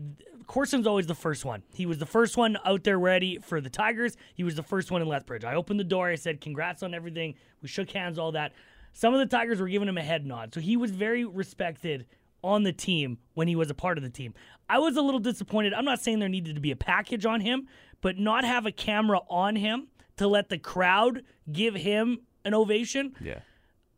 Corson's 0.48 0.86
always 0.86 1.06
the 1.06 1.14
first 1.14 1.44
one. 1.44 1.62
He 1.72 1.86
was 1.86 1.98
the 1.98 2.06
first 2.06 2.36
one 2.36 2.56
out 2.64 2.82
there 2.82 2.98
ready 2.98 3.38
for 3.38 3.60
the 3.60 3.70
Tigers. 3.70 4.16
He 4.34 4.42
was 4.42 4.56
the 4.56 4.62
first 4.62 4.90
one 4.90 5.02
in 5.02 5.06
Lethbridge. 5.06 5.44
I 5.44 5.54
opened 5.54 5.78
the 5.78 5.84
door. 5.84 6.08
I 6.08 6.16
said, 6.16 6.40
"Congrats 6.40 6.82
on 6.82 6.94
everything." 6.94 7.34
We 7.62 7.68
shook 7.68 7.90
hands, 7.90 8.18
all 8.18 8.32
that. 8.32 8.52
Some 8.92 9.14
of 9.14 9.20
the 9.20 9.36
Tigers 9.36 9.60
were 9.60 9.68
giving 9.68 9.88
him 9.88 9.98
a 9.98 10.02
head 10.02 10.26
nod, 10.26 10.52
so 10.52 10.60
he 10.60 10.76
was 10.76 10.90
very 10.90 11.24
respected 11.24 12.06
on 12.42 12.62
the 12.62 12.72
team 12.72 13.18
when 13.34 13.46
he 13.46 13.54
was 13.54 13.68
a 13.68 13.74
part 13.74 13.98
of 13.98 14.04
the 14.04 14.10
team. 14.10 14.32
I 14.68 14.78
was 14.78 14.96
a 14.96 15.02
little 15.02 15.20
disappointed. 15.20 15.74
I'm 15.74 15.84
not 15.84 16.00
saying 16.00 16.18
there 16.18 16.28
needed 16.28 16.54
to 16.54 16.60
be 16.60 16.70
a 16.70 16.76
package 16.76 17.26
on 17.26 17.40
him, 17.40 17.68
but 18.00 18.18
not 18.18 18.44
have 18.44 18.64
a 18.64 18.72
camera 18.72 19.20
on 19.28 19.54
him 19.56 19.88
to 20.16 20.26
let 20.26 20.48
the 20.48 20.58
crowd 20.58 21.22
give 21.52 21.74
him 21.74 22.20
an 22.44 22.54
ovation. 22.54 23.14
yeah. 23.20 23.40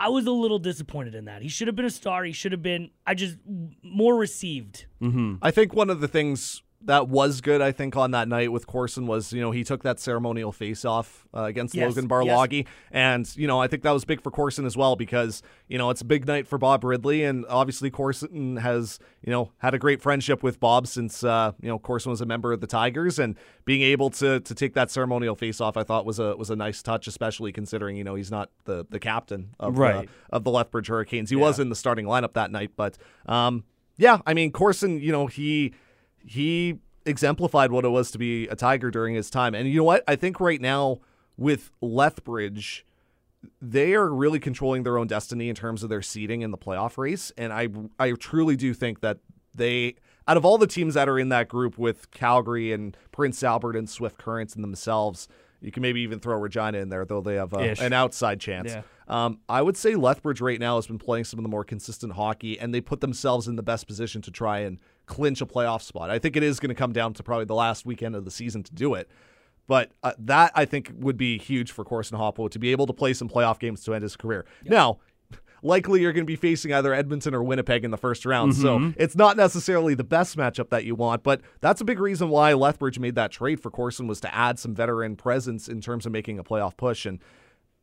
I 0.00 0.08
was 0.08 0.26
a 0.26 0.32
little 0.32 0.58
disappointed 0.58 1.14
in 1.14 1.26
that. 1.26 1.42
He 1.42 1.48
should 1.48 1.68
have 1.68 1.76
been 1.76 1.84
a 1.84 1.90
star. 1.90 2.24
He 2.24 2.32
should 2.32 2.52
have 2.52 2.62
been, 2.62 2.90
I 3.06 3.14
just, 3.14 3.36
more 3.82 4.16
received. 4.16 4.86
Mm-hmm. 5.02 5.34
I 5.42 5.50
think 5.50 5.74
one 5.74 5.90
of 5.90 6.00
the 6.00 6.08
things 6.08 6.62
that 6.82 7.08
was 7.08 7.40
good, 7.42 7.60
I 7.60 7.72
think, 7.72 7.94
on 7.96 8.12
that 8.12 8.26
night 8.26 8.50
with 8.52 8.66
Corson 8.66 9.06
was, 9.06 9.32
you 9.34 9.40
know, 9.42 9.50
he 9.50 9.64
took 9.64 9.82
that 9.82 10.00
ceremonial 10.00 10.50
face 10.50 10.84
off 10.84 11.26
uh, 11.34 11.42
against 11.42 11.74
Yes, 11.74 11.88
Logan 11.88 12.06
Barlage. 12.08 12.62
And, 12.90 13.30
you 13.36 13.46
know, 13.46 13.60
I 13.60 13.66
think 13.68 13.82
that 13.82 13.90
was 13.90 14.06
big 14.06 14.22
for 14.22 14.30
Corson 14.30 14.64
as 14.64 14.78
well 14.78 14.96
because, 14.96 15.42
you 15.68 15.76
know, 15.76 15.90
it's 15.90 16.00
a 16.00 16.06
big 16.06 16.26
night 16.26 16.46
for 16.46 16.56
Bob 16.56 16.82
Ridley. 16.82 17.22
And 17.22 17.44
obviously, 17.50 17.90
Corson 17.90 18.56
has, 18.56 18.98
you 19.22 19.30
know, 19.30 19.52
had 19.58 19.74
a 19.74 19.78
great 19.78 20.00
friendship 20.00 20.42
with 20.42 20.58
Bob 20.58 20.86
since, 20.86 21.22
uh, 21.22 21.52
you 21.60 21.68
know, 21.68 21.78
Corson 21.78 22.10
was 22.10 22.22
a 22.22 22.26
member 22.26 22.50
of 22.50 22.62
the 22.62 22.66
Tigers. 22.66 23.18
And 23.18 23.36
being 23.66 23.82
able 23.82 24.08
to 24.10 24.40
to 24.40 24.54
take 24.54 24.72
that 24.74 24.90
ceremonial 24.90 25.34
face 25.36 25.60
off, 25.60 25.76
I 25.76 25.82
thought 25.82 26.06
was 26.06 26.18
a 26.18 26.34
was 26.36 26.48
a 26.48 26.56
nice 26.56 26.82
touch, 26.82 27.06
especially 27.06 27.52
considering, 27.52 27.96
you 27.96 28.04
know, 28.04 28.14
he's 28.14 28.30
not 28.30 28.50
the, 28.64 28.86
the 28.88 28.98
captain 28.98 29.50
of, 29.60 29.76
Right. 29.76 30.08
the, 30.08 30.36
of 30.36 30.44
the 30.44 30.50
Lethbridge 30.50 30.88
Hurricanes. 30.88 31.28
He 31.28 31.36
was 31.36 31.58
in 31.58 31.68
the 31.68 31.76
starting 31.76 32.06
lineup 32.06 32.32
that 32.32 32.50
night. 32.50 32.70
But, 32.74 32.96
um, 33.26 33.64
yeah, 33.98 34.20
I 34.26 34.32
mean, 34.32 34.50
Corson, 34.50 34.98
you 34.98 35.12
know, 35.12 35.26
he 35.26 35.74
he 36.24 36.78
exemplified 37.06 37.72
what 37.72 37.84
it 37.84 37.88
was 37.88 38.10
to 38.10 38.18
be 38.18 38.46
a 38.48 38.56
Tiger 38.56 38.90
during 38.90 39.14
his 39.14 39.30
time. 39.30 39.54
And 39.54 39.68
you 39.68 39.76
know 39.76 39.84
what? 39.84 40.04
I 40.06 40.16
think 40.16 40.40
right 40.40 40.60
now 40.60 41.00
with 41.36 41.70
Lethbridge, 41.80 42.84
they 43.60 43.94
are 43.94 44.12
really 44.12 44.38
controlling 44.38 44.82
their 44.82 44.98
own 44.98 45.06
destiny 45.06 45.48
in 45.48 45.54
terms 45.54 45.82
of 45.82 45.88
their 45.88 46.02
seeding 46.02 46.42
in 46.42 46.50
the 46.50 46.58
playoff 46.58 46.98
race. 46.98 47.32
And 47.38 47.52
I 47.52 47.68
I 47.98 48.12
truly 48.12 48.56
do 48.56 48.74
think 48.74 49.00
that 49.00 49.18
they 49.54 49.96
out 50.28 50.36
of 50.36 50.44
all 50.44 50.58
the 50.58 50.66
teams 50.66 50.94
that 50.94 51.08
are 51.08 51.18
in 51.18 51.30
that 51.30 51.48
group 51.48 51.78
with 51.78 52.10
Calgary 52.10 52.72
and 52.72 52.96
Prince 53.10 53.42
Albert 53.42 53.76
and 53.76 53.88
Swift 53.88 54.18
Currents 54.18 54.54
and 54.54 54.62
themselves, 54.62 55.26
you 55.60 55.72
can 55.72 55.82
maybe 55.82 56.00
even 56.02 56.20
throw 56.20 56.36
Regina 56.36 56.78
in 56.78 56.88
there, 56.88 57.04
though 57.04 57.20
they 57.20 57.34
have 57.34 57.52
a, 57.52 57.74
an 57.80 57.92
outside 57.92 58.40
chance. 58.40 58.70
Yeah. 58.70 58.82
Um, 59.08 59.40
I 59.48 59.60
would 59.60 59.76
say 59.76 59.96
Lethbridge 59.96 60.40
right 60.40 60.60
now 60.60 60.76
has 60.76 60.86
been 60.86 60.98
playing 60.98 61.24
some 61.24 61.38
of 61.38 61.42
the 61.42 61.48
more 61.48 61.64
consistent 61.64 62.12
hockey, 62.12 62.60
and 62.60 62.72
they 62.72 62.80
put 62.80 63.00
themselves 63.00 63.48
in 63.48 63.56
the 63.56 63.62
best 63.62 63.86
position 63.86 64.22
to 64.22 64.30
try 64.30 64.60
and 64.60 64.78
clinch 65.10 65.42
a 65.42 65.46
playoff 65.46 65.82
spot. 65.82 66.08
I 66.08 66.18
think 66.18 66.36
it 66.36 66.42
is 66.42 66.60
going 66.60 66.68
to 66.68 66.74
come 66.74 66.92
down 66.92 67.12
to 67.14 67.22
probably 67.22 67.44
the 67.44 67.54
last 67.54 67.84
weekend 67.84 68.14
of 68.14 68.24
the 68.24 68.30
season 68.30 68.62
to 68.62 68.72
do 68.72 68.94
it. 68.94 69.10
But 69.66 69.90
uh, 70.02 70.12
that 70.20 70.52
I 70.54 70.64
think 70.64 70.92
would 70.96 71.16
be 71.16 71.36
huge 71.36 71.72
for 71.72 71.84
Corson 71.84 72.16
Hopwo 72.16 72.48
to 72.50 72.58
be 72.58 72.72
able 72.72 72.86
to 72.86 72.92
play 72.92 73.12
some 73.12 73.28
playoff 73.28 73.58
games 73.58 73.84
to 73.84 73.94
end 73.94 74.02
his 74.02 74.16
career. 74.16 74.46
Now, 74.64 74.98
likely 75.62 76.00
you're 76.00 76.12
going 76.12 76.24
to 76.24 76.30
be 76.30 76.36
facing 76.36 76.72
either 76.72 76.94
Edmonton 76.94 77.34
or 77.34 77.42
Winnipeg 77.42 77.84
in 77.84 77.90
the 77.90 77.98
first 77.98 78.24
round, 78.24 78.54
so 78.54 78.92
it's 78.96 79.16
not 79.16 79.36
necessarily 79.36 79.94
the 79.94 80.04
best 80.04 80.36
matchup 80.36 80.70
that 80.70 80.84
you 80.84 80.94
want. 80.94 81.22
But 81.22 81.40
that's 81.60 81.80
a 81.80 81.84
big 81.84 82.00
reason 82.00 82.30
why 82.30 82.52
Lethbridge 82.54 82.98
made 82.98 83.16
that 83.16 83.30
trade 83.32 83.60
for 83.60 83.70
Corson 83.70 84.06
was 84.06 84.20
to 84.20 84.34
add 84.34 84.58
some 84.58 84.74
veteran 84.74 85.16
presence 85.16 85.68
in 85.68 85.80
terms 85.80 86.06
of 86.06 86.12
making 86.12 86.38
a 86.38 86.44
playoff 86.44 86.76
push 86.76 87.04
and 87.04 87.18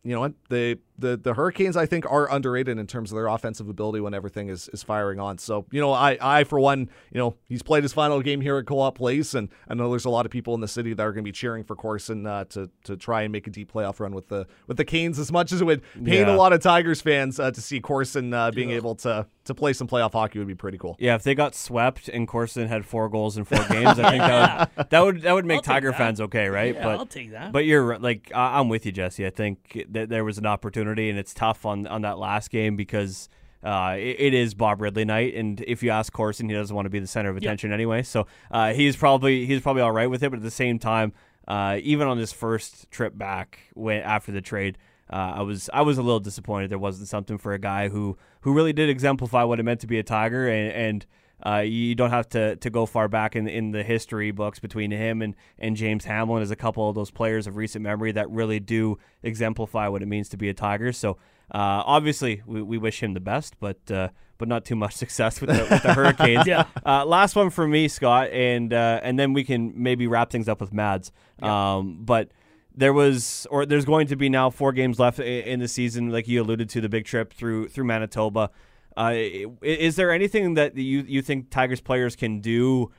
you 0.03 0.13
know 0.13 0.21
what 0.21 0.33
the 0.49 0.79
the 0.97 1.15
the 1.17 1.33
Hurricanes 1.35 1.77
I 1.77 1.85
think 1.85 2.09
are 2.09 2.31
underrated 2.31 2.77
in 2.77 2.87
terms 2.87 3.11
of 3.11 3.15
their 3.15 3.27
offensive 3.27 3.69
ability 3.69 3.99
when 3.99 4.13
everything 4.13 4.49
is 4.49 4.69
is 4.69 4.83
firing 4.83 5.19
on. 5.19 5.37
So 5.37 5.65
you 5.71 5.79
know 5.81 5.91
I 5.93 6.17
I 6.21 6.43
for 6.43 6.59
one 6.59 6.89
you 7.11 7.17
know 7.19 7.35
he's 7.45 7.61
played 7.63 7.83
his 7.83 7.93
final 7.93 8.21
game 8.21 8.41
here 8.41 8.57
at 8.57 8.65
Co-op 8.65 8.97
Place, 8.97 9.33
and 9.33 9.49
I 9.67 9.73
know 9.73 9.89
there's 9.89 10.05
a 10.05 10.09
lot 10.09 10.25
of 10.25 10.31
people 10.31 10.53
in 10.55 10.61
the 10.61 10.67
city 10.67 10.93
that 10.93 11.03
are 11.03 11.11
going 11.11 11.23
to 11.23 11.27
be 11.27 11.31
cheering 11.31 11.63
for 11.63 11.75
Corson 11.75 12.25
uh, 12.25 12.45
to 12.45 12.69
to 12.85 12.97
try 12.97 13.21
and 13.23 13.31
make 13.31 13.47
a 13.47 13.49
deep 13.49 13.71
playoff 13.71 13.99
run 13.99 14.13
with 14.13 14.27
the 14.29 14.47
with 14.67 14.77
the 14.77 14.85
Canes. 14.85 15.19
As 15.19 15.31
much 15.31 15.51
as 15.51 15.61
it 15.61 15.65
would 15.65 15.81
pain 15.93 16.27
Yeah. 16.27 16.35
a 16.35 16.37
lot 16.37 16.53
of 16.53 16.61
Tigers 16.61 17.01
fans 17.01 17.39
uh, 17.39 17.51
to 17.51 17.61
see 17.61 17.79
Corson 17.79 18.33
uh, 18.33 18.51
being 18.51 18.71
able 18.71 18.95
to 18.95 19.27
to 19.45 19.53
play 19.55 19.71
some 19.73 19.87
playoff 19.87 20.11
hockey 20.11 20.39
would 20.39 20.47
be 20.47 20.55
pretty 20.55 20.77
cool. 20.77 20.95
Yeah, 20.99 21.15
if 21.15 21.23
they 21.23 21.33
got 21.35 21.55
swept 21.55 22.09
and 22.09 22.27
Corson 22.27 22.67
had 22.67 22.85
four 22.85 23.07
goals 23.07 23.37
in 23.37 23.45
four 23.45 23.63
games, 23.69 23.97
I 23.99 24.09
think 24.09 24.23
that 24.23 24.69
would 24.77 24.89
that 24.89 24.99
would 25.03 25.21
that 25.21 25.33
would 25.33 25.45
make 25.45 25.57
I'll 25.57 25.61
Tiger 25.63 25.93
fans 25.93 26.19
okay, 26.21 26.49
right? 26.49 26.73
Yeah, 26.75 26.83
but 26.83 26.97
I'll 26.97 27.05
take 27.05 27.31
that. 27.31 27.51
But 27.51 27.65
you're 27.65 27.97
like 27.99 28.31
I- 28.33 28.59
I'm 28.59 28.67
with 28.69 28.85
you, 28.85 28.91
Jesse. 28.91 29.25
I 29.25 29.29
think 29.29 29.85
that 29.91 30.09
there 30.09 30.23
was 30.25 30.37
an 30.37 30.45
opportunity, 30.45 30.86
and 30.91 31.19
it's 31.19 31.33
tough 31.33 31.65
on 31.65 31.87
on 31.87 32.01
that 32.01 32.17
last 32.17 32.49
game 32.49 32.75
because. 32.75 33.29
Uh, 33.63 33.95
it, 33.97 34.15
it 34.19 34.33
is 34.35 34.53
Bob 34.53 34.79
Ridley 34.79 35.03
night, 35.03 35.33
and 35.33 35.59
if 35.67 35.81
you 35.81 35.89
ask 35.89 36.13
Corson, 36.13 36.47
he 36.47 36.53
doesn't 36.55 36.73
want 36.73 36.85
to 36.85 36.91
be 36.91 36.99
the 36.99 37.07
center 37.07 37.31
of 37.31 37.37
attention 37.37 37.73
anyway. 37.73 38.03
So 38.03 38.27
uh, 38.51 38.71
he's 38.73 38.95
probably 38.95 39.47
he's 39.47 39.61
probably 39.61 39.81
all 39.81 39.91
right 39.91 40.09
with 40.09 40.21
it. 40.21 40.29
But 40.29 40.37
at 40.37 40.43
the 40.43 40.51
same 40.51 40.77
time, 40.77 41.11
uh, 41.47 41.79
even 41.81 42.07
on 42.07 42.19
his 42.19 42.31
first 42.31 42.89
trip 42.91 43.17
back 43.17 43.59
when 43.73 44.03
after 44.03 44.31
the 44.31 44.41
trade, 44.41 44.77
uh, 45.11 45.33
I 45.37 45.41
was 45.41 45.69
I 45.73 45.81
was 45.81 45.97
a 45.97 46.01
little 46.03 46.19
disappointed 46.19 46.69
there 46.69 46.77
wasn't 46.77 47.07
something 47.07 47.37
for 47.37 47.53
a 47.53 47.59
guy 47.59 47.89
who 47.89 48.17
who 48.41 48.53
really 48.53 48.73
did 48.73 48.89
exemplify 48.89 49.43
what 49.43 49.59
it 49.59 49.63
meant 49.63 49.79
to 49.81 49.87
be 49.87 49.97
a 49.97 50.03
Tiger, 50.03 50.47
and, 50.47 50.71
and 50.71 51.05
uh, 51.45 51.59
you 51.59 51.93
don't 51.95 52.09
have 52.09 52.27
to, 52.29 52.55
to 52.57 52.69
go 52.69 52.85
far 52.85 53.07
back 53.07 53.35
in 53.35 53.47
in 53.47 53.71
the 53.71 53.83
history 53.83 54.31
books 54.31 54.59
between 54.59 54.91
him 54.91 55.21
and, 55.21 55.35
and 55.59 55.75
James 55.75 56.05
Hamblin 56.05 56.41
as 56.41 56.51
a 56.51 56.55
couple 56.55 56.89
of 56.89 56.95
those 56.95 57.11
players 57.11 57.45
of 57.47 57.55
recent 57.55 57.83
memory 57.83 58.11
that 58.11 58.29
really 58.29 58.59
do 58.59 58.97
exemplify 59.23 59.87
what 59.87 60.01
it 60.01 60.07
means 60.07 60.29
to 60.29 60.37
be 60.37 60.49
a 60.49 60.53
Tiger. 60.53 60.91
So 60.91 61.11
uh, 61.53 61.83
obviously 61.85 62.41
we, 62.45 62.61
we 62.61 62.77
wish 62.77 63.03
him 63.03 63.13
the 63.13 63.19
best, 63.19 63.59
but 63.59 63.79
uh, 63.91 64.09
but 64.37 64.47
not 64.47 64.65
too 64.65 64.75
much 64.75 64.93
success 64.95 65.39
with 65.39 65.49
the, 65.49 65.67
with 65.69 65.83
the 65.83 65.93
Hurricanes. 65.93 66.45
Yeah. 66.47 66.65
Uh, 66.85 67.05
last 67.05 67.35
one 67.35 67.49
for 67.49 67.67
me, 67.67 67.87
Scott, 67.87 68.29
and 68.31 68.73
uh, 68.73 68.99
and 69.03 69.19
then 69.19 69.33
we 69.33 69.43
can 69.43 69.73
maybe 69.75 70.07
wrap 70.07 70.29
things 70.31 70.47
up 70.47 70.61
with 70.61 70.73
Mads. 70.73 71.11
Um, 71.41 71.99
but 72.01 72.29
there 72.75 72.93
was, 72.93 73.47
or 73.49 73.65
there's 73.65 73.85
going 73.85 74.07
to 74.07 74.15
be 74.15 74.29
now 74.29 74.49
four 74.49 74.71
games 74.71 74.99
left 74.99 75.19
in 75.19 75.59
the 75.59 75.67
season, 75.67 76.11
like 76.11 76.27
you 76.27 76.41
alluded 76.41 76.69
to, 76.69 76.81
the 76.81 76.89
big 76.89 77.05
trip 77.05 77.33
through 77.33 77.67
through 77.69 77.85
Manitoba. 77.85 78.51
Uh, 78.97 79.13
is 79.61 79.95
there 79.95 80.11
anything 80.11 80.55
that 80.55 80.75
you 80.75 81.03
you 81.07 81.21
think 81.21 81.51
Tigers 81.51 81.79
players 81.79 82.15
can 82.15 82.41
do 82.41 82.91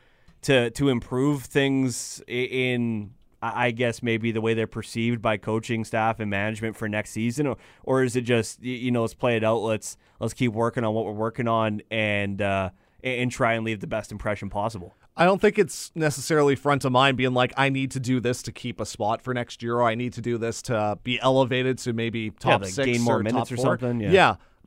to 0.42 0.70
to 0.70 0.88
improve 0.88 1.42
things 1.44 2.22
in? 2.26 3.14
I 3.40 3.70
guess 3.70 4.02
maybe 4.02 4.32
the 4.32 4.40
way 4.40 4.54
they're 4.54 4.66
perceived 4.66 5.22
by 5.22 5.36
coaching 5.36 5.84
staff 5.84 6.18
and 6.18 6.28
management 6.28 6.76
for 6.76 6.88
next 6.88 7.10
season, 7.10 7.46
or, 7.46 7.56
or 7.84 8.02
is 8.02 8.16
it 8.16 8.22
just 8.22 8.60
you 8.64 8.90
know 8.90 9.02
let's 9.02 9.14
play 9.14 9.36
it 9.36 9.44
out, 9.44 9.58
let's 9.58 9.96
let's 10.18 10.34
keep 10.34 10.52
working 10.52 10.82
on 10.82 10.92
what 10.92 11.04
we're 11.04 11.12
working 11.12 11.46
on 11.46 11.80
and 11.88 12.42
uh, 12.42 12.70
and 13.04 13.30
try 13.30 13.54
and 13.54 13.64
leave 13.64 13.78
the 13.78 13.86
best 13.86 14.10
impression 14.10 14.48
possible. 14.48 14.96
I 15.16 15.24
don't 15.24 15.40
think 15.40 15.58
it's 15.58 15.90
necessarily 15.94 16.54
front 16.54 16.84
of 16.84 16.92
mind 16.92 17.16
being 17.16 17.34
like, 17.34 17.52
I 17.56 17.68
need 17.70 17.90
to 17.92 18.00
do 18.00 18.20
this 18.20 18.42
to 18.42 18.52
keep 18.52 18.80
a 18.80 18.86
spot 18.86 19.22
for 19.22 19.34
next 19.34 19.62
year, 19.62 19.76
or 19.76 19.84
I 19.84 19.94
need 19.94 20.12
to 20.14 20.20
do 20.20 20.38
this 20.38 20.62
to 20.62 20.98
be 21.02 21.20
elevated 21.20 21.78
to 21.78 21.92
maybe 21.92 22.30
top 22.30 22.62
like 22.62 22.70
six 22.70 22.86
gain 22.86 23.00
more 23.02 23.18
or 23.18 23.22
minutes 23.22 23.50
top 23.50 23.58
or 23.58 23.62
four. 23.62 23.78
something, 23.78 24.00
yeah. 24.00 24.10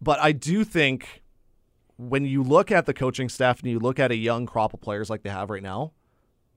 but 0.02 0.20
I 0.20 0.32
do 0.32 0.64
think 0.64 1.21
when 2.02 2.26
you 2.26 2.44
look 2.44 2.72
at 2.72 2.86
the 2.86 2.94
coaching 2.94 3.30
staff 3.30 3.60
and 3.60 3.70
you 3.70 3.80
look 3.80 4.00
at 4.00 4.12
a 4.12 4.16
young 4.16 4.46
crop 4.46 4.74
of 4.74 4.82
players 4.82 5.10
like 5.10 5.22
they 5.22 5.30
have 5.30 5.50
right 5.50 5.62
now, 5.62 5.94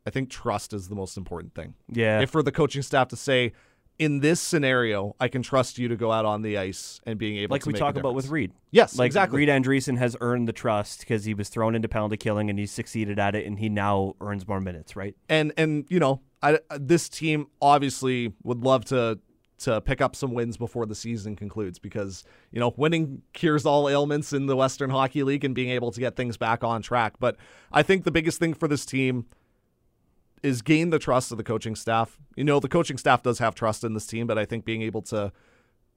I 0.06 0.10
think 0.10 0.30
trust 0.30 0.72
is 0.72 0.88
the 0.88 0.94
most 0.94 1.16
important 1.16 1.54
thing. 1.54 1.74
Yeah. 1.88 2.20
If 2.20 2.30
for 2.30 2.42
the 2.42 2.52
coaching 2.52 2.82
staff 2.82 3.08
to 3.08 3.16
say, 3.16 3.52
in 3.98 4.20
this 4.20 4.40
scenario, 4.40 5.14
I 5.20 5.28
can 5.28 5.42
trust 5.42 5.78
you 5.78 5.88
to 5.88 5.96
go 5.96 6.10
out 6.10 6.24
on 6.24 6.42
the 6.42 6.58
ice 6.58 7.00
and 7.06 7.18
being 7.18 7.36
able 7.36 7.54
like 7.54 7.62
to 7.62 7.68
we 7.68 7.74
talk 7.74 7.96
about 7.96 8.14
with. 8.14 8.28
Reed. 8.28 8.52
Yes, 8.72 8.98
like 8.98 9.06
exactly. 9.06 9.38
Reed 9.38 9.48
Andreessen 9.48 9.98
has 9.98 10.16
earned 10.20 10.48
the 10.48 10.52
trust 10.52 11.00
because 11.00 11.24
he 11.24 11.34
was 11.34 11.48
thrown 11.48 11.76
into 11.76 11.88
penalty 11.88 12.16
killing 12.16 12.50
and 12.50 12.58
he 12.58 12.66
succeeded 12.66 13.20
at 13.20 13.36
it, 13.36 13.46
and 13.46 13.58
he 13.58 13.68
now 13.68 14.14
earns 14.20 14.48
more 14.48 14.60
minutes. 14.60 14.96
Right? 14.96 15.14
and 15.28 15.52
and 15.56 15.84
you 15.88 16.00
know 16.00 16.22
I, 16.42 16.58
this 16.76 17.08
team 17.08 17.46
obviously 17.62 18.32
would 18.42 18.64
love 18.64 18.84
to 18.86 19.20
to 19.58 19.80
pick 19.80 20.00
up 20.00 20.16
some 20.16 20.34
wins 20.34 20.56
before 20.56 20.86
the 20.86 20.94
season 20.94 21.36
concludes 21.36 21.78
because 21.78 22.24
you 22.50 22.60
know 22.60 22.74
winning 22.76 23.22
cures 23.32 23.64
all 23.64 23.88
ailments 23.88 24.32
in 24.32 24.46
the 24.46 24.56
Western 24.56 24.90
Hockey 24.90 25.22
League 25.22 25.44
and 25.44 25.54
being 25.54 25.70
able 25.70 25.92
to 25.92 26.00
get 26.00 26.16
things 26.16 26.36
back 26.36 26.64
on 26.64 26.82
track. 26.82 27.14
But 27.20 27.36
I 27.72 27.82
think 27.82 28.04
the 28.04 28.10
biggest 28.10 28.38
thing 28.38 28.54
for 28.54 28.68
this 28.68 28.84
team 28.84 29.26
is 30.42 30.60
gain 30.60 30.90
the 30.90 30.98
trust 30.98 31.30
of 31.32 31.38
the 31.38 31.44
coaching 31.44 31.74
staff. 31.74 32.18
You 32.36 32.44
know 32.44 32.60
the 32.60 32.68
coaching 32.68 32.98
staff 32.98 33.22
does 33.22 33.38
have 33.38 33.54
trust 33.54 33.84
in 33.84 33.94
this 33.94 34.06
team, 34.06 34.26
but 34.26 34.38
I 34.38 34.44
think 34.44 34.64
being 34.64 34.82
able 34.82 35.02
to 35.02 35.32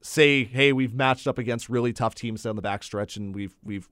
say, 0.02 0.44
"Hey, 0.44 0.72
we've 0.72 0.94
matched 0.94 1.28
up 1.28 1.38
against 1.38 1.68
really 1.68 1.94
tough 1.94 2.16
teams 2.16 2.44
down 2.44 2.56
the 2.56 2.62
backstretch, 2.62 3.18
and 3.18 3.34
we've 3.34 3.56
we've 3.64 3.90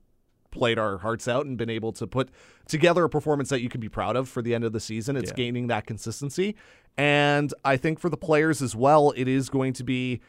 played 0.50 0.78
our 0.78 0.98
hearts 0.98 1.28
out 1.28 1.46
and 1.46 1.56
been 1.58 1.70
able 1.70 1.92
to 1.92 2.06
put 2.06 2.30
together 2.66 3.04
a 3.04 3.08
performance 3.08 3.48
that 3.48 3.60
you 3.60 3.68
can 3.68 3.80
be 3.80 3.88
proud 3.88 4.16
of 4.16 4.28
for 4.28 4.42
the 4.42 4.54
end 4.54 4.64
of 4.64 4.72
the 4.72 4.80
season." 4.80 5.16
It's 5.16 5.30
Yeah. 5.30 5.36
gaining 5.36 5.66
that 5.68 5.86
consistency, 5.86 6.56
and 6.96 7.52
I 7.64 7.76
think 7.76 7.98
for 7.98 8.08
the 8.08 8.16
players 8.16 8.62
as 8.62 8.74
well, 8.74 9.12
it 9.16 9.28
is 9.28 9.48
going 9.48 9.72
to 9.74 9.84
be 9.84 10.20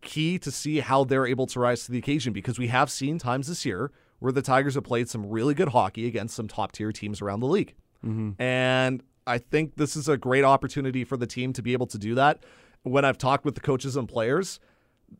key 0.00 0.38
to 0.38 0.50
see 0.50 0.78
how 0.80 1.04
they're 1.04 1.26
able 1.26 1.46
to 1.48 1.58
rise 1.60 1.84
to 1.86 1.92
the 1.92 1.98
occasion 1.98 2.32
because 2.32 2.58
we 2.58 2.68
have 2.68 2.90
seen 2.90 3.18
times 3.18 3.48
this 3.48 3.64
year 3.66 3.90
where 4.20 4.32
the 4.32 4.42
Tigers 4.42 4.74
have 4.74 4.84
played 4.84 5.08
some 5.08 5.26
really 5.28 5.54
good 5.54 5.68
hockey 5.68 6.06
against 6.06 6.34
some 6.36 6.48
top 6.48 6.72
tier 6.72 6.92
teams 6.92 7.20
around 7.20 7.40
the 7.40 7.46
league. 7.46 7.74
Mm-hmm. 8.04 8.40
And 8.40 9.02
I 9.26 9.38
think 9.38 9.76
this 9.76 9.96
is 9.96 10.08
a 10.08 10.16
great 10.16 10.44
opportunity 10.44 11.04
for 11.04 11.16
the 11.16 11.26
team 11.26 11.52
to 11.52 11.62
be 11.62 11.72
able 11.72 11.86
to 11.88 11.98
do 11.98 12.14
that. 12.14 12.44
When 12.84 13.04
I've 13.04 13.18
talked 13.18 13.44
with 13.44 13.54
the 13.56 13.60
coaches 13.60 13.96
and 13.96 14.08
players, 14.08 14.60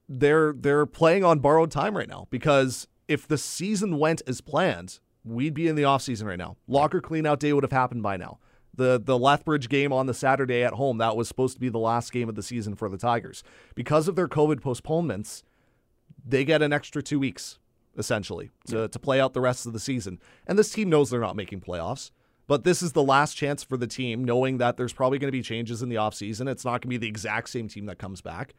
they're 0.08 0.52
they're 0.52 0.86
playing 0.86 1.24
on 1.24 1.40
borrowed 1.40 1.70
time 1.70 1.96
right 1.96 2.08
now 2.08 2.26
because 2.30 2.86
if 3.08 3.26
the 3.26 3.38
season 3.38 3.98
went 3.98 4.22
as 4.26 4.40
planned, 4.40 5.00
we'd 5.24 5.54
be 5.54 5.66
in 5.66 5.74
the 5.74 5.82
offseason 5.82 6.26
right 6.26 6.38
now. 6.38 6.56
Locker 6.68 7.00
cleanout 7.00 7.38
day 7.38 7.52
would 7.52 7.64
have 7.64 7.72
happened 7.72 8.02
by 8.02 8.16
now. 8.16 8.38
The 8.74 9.00
the 9.02 9.18
Lethbridge 9.18 9.68
game 9.68 9.92
on 9.92 10.06
the 10.06 10.14
Saturday 10.14 10.62
at 10.62 10.74
home, 10.74 10.98
that 10.98 11.16
was 11.16 11.26
supposed 11.26 11.54
to 11.54 11.60
be 11.60 11.68
the 11.68 11.78
last 11.78 12.12
game 12.12 12.28
of 12.28 12.36
the 12.36 12.42
season 12.42 12.76
for 12.76 12.88
the 12.88 12.98
Tigers. 12.98 13.42
Because 13.74 14.06
of 14.06 14.14
their 14.14 14.28
COVID 14.28 14.60
postponements, 14.60 15.42
they 16.24 16.44
get 16.44 16.62
an 16.62 16.72
extra 16.72 17.02
two 17.02 17.18
weeks, 17.18 17.58
essentially, 17.96 18.50
to, 18.68 18.86
to 18.86 18.98
play 18.98 19.20
out 19.20 19.32
the 19.32 19.40
rest 19.40 19.66
of 19.66 19.72
the 19.72 19.80
season. 19.80 20.20
And 20.46 20.56
this 20.58 20.70
team 20.70 20.88
knows 20.88 21.10
they're 21.10 21.20
not 21.20 21.34
making 21.34 21.62
playoffs. 21.62 22.12
But 22.46 22.64
this 22.64 22.82
is 22.82 22.92
the 22.92 23.02
last 23.02 23.34
chance 23.34 23.62
for 23.62 23.76
the 23.76 23.86
team, 23.86 24.24
knowing 24.24 24.56
that 24.56 24.78
there's 24.78 24.94
probably 24.94 25.18
going 25.18 25.28
to 25.28 25.36
be 25.36 25.42
changes 25.42 25.82
in 25.82 25.90
the 25.90 25.96
offseason. 25.96 26.48
It's 26.48 26.64
not 26.64 26.80
going 26.80 26.82
to 26.82 26.88
be 26.88 26.96
the 26.96 27.06
exact 27.06 27.50
same 27.50 27.68
team 27.68 27.84
that 27.86 27.98
comes 27.98 28.22
back. 28.22 28.54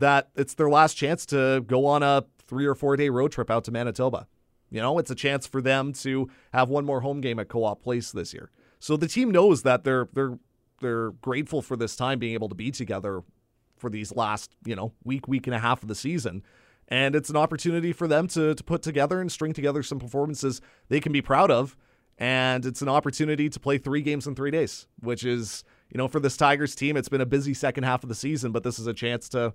That 0.00 0.30
it's 0.34 0.54
their 0.54 0.68
last 0.68 0.94
chance 0.94 1.24
to 1.26 1.62
go 1.66 1.86
on 1.86 2.02
a 2.02 2.24
three 2.46 2.66
or 2.66 2.74
four 2.74 2.96
day 2.96 3.08
road 3.08 3.32
trip 3.32 3.50
out 3.50 3.64
to 3.64 3.70
Manitoba. 3.70 4.26
You 4.70 4.80
know, 4.80 4.98
it's 4.98 5.10
a 5.10 5.14
chance 5.14 5.46
for 5.46 5.62
them 5.62 5.92
to 5.94 6.28
have 6.52 6.68
one 6.68 6.84
more 6.84 7.00
home 7.00 7.20
game 7.20 7.38
at 7.38 7.48
Co-op 7.48 7.82
Place 7.82 8.12
this 8.12 8.34
year. 8.34 8.50
So 8.78 8.96
the 8.96 9.08
team 9.08 9.30
knows 9.30 9.62
that 9.62 9.84
they're 9.84 10.08
they're 10.12 10.38
they're 10.80 11.10
grateful 11.12 11.62
for 11.62 11.76
this 11.76 11.94
time 11.96 12.18
being 12.18 12.34
able 12.34 12.48
to 12.48 12.54
be 12.54 12.70
together 12.70 13.22
for 13.76 13.90
these 13.90 14.14
last, 14.14 14.50
you 14.64 14.76
know, 14.76 14.92
week, 15.04 15.26
week 15.26 15.46
and 15.46 15.54
a 15.54 15.58
half 15.58 15.82
of 15.82 15.88
the 15.88 15.94
season. 15.94 16.42
And 16.88 17.14
it's 17.14 17.30
an 17.30 17.36
opportunity 17.36 17.92
for 17.92 18.08
them 18.08 18.26
to, 18.28 18.54
to 18.54 18.64
put 18.64 18.82
together 18.82 19.20
and 19.20 19.30
string 19.30 19.52
together 19.52 19.82
some 19.82 19.98
performances 19.98 20.60
they 20.88 21.00
can 21.00 21.12
be 21.12 21.22
proud 21.22 21.50
of. 21.50 21.76
And 22.18 22.66
it's 22.66 22.82
an 22.82 22.88
opportunity 22.88 23.48
to 23.48 23.60
play 23.60 23.78
three 23.78 24.02
games 24.02 24.26
in 24.26 24.34
three 24.34 24.50
days, 24.50 24.86
which 25.00 25.24
is, 25.24 25.64
you 25.88 25.96
know, 25.96 26.08
for 26.08 26.20
this 26.20 26.36
Tigers 26.36 26.74
team, 26.74 26.96
it's 26.96 27.08
been 27.08 27.22
a 27.22 27.26
busy 27.26 27.54
second 27.54 27.84
half 27.84 28.02
of 28.02 28.08
the 28.08 28.14
season, 28.14 28.52
but 28.52 28.62
this 28.62 28.78
is 28.78 28.86
a 28.86 28.92
chance 28.92 29.28
to, 29.30 29.54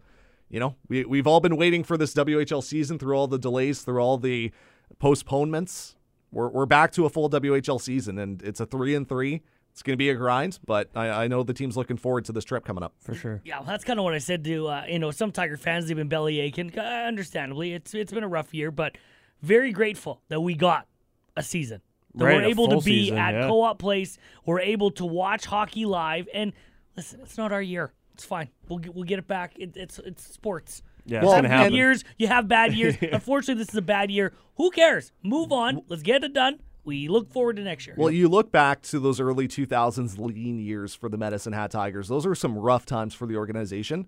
you 0.50 0.60
know, 0.60 0.76
we, 0.88 1.06
we've 1.06 1.28
all 1.28 1.40
been 1.40 1.58
waiting 1.58 1.84
for 1.84 1.98
this 1.98 2.14
WHL 2.14 2.64
season 2.64 3.00
through 3.00 3.16
all 3.16 3.28
the 3.28 3.40
delays, 3.40 3.82
through 3.82 4.00
all 4.00 4.18
the 4.18 4.52
postponements. 5.00 5.96
We're, 6.32 6.50
we're 6.50 6.66
back 6.66 6.92
to 6.94 7.06
a 7.06 7.10
full 7.10 7.30
WHL 7.30 7.82
season, 7.82 8.20
and 8.20 8.42
it's 8.42 8.60
a 8.60 8.66
three 8.66 8.96
and 8.96 9.08
three. 9.08 9.42
It's 9.72 9.84
going 9.84 9.94
to 9.94 9.98
be 9.98 10.10
a 10.10 10.16
grind, 10.16 10.60
but 10.66 10.90
I, 10.96 11.26
I 11.26 11.28
know 11.28 11.44
the 11.44 11.54
team's 11.54 11.76
looking 11.76 11.98
forward 11.98 12.24
to 12.26 12.32
this 12.32 12.46
trip 12.46 12.64
coming 12.64 12.82
up. 12.82 12.94
For 13.02 13.14
sure. 13.14 13.42
Yeah, 13.44 13.58
well, 13.58 13.68
that's 13.68 13.84
kind 13.84 14.00
of 14.00 14.06
what 14.06 14.14
I 14.14 14.20
said 14.20 14.46
to 14.46 14.68
uh, 14.68 14.86
you 14.88 15.00
know 15.00 15.12
some 15.12 15.34
Tiger 15.34 15.58
fans. 15.58 15.88
They've 15.88 15.98
been 15.98 16.08
belly 16.08 16.40
aching, 16.40 16.78
uh, 16.78 16.82
understandably. 16.82 17.74
It's 17.74 17.94
it's 17.94 18.14
been 18.14 18.24
a 18.24 18.28
rough 18.28 18.54
year, 18.54 18.72
but 18.72 18.98
very 19.42 19.74
grateful 19.74 20.22
that 20.30 20.40
we 20.40 20.56
got 20.56 20.88
a 21.36 21.44
season. 21.44 21.82
That 22.16 22.26
Right, 22.26 22.36
we're 22.38 22.44
able 22.44 22.70
to 22.70 22.78
be 22.78 23.06
season, 23.06 23.18
at 23.18 23.34
yeah. 23.34 23.48
Co-op 23.48 23.78
Place. 23.78 24.18
We're 24.46 24.62
able 24.62 24.92
to 24.92 25.06
watch 25.06 25.46
hockey 25.46 25.86
live. 25.86 26.30
And 26.34 26.54
listen, 26.96 27.20
it's 27.22 27.38
not 27.38 27.52
our 27.52 27.62
year. 27.62 27.92
It's 28.16 28.24
fine. 28.26 28.50
We'll 28.70 28.80
get, 28.80 28.96
we'll 28.96 29.04
get 29.04 29.20
it 29.20 29.28
back. 29.28 29.54
It, 29.60 29.76
it's 29.76 30.00
it's 30.00 30.24
sports. 30.34 30.82
Yeah, 31.06 31.22
Well, 31.22 31.32
it's 31.32 31.36
Have 31.36 31.44
gonna 31.44 31.54
and- 31.54 31.60
good 31.60 31.64
happen. 31.64 31.74
years. 31.76 32.04
You 32.18 32.28
have 32.28 32.48
bad 32.48 32.74
years. 32.74 32.96
Unfortunately, 33.12 33.62
this 33.62 33.70
is 33.70 33.76
a 33.78 33.82
bad 33.82 34.10
year. 34.10 34.32
Who 34.56 34.72
cares? 34.72 35.12
Move 35.22 35.52
on. 35.52 35.82
Let's 35.90 36.02
get 36.02 36.24
it 36.24 36.34
done. 36.34 36.60
We 36.86 37.08
look 37.10 37.32
forward 37.34 37.58
to 37.58 37.62
next 37.64 37.88
year. 37.88 37.96
Well, 38.00 38.12
you 38.12 38.30
look 38.30 38.52
back 38.52 38.82
to 38.84 39.00
those 39.00 39.20
early 39.20 39.48
2000s 39.48 40.18
lean 40.18 40.60
years 40.60 40.96
for 40.96 41.10
the 41.10 41.18
Medicine 41.18 41.52
Hat 41.52 41.72
Tigers. 41.72 42.08
Those 42.08 42.26
are 42.26 42.36
some 42.36 42.58
rough 42.58 42.86
times 42.86 43.14
for 43.14 43.26
the 43.28 43.36
organization. 43.36 44.08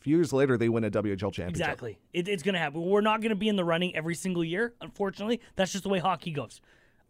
A 0.00 0.02
few 0.02 0.16
years 0.16 0.32
later, 0.32 0.56
they 0.56 0.68
win 0.68 0.84
a 0.84 0.90
WHL 0.90 1.18
championship. 1.32 1.50
Exactly. 1.50 1.98
It, 2.12 2.28
it's 2.28 2.42
going 2.42 2.54
to 2.54 2.58
happen. 2.60 2.80
We're 2.82 3.00
not 3.02 3.20
going 3.20 3.30
to 3.30 3.36
be 3.36 3.48
in 3.48 3.56
the 3.56 3.64
running 3.64 3.94
every 3.94 4.14
single 4.14 4.42
year, 4.44 4.74
unfortunately. 4.80 5.40
That's 5.56 5.70
just 5.72 5.84
the 5.84 5.90
way 5.90 5.98
hockey 5.98 6.30
goes. 6.32 6.60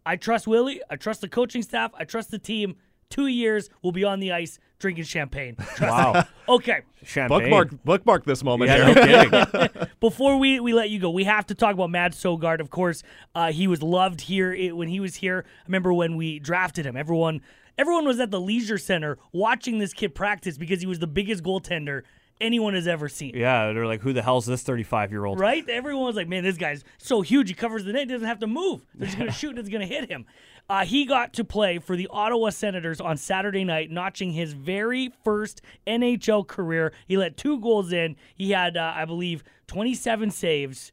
I 0.05 0.17
trust 0.17 0.47
Willie. 0.47 0.81
I 0.91 0.97
trust 0.97 1.21
the 1.21 1.29
coaching 1.29 1.63
staff. 1.63 1.93
I 1.97 2.05
trust 2.05 2.31
the 2.31 2.39
team. 2.39 2.77
Two 3.13 3.27
years, 3.27 3.69
we'll 3.83 3.93
be 3.93 4.05
on 4.05 4.21
the 4.21 4.33
ice 4.33 4.59
drinking 4.79 5.05
champagne. 5.05 5.57
Trust 5.57 5.81
Wow. 5.81 6.25
Okay. 6.49 6.81
Champagne. 7.05 7.39
Bookmark, 7.39 7.85
bookmark 7.85 8.25
this 8.25 8.43
moment. 8.43 8.71
Yeah, 8.71 8.93
here. 8.93 9.31
no 9.31 9.47
kidding. 9.47 9.89
Before 10.01 10.39
we, 10.39 10.59
we 10.61 10.73
let 10.73 10.91
you 10.91 10.99
go, 10.99 11.11
we 11.11 11.25
have 11.25 11.47
to 11.47 11.55
talk 11.55 11.75
about 11.75 11.91
Mads 11.91 12.21
Sogaard. 12.21 12.61
Of 12.61 12.71
course, 12.71 13.03
uh, 13.35 13.53
he 13.53 13.69
was 13.69 13.83
loved 13.83 14.23
here 14.23 14.53
it, 14.53 14.77
when 14.77 14.89
he 14.89 14.99
was 14.99 15.17
here. 15.17 15.45
I 15.47 15.67
remember 15.67 15.93
when 15.93 16.17
we 16.17 16.39
drafted 16.39 16.85
him. 16.85 16.97
Everyone 16.97 17.43
everyone 17.79 18.05
was 18.05 18.19
at 18.19 18.31
the 18.31 18.41
Leisure 18.41 18.79
Center 18.79 19.19
watching 19.33 19.79
this 19.79 19.93
kid 19.93 20.15
practice 20.15 20.59
because 20.59 20.81
he 20.81 20.87
was 20.87 20.99
the 20.99 21.07
biggest 21.07 21.43
goaltender 21.43 22.03
anyone 22.41 22.75
has 22.75 22.89
ever 22.89 23.09
seen. 23.09 23.35
yeah, 23.35 23.73
they're 23.73 23.87
like, 23.87 24.03
who 24.03 24.13
the 24.13 24.23
hell's 24.23 24.47
this 24.47 24.63
35 24.63 25.11
year 25.13 25.25
old? 25.25 25.39
Right? 25.39 25.67
Everyone 25.69 26.05
was 26.05 26.17
like, 26.17 26.29
man, 26.29 26.43
this 26.43 26.57
guy's 26.57 26.85
so 26.99 27.23
huge. 27.23 27.49
He 27.49 27.55
covers 27.55 27.85
the 27.85 27.93
net. 27.93 28.09
He 28.09 28.13
doesn't 28.13 28.27
have 28.27 28.41
to 28.41 28.47
move. 28.47 28.85
They're 28.95 29.07
just 29.07 29.19
going 29.19 29.31
to 29.31 29.37
shoot 29.37 29.51
and 29.51 29.59
it's 29.61 29.69
going 29.69 29.87
to 29.87 29.93
hit 29.95 30.11
him. 30.11 30.27
Uh, 30.69 30.85
he 30.85 31.05
got 31.05 31.33
to 31.35 31.45
play 31.45 31.79
for 31.79 31.97
the 31.97 32.09
Ottawa 32.11 32.51
Senators 32.51 33.01
on 33.01 33.17
Saturday 33.17 33.65
night, 33.65 33.91
notching 33.91 34.33
his 34.33 34.53
very 34.53 35.13
first 35.23 35.61
NHL 35.87 36.47
career. 36.47 36.93
He 37.07 37.17
let 37.17 37.37
two 37.37 37.61
goals 37.61 37.93
in. 37.93 38.17
He 38.35 38.53
had, 38.53 38.77
uh, 38.77 38.93
I 38.97 39.05
believe, 39.05 39.45
27 39.67 40.31
saves. 40.31 40.93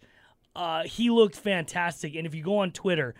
Uh, 0.55 0.83
he 0.83 1.09
looked 1.09 1.35
fantastic. 1.35 2.15
And 2.15 2.27
if 2.27 2.35
you 2.35 2.43
go 2.43 2.57
on 2.57 2.71
Twitter, 2.71 3.15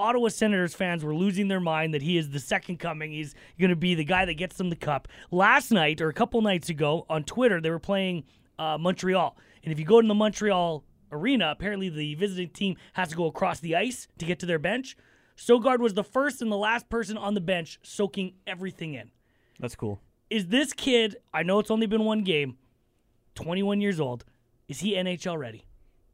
Ottawa 0.00 0.28
Senators 0.28 0.74
fans 0.74 1.04
were 1.04 1.14
losing 1.14 1.48
their 1.48 1.60
mind 1.60 1.92
that 1.92 2.02
he 2.02 2.16
is 2.16 2.30
the 2.30 2.40
second 2.40 2.78
coming. 2.78 3.12
He's 3.12 3.34
going 3.58 3.70
to 3.70 3.76
be 3.76 3.94
the 3.94 4.04
guy 4.04 4.24
that 4.24 4.34
gets 4.34 4.56
them 4.56 4.70
the 4.70 4.76
cup. 4.76 5.06
Last 5.30 5.70
night, 5.70 6.00
or 6.00 6.08
a 6.08 6.14
couple 6.14 6.40
nights 6.40 6.70
ago, 6.70 7.04
on 7.10 7.22
Twitter, 7.22 7.60
they 7.60 7.70
were 7.70 7.78
playing 7.78 8.24
uh, 8.58 8.78
Montreal. 8.78 9.36
And 9.62 9.72
if 9.72 9.78
you 9.78 9.84
go 9.84 10.00
to 10.00 10.08
the 10.08 10.14
Montreal 10.14 10.82
arena, 11.12 11.50
apparently 11.50 11.90
the 11.90 12.14
visiting 12.14 12.48
team 12.48 12.76
has 12.94 13.10
to 13.10 13.16
go 13.16 13.26
across 13.26 13.60
the 13.60 13.76
ice 13.76 14.08
to 14.18 14.24
get 14.24 14.38
to 14.40 14.46
their 14.46 14.58
bench. 14.58 14.96
Sogaard 15.40 15.78
was 15.78 15.94
the 15.94 16.04
first 16.04 16.42
and 16.42 16.52
the 16.52 16.56
last 16.56 16.90
person 16.90 17.16
on 17.16 17.32
the 17.32 17.40
bench 17.40 17.78
soaking 17.82 18.34
everything 18.46 18.92
in. 18.92 19.10
That's 19.58 19.74
cool. 19.74 19.98
Is 20.28 20.48
this 20.48 20.74
kid, 20.74 21.16
I 21.32 21.42
know 21.42 21.58
it's 21.58 21.70
only 21.70 21.86
been 21.86 22.04
one 22.04 22.22
game, 22.24 22.58
21 23.36 23.80
years 23.80 23.98
old, 23.98 24.24
is 24.68 24.80
he 24.80 24.92
NHL 24.94 25.38
ready? 25.38 25.64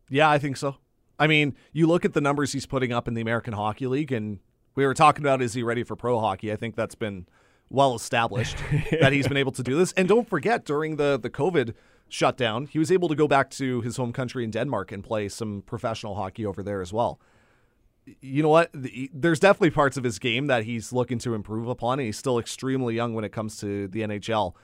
Yeah, 0.08 0.30
I 0.30 0.38
think 0.38 0.56
so. 0.56 0.76
I 1.18 1.26
mean, 1.26 1.56
you 1.72 1.88
look 1.88 2.04
at 2.04 2.12
the 2.12 2.20
numbers 2.20 2.52
he's 2.52 2.66
putting 2.66 2.92
up 2.92 3.08
in 3.08 3.14
the 3.14 3.20
American 3.20 3.52
Hockey 3.52 3.88
League, 3.88 4.12
and 4.12 4.38
we 4.76 4.86
were 4.86 4.94
talking 4.94 5.24
about 5.24 5.42
is 5.42 5.54
he 5.54 5.62
ready 5.62 5.82
for 5.82 5.96
pro 5.96 6.20
hockey? 6.20 6.52
I 6.52 6.56
think 6.56 6.76
that's 6.76 6.94
been 6.94 7.26
well 7.68 7.96
established 7.96 8.56
that 9.00 9.12
he's 9.12 9.26
been 9.26 9.36
able 9.36 9.52
to 9.52 9.62
do 9.62 9.76
this. 9.76 9.92
And 9.94 10.06
don't 10.06 10.28
forget, 10.28 10.64
during 10.64 10.96
the 10.96 11.18
the 11.18 11.30
COVID 11.30 11.74
shutdown, 12.08 12.66
he 12.66 12.78
was 12.78 12.92
able 12.92 13.08
to 13.08 13.16
go 13.16 13.26
back 13.26 13.50
to 13.50 13.80
his 13.80 13.96
home 13.96 14.12
country 14.12 14.44
in 14.44 14.50
Denmark 14.50 14.92
and 14.92 15.02
play 15.02 15.28
some 15.28 15.62
professional 15.62 16.14
hockey 16.14 16.46
over 16.46 16.62
there 16.62 16.80
as 16.80 16.92
well. 16.92 17.18
You 18.20 18.42
know 18.42 18.48
what? 18.48 18.70
The- 18.72 19.10
There's 19.12 19.40
definitely 19.40 19.70
parts 19.70 19.96
of 19.96 20.04
his 20.04 20.18
game 20.18 20.46
that 20.46 20.64
he's 20.64 20.92
looking 20.92 21.18
to 21.20 21.34
improve 21.34 21.68
upon, 21.68 21.98
and 21.98 22.06
he's 22.06 22.18
still 22.18 22.38
extremely 22.38 22.94
young 22.94 23.14
when 23.14 23.24
it 23.24 23.32
comes 23.32 23.58
to 23.60 23.88
the 23.88 24.00
NHL. 24.02 24.54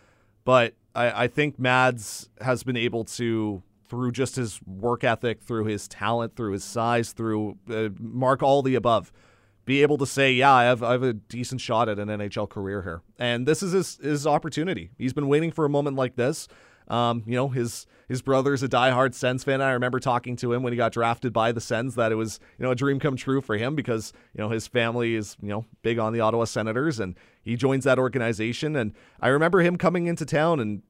But 0.44 0.74
I, 0.94 1.24
I 1.24 1.28
think 1.28 1.58
Mads 1.58 2.28
has 2.40 2.62
been 2.62 2.76
able 2.76 3.04
to, 3.04 3.62
through 3.88 4.12
just 4.12 4.36
his 4.36 4.60
work 4.66 5.04
ethic, 5.04 5.42
through 5.42 5.64
his 5.64 5.88
talent, 5.88 6.36
through 6.36 6.52
his 6.52 6.64
size, 6.64 7.12
through 7.12 7.58
uh, 7.70 7.88
mark 7.98 8.42
all 8.42 8.62
the 8.62 8.74
above, 8.74 9.12
be 9.64 9.82
able 9.82 9.98
to 9.98 10.06
say, 10.06 10.32
yeah, 10.32 10.52
I 10.52 10.64
have, 10.64 10.82
I 10.82 10.92
have 10.92 11.02
a 11.04 11.12
decent 11.12 11.60
shot 11.60 11.88
at 11.88 11.98
an 11.98 12.08
NHL 12.08 12.48
career 12.48 12.82
here. 12.82 13.02
And 13.18 13.46
this 13.46 13.62
is 13.62 13.72
his, 13.72 13.96
his 13.98 14.26
opportunity. 14.26 14.90
He's 14.98 15.12
been 15.12 15.28
waiting 15.28 15.52
for 15.52 15.64
a 15.64 15.68
moment 15.68 15.96
like 15.96 16.16
this. 16.16 16.48
Um, 16.88 17.22
you 17.26 17.34
know, 17.34 17.48
his 17.48 17.86
his 18.08 18.20
brother's 18.20 18.62
a 18.62 18.68
diehard 18.68 19.14
Sens 19.14 19.42
fan. 19.42 19.62
I 19.62 19.72
remember 19.72 19.98
talking 19.98 20.36
to 20.36 20.52
him 20.52 20.62
when 20.62 20.72
he 20.72 20.76
got 20.76 20.92
drafted 20.92 21.32
by 21.32 21.50
the 21.50 21.60
Sens 21.62 21.94
that 21.94 22.12
it 22.12 22.16
was, 22.16 22.40
you 22.58 22.64
know, 22.64 22.72
a 22.72 22.74
dream 22.74 23.00
come 23.00 23.16
true 23.16 23.40
for 23.40 23.56
him 23.56 23.74
because, 23.74 24.12
you 24.34 24.42
know, 24.42 24.50
his 24.50 24.66
family 24.66 25.14
is, 25.14 25.36
you 25.40 25.48
know, 25.48 25.64
big 25.82 25.98
on 25.98 26.12
the 26.12 26.20
Ottawa 26.20 26.44
Senators 26.44 27.00
and 27.00 27.14
he 27.42 27.56
joins 27.56 27.84
that 27.84 27.98
organization. 27.98 28.76
And 28.76 28.92
I 29.20 29.28
remember 29.28 29.60
him 29.60 29.78
coming 29.78 30.06
into 30.06 30.26
town 30.26 30.60
and 30.60 30.82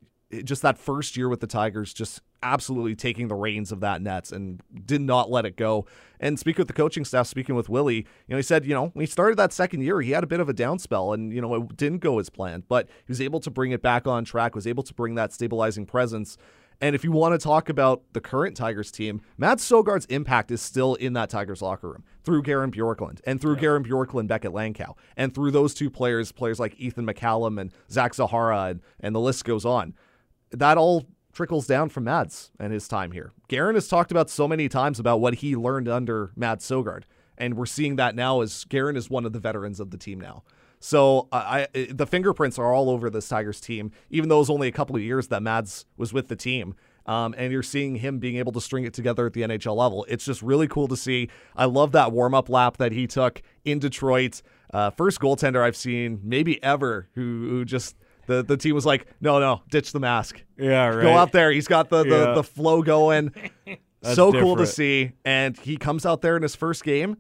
just 0.44 0.62
that 0.62 0.78
first 0.78 1.16
year 1.16 1.28
with 1.28 1.40
the 1.40 1.46
Tigers, 1.46 1.92
just 1.92 2.20
absolutely 2.42 2.96
taking 2.96 3.28
the 3.28 3.34
reins 3.34 3.70
of 3.70 3.80
that 3.80 4.02
Nets 4.02 4.32
and 4.32 4.60
did 4.84 5.00
not 5.00 5.30
let 5.30 5.44
it 5.44 5.56
go. 5.56 5.86
And 6.18 6.38
speaking 6.38 6.60
with 6.60 6.68
the 6.68 6.74
coaching 6.74 7.04
staff, 7.04 7.26
speaking 7.26 7.54
with 7.54 7.68
Willie, 7.68 7.96
you 7.96 8.04
know, 8.30 8.36
he 8.36 8.42
said, 8.42 8.64
you 8.64 8.74
know, 8.74 8.88
when 8.88 9.02
he 9.02 9.06
started 9.06 9.36
that 9.38 9.52
second 9.52 9.82
year, 9.82 10.00
he 10.00 10.12
had 10.12 10.24
a 10.24 10.26
bit 10.26 10.40
of 10.40 10.48
a 10.48 10.52
down 10.52 10.78
spell 10.78 11.12
and, 11.12 11.32
you 11.32 11.40
know, 11.40 11.54
it 11.54 11.76
didn't 11.76 11.98
go 11.98 12.18
as 12.18 12.30
planned, 12.30 12.66
but 12.68 12.88
he 12.88 13.10
was 13.10 13.20
able 13.20 13.40
to 13.40 13.50
bring 13.50 13.72
it 13.72 13.82
back 13.82 14.06
on 14.06 14.24
track, 14.24 14.54
was 14.54 14.66
able 14.66 14.82
to 14.82 14.94
bring 14.94 15.14
that 15.16 15.32
stabilizing 15.32 15.86
presence. 15.86 16.36
And 16.80 16.96
if 16.96 17.04
you 17.04 17.12
want 17.12 17.32
to 17.32 17.38
talk 17.38 17.68
about 17.68 18.02
the 18.12 18.20
current 18.20 18.56
Tigers 18.56 18.90
team, 18.90 19.20
Mads 19.38 19.62
Sogaard's 19.62 20.06
impact 20.06 20.50
is 20.50 20.60
still 20.60 20.96
in 20.96 21.12
that 21.12 21.30
Tigers 21.30 21.62
locker 21.62 21.88
room 21.88 22.02
through 22.24 22.42
Garin 22.42 22.72
Bjorklund 22.72 23.20
and 23.24 23.40
through 23.40 23.56
Garin 23.56 23.84
Bjorklund 23.84 24.26
back 24.26 24.44
at 24.44 24.50
Lankow 24.50 24.96
and 25.16 25.32
through 25.32 25.52
those 25.52 25.74
two 25.74 25.90
players, 25.90 26.32
players 26.32 26.58
like 26.58 26.74
Ethan 26.80 27.06
McCallum 27.06 27.60
and 27.60 27.72
Zach 27.88 28.14
Zahara, 28.14 28.64
and, 28.64 28.80
and 28.98 29.14
the 29.14 29.20
list 29.20 29.44
goes 29.44 29.64
on. 29.64 29.94
That 30.52 30.78
all 30.78 31.06
trickles 31.32 31.66
down 31.66 31.88
from 31.88 32.04
Mads 32.04 32.50
and 32.58 32.72
his 32.72 32.86
time 32.86 33.12
here. 33.12 33.32
Garin 33.48 33.74
has 33.74 33.88
talked 33.88 34.10
about 34.10 34.28
so 34.28 34.46
many 34.46 34.68
times 34.68 35.00
about 35.00 35.20
what 35.20 35.36
he 35.36 35.56
learned 35.56 35.88
under 35.88 36.30
Mads 36.36 36.64
Sogaard, 36.64 37.04
and 37.38 37.54
we're 37.54 37.66
seeing 37.66 37.96
that 37.96 38.14
now 38.14 38.40
as 38.42 38.64
Garin 38.64 38.96
is 38.96 39.08
one 39.08 39.24
of 39.24 39.32
the 39.32 39.40
veterans 39.40 39.80
of 39.80 39.90
the 39.90 39.96
team 39.96 40.20
now. 40.20 40.42
So 40.78 41.28
I, 41.30 41.68
the 41.90 42.06
fingerprints 42.08 42.58
are 42.58 42.72
all 42.72 42.90
over 42.90 43.08
this 43.08 43.28
Tigers 43.28 43.60
team, 43.60 43.92
even 44.10 44.28
though 44.28 44.36
it 44.36 44.40
was 44.40 44.50
only 44.50 44.66
a 44.66 44.72
couple 44.72 44.96
of 44.96 45.02
years 45.02 45.28
that 45.28 45.40
Mads 45.40 45.86
was 45.96 46.12
with 46.12 46.26
the 46.26 46.34
team. 46.34 46.74
Um, 47.06 47.34
and 47.38 47.52
you're 47.52 47.62
seeing 47.62 47.96
him 47.96 48.18
being 48.18 48.36
able 48.36 48.50
to 48.52 48.60
string 48.60 48.84
it 48.84 48.92
together 48.92 49.26
at 49.26 49.32
the 49.32 49.42
NHL 49.42 49.76
level. 49.76 50.04
It's 50.08 50.24
just 50.24 50.42
really 50.42 50.66
cool 50.68 50.88
to 50.88 50.96
see. 50.96 51.30
I 51.56 51.66
love 51.66 51.92
that 51.92 52.10
warm 52.12 52.34
up 52.34 52.48
lap 52.48 52.78
that 52.78 52.92
he 52.92 53.06
took 53.06 53.42
in 53.64 53.78
Detroit. 53.78 54.42
Uh, 54.72 54.90
first 54.90 55.20
goaltender 55.20 55.62
I've 55.62 55.76
seen 55.76 56.20
maybe 56.22 56.62
ever 56.64 57.08
who, 57.14 57.48
who 57.48 57.64
just 57.64 57.96
the, 58.26 58.42
the 58.42 58.56
team 58.56 58.74
was 58.74 58.86
like, 58.86 59.06
no, 59.20 59.38
no, 59.40 59.62
ditch 59.70 59.92
the 59.92 60.00
mask. 60.00 60.42
Yeah, 60.58 60.86
right. 60.88 61.02
Go 61.02 61.12
out 61.16 61.32
there. 61.32 61.50
He's 61.50 61.66
got 61.68 61.88
the, 61.88 62.02
the, 62.04 62.08
Yeah. 62.08 62.34
the 62.34 62.42
flow 62.44 62.82
going. 62.82 63.32
So 64.04 64.32
cool 64.32 64.56
to 64.56 64.66
see. 64.66 65.12
And 65.24 65.56
he 65.56 65.76
comes 65.76 66.04
out 66.04 66.22
there 66.22 66.36
in 66.36 66.42
his 66.42 66.56
first 66.56 66.82
game. 66.82 67.18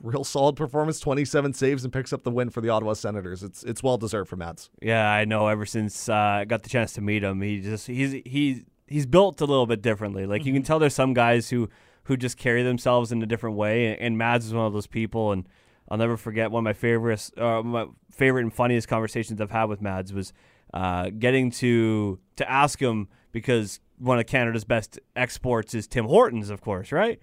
Real 0.00 0.22
solid 0.22 0.54
performance, 0.54 1.00
27 1.00 1.52
saves, 1.52 1.82
and 1.82 1.92
picks 1.92 2.12
up 2.12 2.22
the 2.22 2.30
win 2.30 2.48
for 2.48 2.60
the 2.60 2.68
Ottawa 2.68 2.92
Senators. 2.92 3.42
It's 3.42 3.64
it's 3.64 3.82
well 3.82 3.98
deserved 3.98 4.30
for 4.30 4.36
Mads. 4.36 4.70
Yeah, 4.80 5.10
I 5.10 5.24
know. 5.24 5.48
Ever 5.48 5.66
since 5.66 6.08
uh, 6.08 6.14
I 6.14 6.44
got 6.44 6.62
the 6.62 6.68
chance 6.68 6.92
to 6.92 7.00
meet 7.00 7.24
him, 7.24 7.40
he 7.40 7.60
just 7.60 7.88
he's 7.88 8.12
he's 8.24 8.60
he's 8.86 9.04
built 9.04 9.40
a 9.40 9.46
little 9.46 9.66
bit 9.66 9.82
differently. 9.82 10.26
Like 10.26 10.44
you 10.44 10.52
can 10.52 10.62
tell, 10.62 10.78
there's 10.78 10.94
some 10.94 11.12
guys 11.12 11.48
who 11.50 11.68
who 12.04 12.16
just 12.16 12.36
carry 12.36 12.62
themselves 12.62 13.10
in 13.10 13.20
a 13.20 13.26
different 13.26 13.56
way, 13.56 13.86
and, 13.86 14.00
and 14.00 14.18
Mads 14.18 14.46
is 14.46 14.54
one 14.54 14.64
of 14.66 14.72
those 14.72 14.86
people. 14.86 15.32
And 15.32 15.48
I'll 15.88 15.98
never 15.98 16.16
forget 16.16 16.50
one 16.50 16.60
of 16.60 16.64
my 16.64 16.72
favorites, 16.72 17.30
uh, 17.36 17.62
my 17.62 17.86
favorite 18.10 18.42
and 18.42 18.52
funniest 18.52 18.88
conversations 18.88 19.40
I've 19.40 19.50
had 19.50 19.64
with 19.64 19.80
Mads 19.80 20.12
was 20.12 20.32
uh, 20.74 21.10
getting 21.16 21.50
to 21.52 22.18
to 22.36 22.50
ask 22.50 22.80
him 22.80 23.08
because 23.32 23.80
one 23.98 24.18
of 24.18 24.26
Canada's 24.26 24.64
best 24.64 24.98
exports 25.14 25.74
is 25.74 25.86
Tim 25.86 26.06
Hortons, 26.06 26.50
of 26.50 26.60
course, 26.60 26.92
right? 26.92 27.20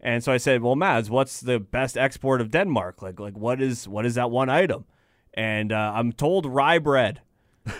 And 0.00 0.22
so 0.24 0.32
I 0.32 0.38
said, 0.38 0.62
"Well, 0.62 0.76
Mads, 0.76 1.10
what's 1.10 1.40
the 1.40 1.58
best 1.60 1.96
export 1.96 2.40
of 2.40 2.50
Denmark? 2.50 3.02
Like, 3.02 3.20
like 3.20 3.36
what 3.36 3.60
is 3.60 3.86
what 3.88 4.06
is 4.06 4.14
that 4.14 4.30
one 4.30 4.48
item?" 4.48 4.84
And 5.34 5.72
uh, 5.72 5.92
I'm 5.94 6.12
told 6.12 6.46
rye 6.46 6.78
bread 6.78 7.20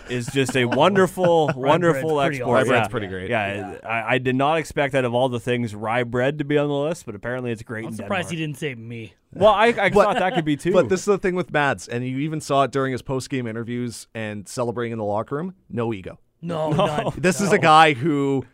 is 0.09 0.27
just 0.27 0.55
a 0.55 0.65
wonderful, 0.65 1.51
wonderful 1.55 2.19
export. 2.21 2.41
awesome. 2.41 2.53
Rye 2.53 2.63
bread's 2.63 2.85
yeah. 2.85 2.87
pretty 2.87 3.07
great. 3.07 3.29
Yeah, 3.29 3.79
I, 3.83 4.15
I 4.15 4.17
did 4.17 4.35
not 4.35 4.57
expect 4.57 4.95
out 4.95 5.05
of 5.05 5.13
all 5.13 5.29
the 5.29 5.39
things 5.39 5.73
rye 5.75 6.03
bread 6.03 6.39
to 6.39 6.45
be 6.45 6.57
on 6.57 6.67
the 6.67 6.73
list, 6.73 7.05
but 7.05 7.15
apparently 7.15 7.51
it's 7.51 7.63
great 7.63 7.85
I'm 7.85 7.89
in 7.89 7.95
surprised 7.95 8.29
Denmark. 8.29 8.31
he 8.31 8.35
didn't 8.37 8.57
say 8.57 8.75
me. 8.75 9.13
Well, 9.33 9.53
I, 9.53 9.67
I 9.67 9.89
thought 9.91 10.19
that 10.19 10.33
could 10.35 10.45
be 10.45 10.57
too. 10.57 10.73
But 10.73 10.89
this 10.89 11.01
is 11.01 11.05
the 11.05 11.17
thing 11.17 11.35
with 11.35 11.51
Mads, 11.51 11.87
and 11.87 12.05
you 12.05 12.19
even 12.19 12.41
saw 12.41 12.63
it 12.63 12.71
during 12.71 12.91
his 12.91 13.01
post 13.01 13.29
game 13.29 13.47
interviews 13.47 14.07
and 14.13 14.47
celebrating 14.47 14.93
in 14.93 14.97
the 14.97 15.05
locker 15.05 15.35
room. 15.35 15.55
No 15.69 15.93
ego. 15.93 16.19
No, 16.41 16.71
none. 16.71 17.11
This 17.17 17.41
is 17.41 17.51
a 17.51 17.57
guy 17.57 17.93
who 17.93 18.45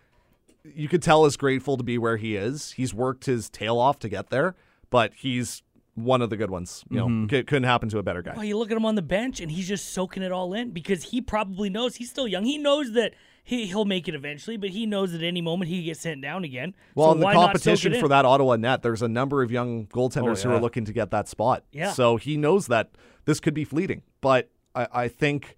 you 0.64 0.88
could 0.88 1.02
tell 1.02 1.26
is 1.26 1.36
grateful 1.38 1.78
to 1.78 1.84
be 1.84 1.98
where 1.98 2.18
he 2.18 2.36
is. 2.36 2.72
He's 2.72 2.94
worked 2.94 3.26
his 3.26 3.50
tail 3.50 3.78
off 3.78 4.00
to 4.00 4.10
get 4.10 4.30
there, 4.30 4.56
but 4.90 5.14
he's 5.14 5.62
one 5.96 6.22
of 6.22 6.30
the 6.30 6.38
good 6.38 6.50
ones. 6.50 6.84
You 6.90 6.98
know, 6.98 7.08
mm-hmm. 7.08 7.30
c- 7.30 7.44
couldn't 7.44 7.64
happen 7.64 7.90
to 7.90 8.00
a 8.00 8.04
better 8.04 8.22
guy. 8.22 8.34
Well, 8.36 8.44
you 8.44 8.58
look 8.58 8.72
at 8.72 8.78
him 8.78 8.86
on 8.86 8.96
the 8.96 9.02
bench, 9.02 9.40
and 9.40 9.52
he's 9.52 9.68
just 9.68 9.94
soaking 9.94 10.24
it 10.24 10.32
all 10.32 10.54
in 10.54 10.72
because 10.72 11.04
he 11.04 11.22
probably 11.22 11.70
knows 11.70 11.96
he's 11.96 12.10
still 12.10 12.28
young. 12.28 12.44
He 12.44 12.58
knows 12.58 12.94
that 12.94 13.14
he, 13.44 13.68
he'll 13.68 13.86
make 13.86 14.08
it 14.08 14.16
eventually, 14.16 14.58
but 14.58 14.70
he 14.70 14.86
knows 14.86 15.14
at 15.14 15.22
any 15.22 15.42
moment 15.42 15.70
he 15.70 15.84
gets 15.84 16.02
sent 16.02 16.22
down 16.22 16.44
again. 16.44 16.74
Well, 16.96 17.10
so 17.10 17.14
in 17.14 17.20
the 17.20 17.26
why 17.26 17.34
competition 17.34 18.00
for 18.00 18.08
that 18.08 18.26
Ottawa 18.26 18.56
net, 18.56 18.82
there's 18.82 19.02
a 19.02 19.08
number 19.08 19.44
of 19.44 19.52
young 19.52 19.86
goaltenders 19.88 20.46
Oh, 20.46 20.50
who 20.50 20.56
are 20.56 20.62
looking 20.62 20.86
to 20.86 20.94
get 20.94 21.12
that 21.12 21.28
spot. 21.28 21.64
Yeah. 21.72 21.92
So 21.92 22.18
he 22.18 22.38
knows 22.38 22.68
that 22.68 22.92
this 23.26 23.40
could 23.40 23.54
be 23.54 23.66
fleeting. 23.66 24.02
But 24.22 24.50
I, 24.74 24.88
I 24.94 25.08
think 25.08 25.58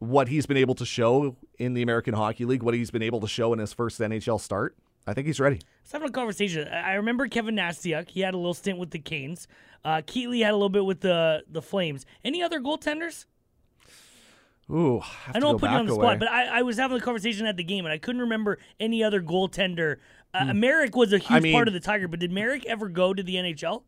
what 0.00 0.28
he's 0.28 0.46
been 0.46 0.56
able 0.56 0.74
to 0.76 0.84
show 0.84 1.36
in 1.58 1.74
the 1.74 1.82
American 1.82 2.14
Hockey 2.14 2.44
League, 2.44 2.62
what 2.62 2.74
he's 2.74 2.90
been 2.90 3.02
able 3.02 3.20
to 3.20 3.28
show 3.28 3.52
in 3.52 3.58
his 3.58 3.72
first 3.72 4.00
NHL 4.00 4.40
start, 4.40 4.76
I 5.08 5.14
think 5.14 5.26
he's 5.26 5.40
ready. 5.40 5.60
Let's 5.82 5.92
have 5.92 6.02
a 6.02 6.10
conversation. 6.10 6.68
I 6.68 6.90
I 6.90 6.94
remember 6.94 7.26
Kevin 7.28 7.56
Nastiuk. 7.56 8.08
He 8.10 8.20
had 8.20 8.34
a 8.34 8.36
little 8.36 8.54
stint 8.54 8.78
with 8.78 8.90
the 8.90 8.98
Canes. 8.98 9.48
Uh, 9.84 10.02
Keatley 10.04 10.42
had 10.44 10.50
a 10.50 10.56
little 10.56 10.68
bit 10.68 10.84
with 10.84 11.00
the 11.00 11.44
the 11.50 11.62
Flames. 11.62 12.04
Any 12.24 12.42
other 12.42 12.60
goaltenders? 12.60 13.26
Ooh, 14.70 15.00
have 15.00 15.34
I 15.36 15.38
to 15.38 15.40
know 15.40 15.50
I'm 15.50 15.54
go 15.54 15.58
putting 15.60 15.72
you 15.74 15.78
on 15.80 15.86
the 15.86 15.92
away. 15.94 16.06
spot, 16.08 16.18
but 16.18 16.28
I, 16.28 16.58
I 16.58 16.62
was 16.62 16.76
having 16.76 16.98
a 16.98 17.00
conversation 17.00 17.46
at 17.46 17.56
the 17.56 17.64
game, 17.64 17.86
and 17.86 17.92
I 17.92 17.96
couldn't 17.98 18.20
remember 18.20 18.58
any 18.78 19.02
other 19.02 19.22
goaltender. 19.22 19.96
Uh, 20.34 20.52
Hmm. 20.52 20.60
Marek 20.60 20.94
was 20.94 21.12
a 21.14 21.18
huge 21.18 21.30
I 21.30 21.40
mean- 21.40 21.54
part 21.54 21.68
of 21.68 21.74
the 21.74 21.80
Tiger, 21.80 22.06
but 22.06 22.20
did 22.20 22.30
Marek 22.30 22.66
ever 22.66 22.88
go 22.88 23.14
to 23.14 23.22
the 23.22 23.36
NHL? 23.36 23.82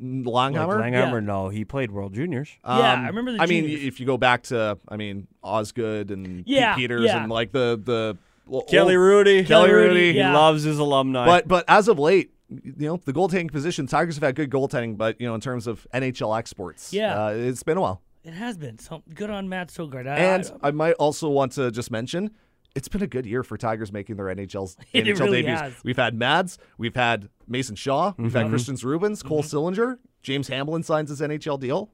like 0.00 0.52
Langhamer. 0.54 0.80
Langhamer, 0.80 1.12
Yeah. 1.14 1.20
no, 1.20 1.48
he 1.48 1.64
played 1.64 1.90
World 1.90 2.14
Juniors. 2.14 2.50
Yeah, 2.64 2.92
Um, 2.94 3.04
I 3.04 3.06
remember 3.08 3.32
the 3.32 3.40
I 3.42 3.46
mean, 3.46 3.64
if 3.64 3.98
you 4.00 4.06
go 4.06 4.18
back 4.18 4.42
to, 4.44 4.78
I 4.88 4.96
mean, 4.96 5.28
Osgood 5.42 6.10
and 6.10 6.42
Yeah, 6.46 6.74
Pete 6.74 6.82
Peters 6.90 7.06
yeah. 7.06 7.22
and 7.22 7.30
like 7.32 7.52
the 7.52 7.80
the 7.82 8.18
well, 8.48 8.62
Kelly 8.62 8.96
old- 8.96 9.04
Rudy, 9.04 9.44
Kelly 9.44 9.70
Rudy, 9.72 10.12
he 10.12 10.18
yeah. 10.18 10.32
loves 10.34 10.62
his 10.64 10.78
alumni. 10.78 11.26
But 11.26 11.48
but 11.48 11.64
as 11.68 11.88
of 11.88 11.98
late, 11.98 12.32
you 12.48 12.72
know, 12.78 12.96
the 13.04 13.12
goaltending 13.12 13.52
position, 13.52 13.86
Tigers 13.86 14.16
have 14.16 14.22
had 14.24 14.34
good 14.34 14.50
goaltending, 14.50 14.96
but 14.96 15.20
you 15.20 15.26
know, 15.28 15.34
in 15.34 15.40
terms 15.40 15.66
of 15.66 15.86
NHL 15.92 16.36
exports, 16.38 16.92
Yeah. 16.92 17.26
uh, 17.26 17.28
it's 17.30 17.62
been 17.62 17.76
a 17.76 17.80
while. 17.80 18.02
It 18.24 18.32
has 18.34 18.58
been. 18.58 18.78
So 18.78 19.02
good 19.14 19.30
on 19.30 19.48
Mads 19.48 19.76
Sogaard. 19.76 20.06
I- 20.08 20.16
And 20.16 20.52
I- 20.62 20.68
I 20.68 20.70
might 20.70 20.94
also 20.94 21.28
want 21.28 21.52
to 21.52 21.70
just 21.70 21.90
mention. 21.90 22.30
It's 22.74 22.86
been 22.88 23.02
a 23.02 23.06
good 23.06 23.26
year 23.26 23.42
for 23.42 23.56
Tigers 23.56 23.90
making 23.92 24.16
their 24.16 24.26
NHL's 24.26 24.76
It 24.92 25.04
NHL 25.06 25.20
really 25.20 25.42
debuts. 25.42 25.60
has. 25.60 25.74
We've 25.84 25.96
had 25.96 26.14
Mads, 26.14 26.58
we've 26.76 26.94
had 26.94 27.28
Mason 27.46 27.74
Shaw, 27.76 28.12
we've 28.18 28.28
Mm-hmm. 28.28 28.36
had 28.38 28.48
Christian 28.50 28.76
Rubens, 28.82 29.22
Cole 29.22 29.42
Sillinger, 29.42 29.98
James 30.22 30.48
Hamblin 30.48 30.82
signs 30.82 31.10
his 31.10 31.20
NHL 31.20 31.58
deal. 31.58 31.90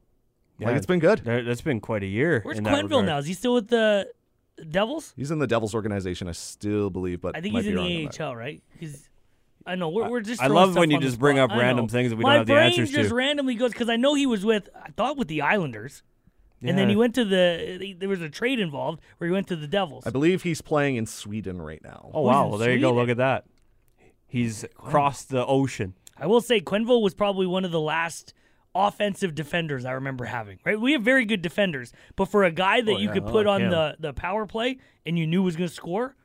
Like 0.59 0.69
Yeah. 0.71 0.75
it's 0.77 0.85
been 0.85 0.99
good. 0.99 1.19
There- 1.23 1.43
that's 1.43 1.61
been 1.61 1.79
quite 1.79 2.03
a 2.03 2.07
year. 2.07 2.41
where's 2.43 2.57
in 2.59 2.65
Quenneville 2.65 3.05
now? 3.05 3.17
Is 3.17 3.25
he 3.25 3.33
still 3.33 3.53
with 3.53 3.69
the 3.69 4.07
Devils? 4.69 5.13
He's 5.15 5.31
in 5.31 5.39
the 5.39 5.47
Devils 5.47 5.75
organization, 5.75 6.27
I 6.27 6.31
still 6.33 6.89
believe, 6.89 7.21
but 7.21 7.35
I 7.35 7.41
think 7.41 7.53
might 7.53 7.65
he's 7.65 7.73
be 7.73 7.79
in 7.79 8.09
the 8.09 8.17
that. 8.17 8.21
AHL, 8.21 8.35
right? 8.35 8.61
He's. 8.79 9.09
I 9.65 9.75
know 9.75 9.89
we're, 9.89 10.09
we're 10.09 10.21
just. 10.21 10.41
I 10.41 10.47
love 10.47 10.75
when 10.75 10.91
you 10.91 10.99
just 10.99 11.19
bring 11.19 11.37
spot. 11.37 11.51
up 11.51 11.57
random 11.57 11.87
things 11.87 12.11
that 12.11 12.17
we 12.17 12.23
My 12.23 12.33
don't 12.33 12.39
have 12.39 12.47
the 12.47 12.53
brain 12.53 12.65
answers 12.67 12.91
just 12.91 13.09
to. 13.09 13.15
randomly 13.15 13.55
goes 13.55 13.71
because 13.71 13.89
I 13.89 13.95
know 13.95 14.13
he 14.13 14.25
was 14.25 14.45
with. 14.45 14.69
I 14.75 14.89
thought 14.91 15.17
with 15.17 15.27
the 15.27 15.41
Islanders. 15.41 16.03
and 16.61 16.77
then 16.77 16.87
he 16.89 16.95
went 16.95 17.15
to 17.15 17.25
the. 17.25 17.95
There 17.97 18.09
was 18.09 18.21
a 18.21 18.29
trade 18.29 18.59
involved 18.59 19.01
where 19.17 19.27
he 19.27 19.33
went 19.33 19.47
to 19.47 19.55
the 19.55 19.67
Devils. 19.67 20.05
I 20.05 20.11
believe 20.11 20.43
he's 20.43 20.61
playing 20.61 20.95
in 20.97 21.05
Sweden 21.05 21.61
right 21.61 21.83
now. 21.83 22.11
Oh 22.13 22.21
wow, 22.21 22.47
well 22.47 22.57
there 22.57 22.73
you 22.73 22.79
go. 22.81 22.93
Look 22.93 23.09
at 23.09 23.17
that. 23.17 23.45
He's 24.27 24.65
crossed 24.75 25.29
the 25.29 25.45
ocean. 25.45 25.95
I 26.17 26.27
will 26.27 26.41
say 26.41 26.61
Quenneville 26.61 27.01
was 27.01 27.13
probably 27.13 27.45
one 27.47 27.65
of 27.65 27.71
the 27.71 27.81
last 27.81 28.33
offensive 28.75 29.33
defenders 29.33 29.85
I 29.85 29.93
remember 29.93 30.25
having. 30.25 30.59
Right, 30.65 30.79
we 30.79 30.91
have 30.91 31.01
very 31.01 31.25
good 31.25 31.41
defenders, 31.41 31.93
but 32.15 32.25
for 32.25 32.43
a 32.43 32.51
guy 32.51 32.81
that 32.81 32.91
Oh, 32.91 32.97
you 32.97 33.07
yeah, 33.07 33.13
could 33.13 33.23
oh, 33.23 33.31
put 33.31 33.45
like 33.45 33.55
on 33.55 33.61
him. 33.63 33.69
the 33.71 33.95
the 33.99 34.13
power 34.13 34.45
play 34.45 34.77
and 35.05 35.17
you 35.17 35.25
knew 35.25 35.41
was 35.41 35.55
going 35.55 35.69
to 35.69 35.73
score, 35.73 36.15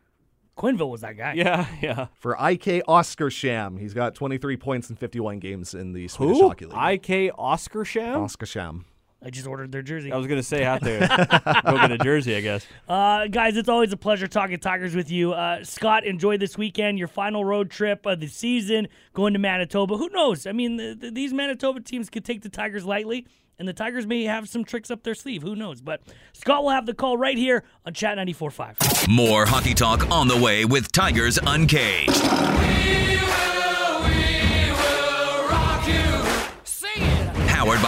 Quenneville 0.58 0.90
was 0.90 1.00
that 1.02 1.16
guy. 1.16 1.34
Yeah, 1.34 1.66
yeah. 1.80 2.06
For 2.14 2.32
IK 2.32 2.84
Oskarshamn, 2.86 3.78
he's 3.78 3.94
got 3.94 4.14
23 4.14 4.56
points 4.56 4.90
in 4.90 4.96
51 4.96 5.38
games 5.38 5.72
in 5.74 5.92
the 5.92 6.08
Swedish 6.08 6.38
Who? 6.38 6.48
Hockey 6.48 6.66
League. 6.66 6.74
IK 7.08 7.34
Oskarshamn? 7.38 8.84
Oscar 9.20 9.26
Sham. 9.26 9.26
I 9.26 9.30
just 9.30 9.46
ordered 9.46 9.72
their 9.72 9.82
jersey. 9.82 10.12
I 10.12 10.16
was 10.16 10.26
gonna 10.26 10.42
say 10.42 10.64
out 10.64 10.80
there. 10.80 11.00
Go 11.64 11.76
get 11.76 11.92
a 11.92 11.98
jersey, 11.98 12.36
I 12.36 12.40
guess. 12.40 12.66
Uh, 12.88 13.26
guys, 13.26 13.56
it's 13.56 13.68
always 13.68 13.92
a 13.92 13.96
pleasure 13.96 14.26
talking 14.26 14.58
Tigers 14.58 14.94
with 14.94 15.10
you. 15.10 15.32
Uh, 15.32 15.64
Scott, 15.64 16.04
enjoy 16.04 16.38
this 16.38 16.56
weekend, 16.56 16.98
your 16.98 17.08
final 17.08 17.44
road 17.44 17.70
trip 17.70 18.06
of 18.06 18.20
the 18.20 18.26
season, 18.26 18.88
going 19.12 19.32
to 19.32 19.38
Manitoba. 19.38 19.96
Who 19.96 20.08
knows? 20.10 20.46
I 20.46 20.52
mean, 20.52 20.78
th 20.78 21.00
th 21.00 21.14
these 21.14 21.32
Manitoba 21.32 21.80
teams 21.80 22.10
could 22.10 22.24
take 22.24 22.42
the 22.42 22.48
Tigers 22.48 22.84
lightly, 22.84 23.26
and 23.58 23.68
the 23.68 23.72
Tigers 23.72 24.06
may 24.06 24.24
have 24.24 24.48
some 24.48 24.64
tricks 24.64 24.90
up 24.90 25.02
their 25.02 25.14
sleeve. 25.14 25.42
Who 25.42 25.54
knows? 25.54 25.80
But 25.80 26.00
Scott 26.32 26.62
will 26.62 26.70
have 26.70 26.86
the 26.86 26.94
call 26.94 27.16
right 27.18 27.36
here 27.36 27.64
on 27.84 27.92
Chat 27.94 28.16
94.5. 28.18 29.08
More 29.08 29.46
hockey 29.46 29.74
talk 29.74 30.10
on 30.10 30.28
the 30.28 30.36
way 30.36 30.64
with 30.64 30.92
Tigers 30.92 31.38
Uncaged. 31.38 32.10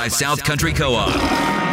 By 0.03 0.09
South 0.09 0.42
Country 0.42 0.72
Co-op. 0.72 1.71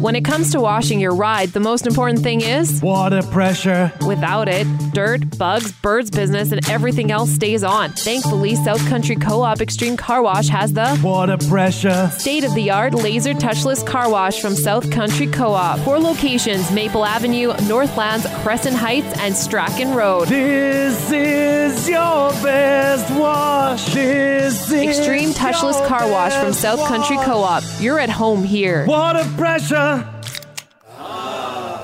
When 0.00 0.14
it 0.16 0.24
comes 0.24 0.52
to 0.52 0.60
washing 0.60 1.00
your 1.00 1.14
ride, 1.14 1.50
the 1.50 1.60
most 1.60 1.86
important 1.86 2.20
thing 2.22 2.40
is 2.40 2.80
Water 2.82 3.22
pressure. 3.22 3.92
without 4.06 4.48
it, 4.48 4.66
dirt, 4.92 5.38
bugs, 5.38 5.72
birds 5.72 6.10
business, 6.10 6.52
and 6.52 6.68
everything 6.68 7.10
else 7.10 7.30
stays 7.30 7.62
on. 7.64 7.90
Thankfully, 7.92 8.54
South 8.56 8.86
Country 8.88 9.16
Co 9.16 9.42
op 9.42 9.60
Extreme 9.60 9.96
Car 9.96 10.22
Wash 10.22 10.48
has 10.48 10.72
the 10.72 10.98
Water 11.02 11.36
pressure. 11.48 12.10
state 12.18 12.44
of 12.44 12.54
the 12.54 12.70
art 12.70 12.94
laser 12.94 13.34
touchless 13.34 13.84
car 13.86 14.10
wash 14.10 14.40
from 14.40 14.54
South 14.54 14.90
Country 14.90 15.26
Co 15.26 15.52
op. 15.52 15.78
Four 15.80 15.98
locations 15.98 16.70
Maple 16.72 17.04
Avenue, 17.04 17.52
Northlands, 17.68 18.26
Crescent 18.42 18.76
Heights, 18.76 19.12
and 19.20 19.34
Strachan 19.36 19.94
Road. 19.94 20.28
This 20.28 21.10
is 21.10 21.88
your 21.88 22.30
best 22.42 23.10
wash. 23.18 23.92
This 23.94 24.70
is 24.70 24.72
Extreme 24.72 25.30
touchless 25.30 25.84
car 25.86 26.08
wash 26.10 26.34
from 26.34 26.52
South 26.52 26.80
Country. 26.88 27.16
Co 27.18 27.40
op. 27.42 27.62
You're 27.80 27.98
at 27.98 28.10
home 28.10 28.42
here. 28.44 28.84
Water 28.86 29.24
pressure 29.36 29.67
pressure 29.68 30.17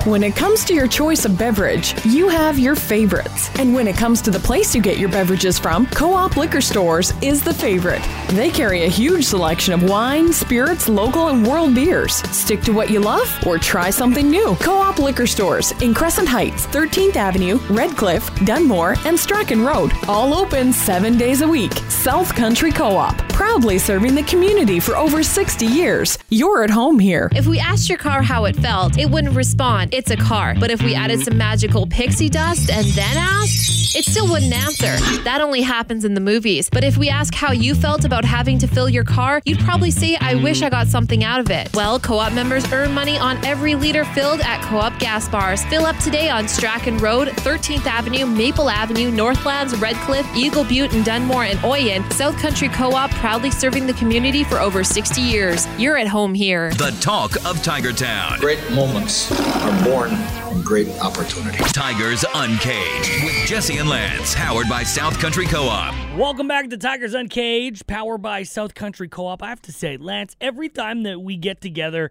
when 0.05 0.23
it 0.23 0.37
comes 0.37 0.67
to 0.67 0.75
your 0.75 0.87
choice 0.87 1.25
of 1.25 1.39
beverage, 1.39 1.95
you 2.05 2.29
have 2.29 2.59
your 2.59 2.77
favorites. 2.77 3.49
And 3.59 3.73
when 3.73 3.89
it 3.89 3.97
comes 3.97 4.21
to 4.21 4.31
the 4.31 4.39
place 4.39 4.75
you 4.75 4.83
get 4.83 4.99
your 4.99 5.09
beverages 5.09 5.59
from, 5.59 5.87
Co 5.87 6.13
op 6.13 6.37
Liquor 6.37 6.61
Stores 6.61 7.15
is 7.23 7.43
the 7.43 7.55
favorite. 7.55 8.03
They 8.29 8.51
carry 8.51 8.85
a 8.85 8.89
huge 8.89 9.25
selection 9.25 9.73
of 9.73 9.89
wine, 9.89 10.31
spirits, 10.31 10.91
local, 10.91 11.29
and 11.29 11.47
world 11.47 11.75
beers. 11.75 12.17
Stick 12.37 12.61
to 12.65 12.73
what 12.73 12.91
you 12.91 13.01
love 13.01 13.35
or 13.47 13.57
try 13.57 13.89
something 13.89 14.31
new. 14.31 14.55
Co 14.57 14.77
op 14.77 14.99
Liquor 14.99 15.27
Stores 15.27 15.73
in 15.81 15.95
Crescent 15.95 16.29
Heights, 16.29 16.67
13th 16.67 17.17
Avenue, 17.17 17.57
Red 17.71 17.97
Cliff, 17.97 18.29
Dunmore, 18.45 18.97
and 19.07 19.19
Strachan 19.19 19.65
Road. 19.65 19.91
All 20.07 20.35
open 20.35 20.71
seven 20.75 21.17
days 21.17 21.41
a 21.41 21.49
week. 21.49 21.73
South 21.89 22.35
Country 22.35 22.73
Co 22.73 22.95
op, 22.95 23.17
proudly 23.31 23.79
serving 23.79 24.15
the 24.15 24.23
community 24.25 24.81
for 24.81 24.99
over 24.99 25.23
60 25.23 25.65
years. 25.65 26.19
You're 26.29 26.63
at 26.63 26.69
home 26.69 26.99
here. 26.99 27.31
If 27.35 27.47
we 27.47 27.59
asked 27.59 27.89
your 27.89 27.97
car 27.97 28.21
how 28.21 28.45
it 28.45 28.57
felt, 28.57 28.99
it 28.99 29.09
wouldn't 29.09 29.35
respond. 29.35 29.94
It's 29.95 30.11
a 30.11 30.17
car. 30.17 30.57
But 30.59 30.73
if 30.73 30.83
we 30.83 30.97
added 30.97 31.21
some 31.21 31.39
magical 31.39 31.87
pixie 31.87 32.29
dust 32.29 32.69
and 32.69 32.85
then 32.85 33.17
asked, 33.17 33.95
it 33.95 34.05
still 34.05 34.29
wouldn't 34.29 34.53
answer. 34.53 34.97
That 35.23 35.41
only 35.41 35.63
happens 35.63 36.05
in 36.05 36.15
the 36.15 36.21
movies. 36.21 36.69
But 36.69 36.83
if 36.83 36.97
we 36.97 37.09
ask 37.09 37.33
how 37.33 37.53
you 37.53 37.77
felt 37.77 38.05
about 38.05 38.25
having 38.25 38.59
to 38.59 38.67
fill 38.67 38.89
your 38.89 39.05
car, 39.05 39.41
you'd 39.45 39.61
probably 39.61 39.93
say, 39.93 40.17
I 40.17 40.35
wish 40.35 40.63
I 40.63 40.69
got 40.69 40.89
something 40.89 41.23
out 41.23 41.39
of 41.39 41.49
it. 41.49 41.73
Well, 41.75 42.01
co 42.01 42.19
op 42.19 42.33
members 42.33 42.71
earn 42.73 42.93
money 42.93 43.17
on 43.19 43.43
every 43.45 43.77
liter 43.77 44.05
filled 44.05 44.41
at 44.41 44.61
co 44.63 44.79
op 44.79 44.99
gas 44.99 45.29
bars. 45.29 45.65
Fill 45.67 45.87
up 45.87 45.97
today 45.99 46.29
on 46.29 46.49
Strachan 46.49 46.99
Road, 46.99 47.29
13th 47.29 47.87
Avenue, 47.87 48.27
Maple 48.27 48.69
Avenue, 48.69 49.13
Northlands, 49.13 49.77
Red 49.77 49.95
Cliff, 49.99 50.27
Eagle 50.35 50.65
Butte, 50.65 50.93
and 50.93 51.05
Dunmore 51.05 51.45
and 51.45 51.61
Oyen. 51.61 52.13
South 52.13 52.37
Country 52.39 52.69
Co 52.69 52.91
op 52.91 53.13
proudly 53.13 53.53
serving 53.53 53.87
the 53.87 53.95
community 53.95 54.43
for 54.43 54.59
over 54.59 54.83
60 54.83 55.21
years. 55.21 55.69
You're 55.79 55.97
at 55.99 56.09
home 56.09 56.35
here. 56.35 56.71
The 56.71 56.97
talk 57.01 57.37
of 57.47 57.63
Tiger 57.63 57.93
Town. 57.93 58.41
Great 58.41 58.59
moments 58.73 59.31
are 59.31 59.84
born 59.85 60.17
from 60.49 60.63
great 60.63 60.89
opportunity. 61.01 61.59
Tigers 61.59 62.25
Uncaged 62.35 63.23
with 63.23 63.35
Jesse 63.47 63.77
and 63.77 63.89
Lance. 63.89 64.35
Powered 64.35 64.67
by 64.67 64.83
South 64.83 65.19
Country 65.19 65.45
Co-op. 65.45 65.95
Welcome 66.17 66.49
back 66.49 66.71
to 66.71 66.79
Tigers 66.79 67.13
Uncaged, 67.13 67.87
powered 67.87 68.23
by 68.23 68.45
South 68.45 68.75
Country 68.75 69.09
Co-op. 69.09 69.43
I 69.43 69.51
have 69.51 69.61
to 69.63 69.73
say, 69.73 69.99
Lance, 69.99 70.37
every 70.41 70.71
time 70.71 71.03
that 71.03 71.21
we 71.21 71.37
get 71.37 71.61
together, 71.61 72.11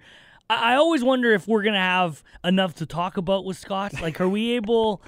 I, 0.52 0.74
I 0.74 0.76
always 0.76 1.04
wonder 1.04 1.32
if 1.32 1.48
we're 1.48 1.64
gonna 1.64 1.80
have 1.80 2.24
enough 2.44 2.76
to 2.76 2.86
talk 2.86 3.18
about 3.18 3.44
with 3.44 3.58
Scott. 3.58 4.00
Like, 4.00 4.22
are 4.22 4.30
we 4.30 4.52
able? 4.56 5.02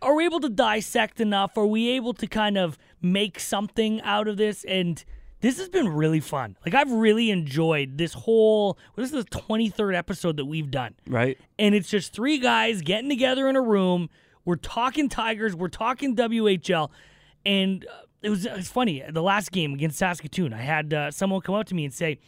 Are 0.00 0.14
we 0.14 0.26
able 0.26 0.40
to 0.40 0.48
dissect 0.48 1.20
enough? 1.20 1.58
Are 1.58 1.66
we 1.66 1.88
able 1.90 2.14
to 2.14 2.28
kind 2.28 2.56
of 2.56 2.78
make 3.02 3.40
something 3.40 4.00
out 4.02 4.28
of 4.28 4.36
this? 4.36 4.62
And 4.64 5.04
this 5.46 5.58
has 5.58 5.68
been 5.68 5.88
really 5.88 6.18
fun. 6.20 6.56
Like, 6.64 6.74
I've 6.74 6.90
really 6.90 7.30
enjoyed 7.30 7.98
this 7.98 8.12
whole. 8.12 8.78
This 8.96 9.12
is 9.12 9.24
the 9.24 9.30
twenty 9.30 9.68
third 9.68 9.94
episode 9.94 10.36
that 10.38 10.44
we've 10.46 10.70
done 10.70 10.94
Right? 11.06 11.38
and 11.58 11.74
it's 11.74 11.88
just 11.88 12.12
three 12.12 12.38
guys 12.38 12.82
getting 12.82 13.08
together 13.08 13.48
in 13.48 13.54
a 13.56 13.62
room. 13.62 14.10
We're 14.44 14.56
talking 14.56 15.08
Tigers, 15.08 15.54
we're 15.54 15.68
talking 15.68 16.16
WHL, 16.16 16.90
and 17.44 17.84
uh, 17.84 18.02
it 18.22 18.30
was 18.30 18.44
it's 18.44 18.68
funny. 18.68 19.04
The 19.08 19.22
last 19.22 19.52
game 19.52 19.72
against 19.74 19.98
Saskatoon, 19.98 20.52
I 20.52 20.62
had 20.62 20.92
uh, 20.92 21.10
someone 21.10 21.40
come 21.42 21.54
up 21.54 21.66
to 21.66 21.74
me 21.74 21.84
and 21.84 21.94
say, 21.94 22.18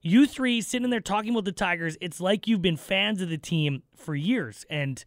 "You 0.00 0.26
three 0.26 0.60
sitting 0.60 0.88
there 0.90 1.00
talking 1.00 1.30
about 1.32 1.44
the 1.44 1.52
Tigers, 1.52 1.96
it's 2.00 2.20
like 2.20 2.46
you've 2.46 2.62
been 2.62 2.76
fans 2.76 3.20
of 3.20 3.28
the 3.28 3.38
team 3.38 3.82
for 3.96 4.14
years." 4.14 4.64
And 4.70 5.04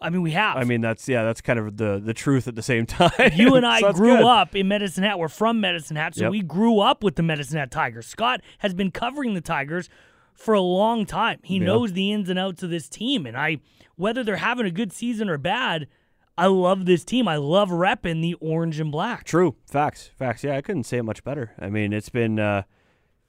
I 0.00 0.10
mean, 0.10 0.22
we 0.22 0.30
have. 0.32 0.56
I 0.56 0.64
mean, 0.64 0.80
that's 0.80 1.08
yeah, 1.08 1.24
that's 1.24 1.40
kind 1.40 1.58
of 1.58 1.76
the 1.76 2.00
the 2.02 2.14
truth 2.14 2.46
at 2.48 2.54
the 2.54 2.62
same 2.62 2.86
time. 2.86 3.10
you 3.34 3.54
and 3.56 3.66
I 3.66 3.80
So 3.80 3.92
grew 3.92 4.16
good. 4.18 4.24
up 4.26 4.54
in 4.54 4.68
Medicine 4.68 5.02
Hat. 5.04 5.18
We're 5.18 5.28
from 5.28 5.60
Medicine 5.60 5.96
Hat, 5.96 6.14
so 6.14 6.22
Yep. 6.24 6.30
we 6.30 6.42
grew 6.42 6.78
up 6.80 7.02
with 7.02 7.16
the 7.16 7.22
Medicine 7.22 7.58
Hat 7.58 7.70
Tigers. 7.70 8.06
Scott 8.06 8.40
has 8.58 8.74
been 8.74 8.90
covering 8.90 9.34
the 9.34 9.40
Tigers 9.40 9.88
for 10.34 10.54
a 10.54 10.60
long 10.60 11.04
time. 11.04 11.40
He 11.42 11.56
Yeah. 11.58 11.64
knows 11.66 11.92
the 11.94 12.12
ins 12.12 12.28
and 12.28 12.38
outs 12.38 12.62
of 12.62 12.70
this 12.70 12.88
team, 12.88 13.26
and 13.26 13.36
I, 13.36 13.58
whether 13.96 14.22
they're 14.22 14.36
having 14.36 14.66
a 14.66 14.70
good 14.70 14.92
season 14.92 15.28
or 15.28 15.36
bad, 15.38 15.88
I 16.36 16.46
love 16.46 16.84
this 16.86 17.04
team. 17.04 17.26
I 17.26 17.34
love 17.34 17.70
repping 17.70 18.22
the 18.22 18.34
orange 18.34 18.78
and 18.78 18.92
black. 18.92 19.24
True. 19.24 19.56
Facts. 19.66 20.10
Facts. 20.16 20.44
Yeah, 20.44 20.56
I 20.56 20.60
couldn't 20.60 20.84
say 20.84 20.98
it 20.98 21.02
much 21.02 21.24
better. 21.24 21.50
I 21.58 21.68
mean, 21.70 21.92
it's 21.92 22.08
been 22.10 22.38
uh 22.38 22.62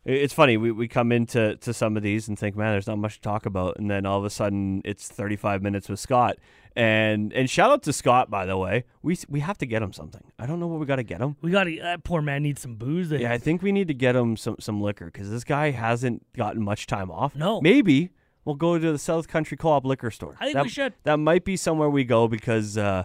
it's 0.06 0.34
funny. 0.34 0.58
We, 0.58 0.72
we 0.72 0.88
come 0.88 1.12
into 1.12 1.56
to 1.58 1.74
some 1.74 1.98
of 1.98 2.04
these 2.04 2.28
and 2.28 2.38
think, 2.40 2.56
man, 2.56 2.72
there's 2.72 2.88
not 2.88 2.98
much 2.98 3.16
to 3.16 3.22
talk 3.22 3.46
about, 3.46 3.78
and 3.78 3.90
then 3.90 4.06
all 4.06 4.18
of 4.18 4.26
a 4.26 4.30
sudden 4.30 4.82
it's 4.86 5.08
35 5.08 5.62
minutes 5.62 5.90
with 5.90 6.00
Scott. 6.00 6.38
And 6.76 7.34
and 7.34 7.50
shout 7.50 7.72
out 7.72 7.84
to 7.84 7.94
Scott, 7.94 8.30
by 8.30 8.46
the 8.46 8.56
way. 8.56 8.86
We 9.02 9.18
we 9.28 9.40
have 9.42 9.58
to 9.58 9.66
get 9.66 9.82
him 9.82 9.92
something. 9.92 10.24
I 10.38 10.46
don't 10.46 10.60
know 10.60 10.68
what 10.68 10.80
we 10.80 10.86
got 10.86 10.98
to 10.98 11.04
get 11.04 11.20
him. 11.20 11.36
We 11.42 11.52
got 11.52 11.64
to. 11.66 11.78
That 11.82 12.04
poor 12.04 12.22
man 12.22 12.44
needs 12.44 12.62
some 12.62 12.76
booze. 12.76 13.12
Yeah, 13.12 13.34
I 13.34 13.38
think 13.38 13.62
we 13.62 13.72
need 13.72 13.88
to 13.90 13.94
get 13.94 14.16
him 14.16 14.38
some 14.38 14.56
some 14.60 14.80
liquor 14.80 15.06
because 15.06 15.30
this 15.30 15.44
guy 15.44 15.72
hasn't 15.72 16.32
gotten 16.34 16.64
much 16.64 16.86
time 16.88 17.10
off. 17.12 17.36
No. 17.36 17.60
maybe 17.60 18.12
we'll 18.46 18.56
go 18.56 18.78
to 18.80 18.92
the 18.92 18.98
South 19.00 19.28
Country 19.28 19.58
Co-op 19.58 19.84
liquor 19.86 20.12
store. 20.12 20.36
I 20.40 20.46
think 20.46 20.54
that, 20.54 20.64
we 20.64 20.70
should. 20.70 20.94
That 21.04 21.18
might 21.18 21.44
be 21.44 21.58
somewhere 21.58 21.90
we 21.90 22.04
go 22.04 22.28
because, 22.28 22.78
uh, 22.78 23.04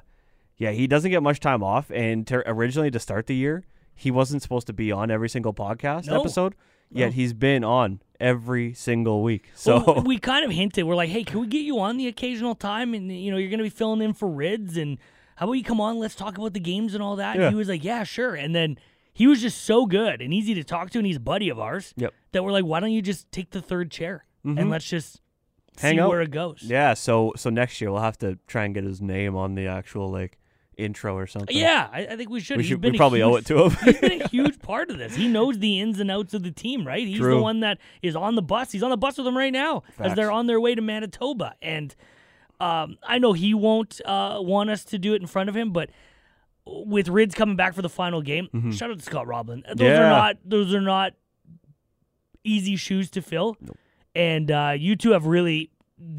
yeah, 0.56 0.70
he 0.70 0.86
doesn't 0.86 1.10
get 1.10 1.22
much 1.22 1.40
time 1.40 1.62
off. 1.62 1.90
And 1.90 2.26
to, 2.28 2.48
originally 2.48 2.90
to 2.92 2.98
start 3.00 3.26
the 3.26 3.34
year, 3.34 3.64
he 3.94 4.10
wasn't 4.10 4.42
supposed 4.42 4.66
to 4.68 4.72
be 4.72 4.92
on 4.92 5.10
every 5.10 5.28
single 5.28 5.52
podcast 5.52 6.06
No. 6.06 6.20
episode. 6.20 6.54
Yet 6.94 7.06
No. 7.06 7.12
he's 7.12 7.32
been 7.32 7.64
on 7.64 8.00
every 8.20 8.72
single 8.72 9.22
week. 9.22 9.50
So 9.54 9.82
Well, 9.84 10.02
we 10.06 10.18
kind 10.18 10.44
of 10.44 10.50
hinted. 10.50 10.84
We're 10.84 10.94
like, 10.94 11.10
hey, 11.10 11.24
can 11.24 11.40
we 11.40 11.46
get 11.46 11.62
you 11.62 11.78
on 11.80 11.96
the 11.96 12.06
occasional 12.06 12.54
time? 12.54 12.94
And 12.94 13.10
you 13.12 13.30
know, 13.30 13.36
you're 13.36 13.50
going 13.50 13.58
to 13.58 13.64
be 13.64 13.70
filling 13.70 14.00
in 14.00 14.14
for 14.14 14.28
Rids, 14.28 14.76
and 14.76 14.98
how 15.36 15.46
about 15.46 15.54
you 15.54 15.64
come 15.64 15.80
on? 15.80 15.98
Let's 15.98 16.14
talk 16.14 16.38
about 16.38 16.54
the 16.54 16.60
games 16.60 16.94
and 16.94 17.02
all 17.02 17.16
that. 17.16 17.36
And 17.36 17.50
he 17.50 17.54
was 17.54 17.68
like, 17.68 17.84
yeah, 17.84 18.04
sure. 18.04 18.34
And 18.34 18.54
then 18.54 18.78
he 19.12 19.26
was 19.26 19.40
just 19.42 19.62
so 19.64 19.86
good 19.86 20.22
and 20.22 20.32
easy 20.32 20.54
to 20.54 20.64
talk 20.64 20.90
to, 20.90 20.98
and 20.98 21.06
he's 21.06 21.16
a 21.16 21.20
buddy 21.20 21.48
of 21.48 21.58
ours. 21.58 21.92
Yep. 21.96 22.14
That 22.32 22.44
we're 22.44 22.52
like, 22.52 22.64
why 22.64 22.80
don't 22.80 22.92
you 22.92 23.02
just 23.02 23.30
take 23.32 23.50
the 23.50 23.60
third 23.60 23.90
chair 23.90 24.24
and 24.44 24.58
mm-hmm. 24.58 24.70
let's 24.70 24.88
just 24.88 25.20
Hang 25.78 25.96
see 25.96 26.00
out. 26.00 26.08
where 26.08 26.20
it 26.20 26.30
goes. 26.30 26.62
yeah, 26.62 26.94
so 26.94 27.32
so 27.36 27.50
next 27.50 27.80
year 27.80 27.90
we'll 27.90 28.00
have 28.00 28.18
to 28.18 28.38
try 28.46 28.64
and 28.64 28.74
get 28.74 28.84
his 28.84 29.00
name 29.00 29.34
on 29.34 29.54
the 29.54 29.66
actual 29.66 30.10
like 30.10 30.38
intro 30.76 31.16
or 31.16 31.26
something. 31.26 31.56
Yeah, 31.56 31.88
I, 31.92 32.06
I 32.06 32.16
think 32.16 32.30
we 32.30 32.40
should. 32.40 32.56
We 32.56 32.62
should- 32.64 32.80
been 32.80 32.92
we 32.92 32.98
probably 32.98 33.22
owe 33.22 33.34
it 33.36 33.46
to 33.46 33.64
him. 33.64 33.70
he's 33.84 33.98
been 34.00 34.22
a 34.22 34.28
huge 34.36 34.60
part 34.60 34.90
of 34.90 34.98
this. 34.98 35.14
He 35.16 35.28
knows 35.28 35.58
the 35.58 35.80
ins 35.80 36.00
and 36.00 36.10
outs 36.10 36.34
of 36.34 36.42
the 36.42 36.50
team, 36.50 36.86
right? 36.86 37.06
He's 37.06 37.20
the 37.20 37.38
one 37.40 37.60
that 37.60 37.78
is 38.02 38.16
on 38.16 38.34
the 38.34 38.42
bus. 38.42 38.72
He's 38.72 38.82
on 38.82 38.90
the 38.90 38.96
bus 38.96 39.16
with 39.18 39.24
them 39.24 39.36
right 39.36 39.52
now 39.52 39.82
as 39.98 40.14
they're 40.14 40.30
on 40.32 40.46
their 40.46 40.60
way 40.60 40.74
to 40.74 40.82
Manitoba. 40.82 41.54
And 41.62 41.94
um, 42.60 42.98
I 43.06 43.18
know 43.18 43.32
he 43.32 43.54
won't 43.54 44.00
uh, 44.04 44.38
want 44.40 44.70
us 44.70 44.84
to 44.86 44.98
do 44.98 45.14
it 45.14 45.20
in 45.20 45.26
front 45.26 45.48
of 45.48 45.56
him, 45.56 45.72
but 45.72 45.90
with 46.66 47.08
Rids 47.08 47.34
coming 47.34 47.56
back 47.56 47.74
for 47.74 47.82
the 47.82 47.88
final 47.88 48.22
game, 48.22 48.72
shout 48.72 48.90
out 48.90 48.98
to 48.98 49.04
Scott 49.04 49.26
Roblin. 49.26 49.62
Those 49.66 49.76
Mm-hmm. 49.76 49.84
Yeah. 49.84 50.04
are 50.06 50.08
not 50.08 50.36
those 50.44 50.72
are 50.74 50.80
not 50.80 51.12
easy 52.44 52.76
shoes 52.76 53.10
to 53.10 53.22
fill. 53.22 53.56
and 54.14 54.50
uh, 54.50 54.74
you 54.76 54.96
two 54.96 55.10
have 55.12 55.26
really 55.26 55.70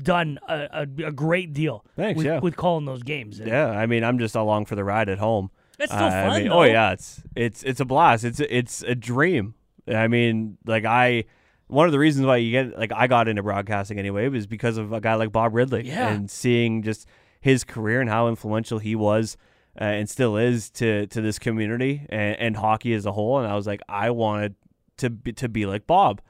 done 0.03 0.39
a, 0.47 0.85
a, 1.01 1.07
a 1.07 1.11
great 1.11 1.53
deal. 1.53 1.85
Thanks, 1.95 2.17
with, 2.17 2.25
yeah. 2.25 2.39
with 2.39 2.55
calling 2.55 2.85
those 2.85 3.03
games. 3.03 3.39
And 3.39 3.47
Yeah, 3.49 3.69
I 3.69 3.85
mean, 3.85 4.03
I'm 4.03 4.19
just 4.19 4.35
along 4.35 4.65
for 4.65 4.75
the 4.75 4.83
ride 4.83 5.09
at 5.09 5.17
home. 5.19 5.51
It's 5.79 5.91
still 5.91 6.05
Uh, 6.05 6.09
fun, 6.09 6.29
I 6.31 6.39
mean, 6.39 6.49
though. 6.49 6.59
oh 6.59 6.63
yeah, 6.63 6.91
it's 6.93 7.21
it's 7.35 7.63
it's 7.63 7.79
a 7.79 7.85
blast. 7.85 8.23
It's 8.23 8.39
it's 8.39 8.81
a 8.83 8.95
dream. 8.95 9.55
I 9.87 10.07
mean, 10.07 10.57
like 10.65 10.85
I, 10.85 11.25
one 11.67 11.85
of 11.85 11.91
the 11.91 11.99
reasons 11.99 12.25
why 12.25 12.37
you 12.37 12.51
get 12.51 12.77
like 12.79 12.91
I 12.93 13.07
got 13.07 13.27
into 13.27 13.43
broadcasting 13.43 13.99
anyway 13.99 14.27
was 14.29 14.47
because 14.47 14.77
of 14.77 14.93
a 14.93 15.01
guy 15.01 15.15
like 15.15 15.31
Bob 15.31 15.53
Ridley 15.53 15.87
Yeah. 15.87 16.09
and 16.13 16.31
seeing 16.31 16.81
just 16.81 17.07
his 17.41 17.63
career 17.63 17.99
and 18.01 18.09
how 18.09 18.27
influential 18.29 18.79
he 18.79 18.95
was 18.95 19.37
uh, 19.79 19.83
and 19.83 20.09
still 20.09 20.37
is 20.37 20.69
to 20.71 21.07
to 21.07 21.19
this 21.21 21.37
community 21.39 22.05
and, 22.09 22.37
and 22.39 22.57
hockey 22.57 22.93
as 22.93 23.05
a 23.05 23.11
whole. 23.11 23.37
And 23.39 23.47
I 23.47 23.55
was 23.55 23.67
like, 23.67 23.81
I 23.89 24.09
wanted 24.11 24.55
to 24.97 25.09
be, 25.09 25.33
to 25.33 25.49
be 25.49 25.65
like 25.65 25.85
Bob. 25.85 26.21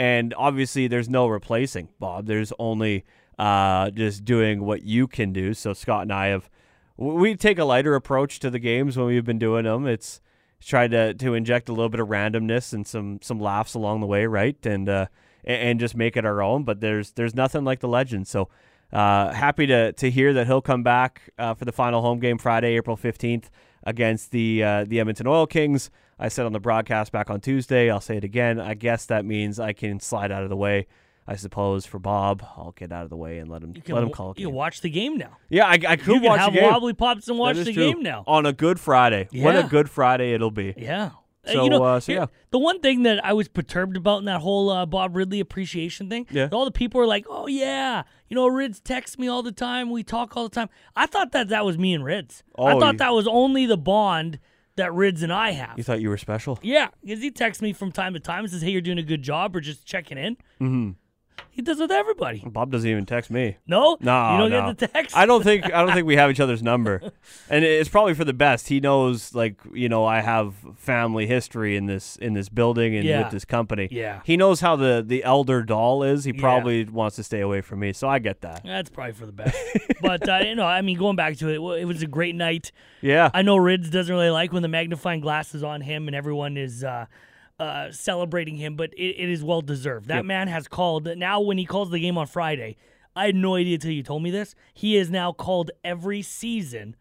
And 0.00 0.32
obviously, 0.32 0.88
there's 0.88 1.10
no 1.10 1.26
replacing 1.26 1.90
Bob. 1.98 2.24
There's 2.24 2.54
only 2.58 3.04
uh, 3.38 3.90
just 3.90 4.24
doing 4.24 4.64
what 4.64 4.82
you 4.82 5.06
can 5.06 5.30
do. 5.30 5.52
So 5.52 5.74
Scott 5.74 6.02
and 6.02 6.12
I 6.12 6.28
have 6.28 6.48
we 6.96 7.34
take 7.34 7.58
a 7.58 7.66
lighter 7.66 7.94
approach 7.94 8.40
to 8.40 8.48
the 8.48 8.58
games 8.58 8.96
when 8.96 9.08
we've 9.08 9.26
been 9.26 9.38
doing 9.38 9.64
them. 9.64 9.86
It's 9.86 10.22
tried 10.58 10.92
to 10.92 11.12
to 11.12 11.34
inject 11.34 11.68
a 11.68 11.72
little 11.72 11.90
bit 11.90 12.00
of 12.00 12.08
randomness 12.08 12.72
and 12.72 12.86
some 12.86 13.18
some 13.20 13.38
laughs 13.38 13.74
along 13.74 14.00
the 14.00 14.06
way, 14.06 14.24
right? 14.24 14.56
And 14.64 14.88
uh, 14.88 15.06
and, 15.44 15.78
just 15.78 15.94
make 15.94 16.16
it 16.16 16.24
our 16.24 16.40
own. 16.40 16.64
But 16.64 16.80
there's 16.80 17.10
there's 17.10 17.34
nothing 17.34 17.64
like 17.64 17.80
the 17.80 17.88
legend. 17.88 18.26
So 18.26 18.48
uh, 18.94 19.34
happy 19.34 19.66
to 19.66 19.92
to 19.92 20.10
hear 20.10 20.32
that 20.32 20.46
he'll 20.46 20.62
come 20.62 20.82
back 20.82 21.30
uh, 21.38 21.52
for 21.52 21.66
the 21.66 21.72
final 21.72 22.00
home 22.00 22.20
game 22.20 22.38
Friday, 22.38 22.74
April 22.76 22.96
fifteenth 22.96 23.50
against 23.82 24.30
the 24.30 24.64
uh, 24.64 24.84
the 24.84 24.98
Edmonton 24.98 25.26
Oil 25.26 25.46
Kings. 25.46 25.90
I 26.22 26.28
said 26.28 26.44
on 26.46 26.52
the 26.52 26.60
broadcast 26.60 27.10
back 27.12 27.30
on 27.30 27.40
Tuesday. 27.40 27.90
I'll 27.90 28.00
say 28.00 28.16
it 28.18 28.24
again. 28.24 28.60
I 28.60 28.74
guess 28.74 29.06
that 29.06 29.24
means 29.24 29.58
I 29.58 29.72
can 29.72 29.98
slide 30.00 30.30
out 30.30 30.42
of 30.44 30.50
the 30.50 30.56
way. 30.56 30.86
I 31.26 31.36
suppose 31.36 31.86
for 31.86 31.98
Bob, 31.98 32.42
I'll 32.56 32.72
get 32.76 32.92
out 32.92 33.04
of 33.04 33.10
the 33.10 33.16
way 33.16 33.38
and 33.38 33.48
let 33.50 33.62
him 33.62 33.72
let 33.88 34.02
him 34.02 34.10
call. 34.10 34.32
a 34.36 34.40
you 34.40 34.50
watch 34.50 34.80
the 34.82 34.90
game 34.90 35.16
now. 35.16 35.36
Yeah, 35.48 35.64
I, 35.66 35.78
I 35.86 35.96
could 35.96 36.06
You 36.08 36.14
can 36.20 36.22
watch 36.24 36.40
have 36.40 36.52
the 36.52 36.60
game. 36.60 36.70
wobbly 36.70 36.92
pops 36.92 37.28
and 37.28 37.38
watch 37.38 37.56
the 37.56 37.72
true. 37.72 37.92
game 37.92 38.02
now. 38.02 38.24
on 38.26 38.44
a 38.46 38.52
Good 38.52 38.78
Friday. 38.80 39.28
What 39.32 39.56
a 39.56 39.62
Good 39.62 39.88
Friday 39.88 40.32
it'll 40.34 40.50
be. 40.50 40.74
Yeah. 40.76 41.10
Uh, 41.46 41.52
So, 41.52 41.64
you 41.64 41.70
know, 41.70 41.82
uh, 41.82 42.00
so 42.00 42.12
yeah. 42.12 42.26
the 42.50 42.58
one 42.58 42.80
thing 42.80 43.04
that 43.04 43.24
I 43.24 43.32
was 43.32 43.48
perturbed 43.48 43.96
about 43.96 44.18
in 44.18 44.24
that 44.26 44.40
whole 44.42 44.68
uh, 44.68 44.84
Bob 44.84 45.16
Ridley 45.16 45.40
appreciation 45.40 46.10
thing, 46.10 46.26
Yeah. 46.30 46.48
all 46.52 46.66
the 46.66 46.70
people 46.70 47.00
are 47.00 47.06
like, 47.06 47.24
"Oh 47.30 47.46
yeah, 47.46 48.02
you 48.28 48.34
know, 48.34 48.46
Rids 48.46 48.78
texts 48.78 49.18
me 49.18 49.26
all 49.26 49.42
the 49.42 49.52
time. 49.52 49.88
We 49.90 50.02
talk 50.02 50.36
all 50.36 50.42
the 50.48 50.54
time." 50.54 50.68
I 50.94 51.06
thought 51.06 51.32
that 51.32 51.48
that 51.48 51.64
was 51.64 51.78
me 51.78 51.94
and 51.94 52.04
Rids. 52.04 52.42
I 52.58 52.72
Oh, 52.72 52.80
thought 52.80 52.94
you- 52.94 52.98
that 52.98 53.14
was 53.14 53.26
only 53.26 53.64
the 53.64 53.78
bond 53.78 54.38
that 54.76 54.92
Rids 54.94 55.22
and 55.22 55.32
I 55.32 55.50
have. 55.52 55.76
You 55.76 55.84
thought 55.84 56.00
you 56.00 56.08
were 56.08 56.18
special? 56.18 56.58
yeah, 56.62 56.88
because 57.02 57.22
he 57.22 57.30
texts 57.30 57.62
me 57.62 57.72
from 57.72 57.92
time 57.92 58.14
to 58.14 58.20
time 58.20 58.40
and 58.44 58.50
says, 58.50 58.62
"Hey, 58.62 58.70
you're 58.70 58.80
doing 58.80 58.98
a 58.98 59.02
good 59.02 59.22
job," 59.22 59.54
or 59.56 59.60
just 59.60 59.84
checking 59.84 60.18
in. 60.18 60.36
Mm-hmm. 60.60 60.90
He 61.50 61.62
does 61.62 61.78
with 61.78 61.90
everybody. 61.90 62.42
Bob 62.46 62.70
doesn't 62.70 62.88
even 62.88 63.06
text 63.06 63.30
me. 63.30 63.56
No, 63.66 63.96
No, 64.00 64.32
you 64.32 64.38
don't 64.38 64.50
no. 64.50 64.66
get 64.72 64.78
the 64.78 64.86
text. 64.88 65.16
I 65.16 65.26
don't 65.26 65.42
think 65.42 65.64
I 65.66 65.84
don't 65.84 65.92
think 65.92 66.06
we 66.06 66.16
have 66.16 66.30
each 66.30 66.40
other's 66.40 66.62
number, 66.62 67.00
and 67.50 67.64
it's 67.64 67.88
probably 67.88 68.14
for 68.14 68.24
the 68.24 68.32
best. 68.32 68.68
He 68.68 68.80
knows, 68.80 69.34
like 69.34 69.56
you 69.72 69.88
know, 69.88 70.04
I 70.04 70.20
have 70.20 70.54
family 70.76 71.26
history 71.26 71.76
in 71.76 71.86
this 71.86 72.16
in 72.16 72.34
this 72.34 72.48
building 72.48 72.96
and 72.96 73.04
Yeah. 73.04 73.22
with 73.24 73.32
this 73.32 73.44
company. 73.44 73.88
Yeah. 73.90 74.20
he 74.24 74.36
knows 74.36 74.60
how 74.60 74.76
the 74.76 75.02
the 75.06 75.24
elder 75.24 75.62
doll 75.62 76.02
is. 76.02 76.24
He 76.24 76.32
Yeah. 76.34 76.40
probably 76.40 76.84
wants 76.84 77.16
to 77.16 77.22
stay 77.22 77.40
away 77.40 77.60
from 77.60 77.80
me, 77.80 77.92
so 77.92 78.08
I 78.08 78.18
get 78.18 78.40
that. 78.42 78.62
That's 78.64 78.90
probably 78.90 79.12
for 79.12 79.26
the 79.26 79.32
best. 79.32 79.56
but 80.00 80.28
uh, 80.28 80.38
you 80.44 80.54
know, 80.54 80.66
I 80.66 80.80
mean, 80.82 80.98
going 80.98 81.16
back 81.16 81.36
to 81.38 81.48
it, 81.48 81.80
it 81.80 81.84
was 81.84 82.02
a 82.02 82.06
great 82.06 82.34
night. 82.34 82.72
Yeah, 83.02 83.30
I 83.34 83.42
know 83.42 83.56
Rids 83.56 83.90
doesn't 83.90 84.14
really 84.14 84.30
like 84.30 84.52
when 84.52 84.62
the 84.62 84.68
magnifying 84.68 85.20
glass 85.20 85.54
is 85.54 85.62
on 85.62 85.80
him 85.80 86.06
and 86.08 86.14
everyone 86.14 86.56
is 86.56 86.84
uh, 86.84 87.06
uh, 87.60 87.92
celebrating 87.92 88.56
him, 88.56 88.74
but 88.74 88.92
it, 88.94 89.16
it 89.22 89.28
is 89.30 89.44
well 89.44 89.60
deserved. 89.60 90.08
That 90.08 90.16
Yep. 90.16 90.24
man 90.24 90.48
has 90.48 90.66
called 90.66 91.06
now 91.16 91.40
when 91.40 91.58
he 91.58 91.64
calls 91.66 91.90
the 91.90 92.00
game 92.00 92.16
on 92.18 92.26
Friday. 92.26 92.76
I 93.14 93.26
had 93.26 93.34
no 93.34 93.54
idea 93.56 93.74
until 93.74 93.90
you 93.92 94.02
told 94.02 94.22
me 94.22 94.30
this. 94.30 94.54
He 94.72 94.94
has 94.96 95.10
now 95.10 95.32
called 95.32 95.70
every 95.84 96.22
season 96.22 96.96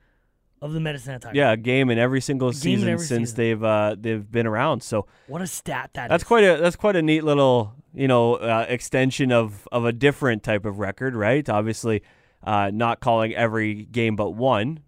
of 0.61 0.73
the 0.73 0.79
Medicine 0.81 1.13
Hat 1.13 1.33
yeah, 1.33 1.51
a 1.53 1.57
game 1.57 1.89
in 1.89 1.97
every 1.97 2.19
single 2.19 2.51
season 2.51 2.89
every 2.89 3.05
since 3.05 3.29
season. 3.29 3.37
they've 3.37 3.63
uh, 3.63 3.95
they've 3.97 4.29
been 4.29 4.45
around. 4.45 4.83
So 4.83 5.05
What 5.27 5.41
a 5.41 5.47
stat 5.47 5.91
that 5.93 6.09
That's 6.09 6.23
is. 6.23 6.27
quite 6.27 6.43
a 6.43 6.57
that's 6.57 6.75
quite 6.75 6.97
a 6.97 7.01
neat 7.01 7.23
little 7.23 7.73
you 7.93 8.07
know 8.09 8.35
uh, 8.35 8.65
extension 8.67 9.31
of 9.31 9.67
of 9.71 9.85
a 9.85 9.93
different 9.93 10.43
type 10.43 10.65
of 10.65 10.79
record, 10.79 11.15
right? 11.15 11.47
Obviously, 11.47 12.03
uh, 12.43 12.71
not 12.73 12.99
calling 12.99 13.33
every 13.33 13.85
game 13.85 14.17
but 14.17 14.31
one, 14.31 14.81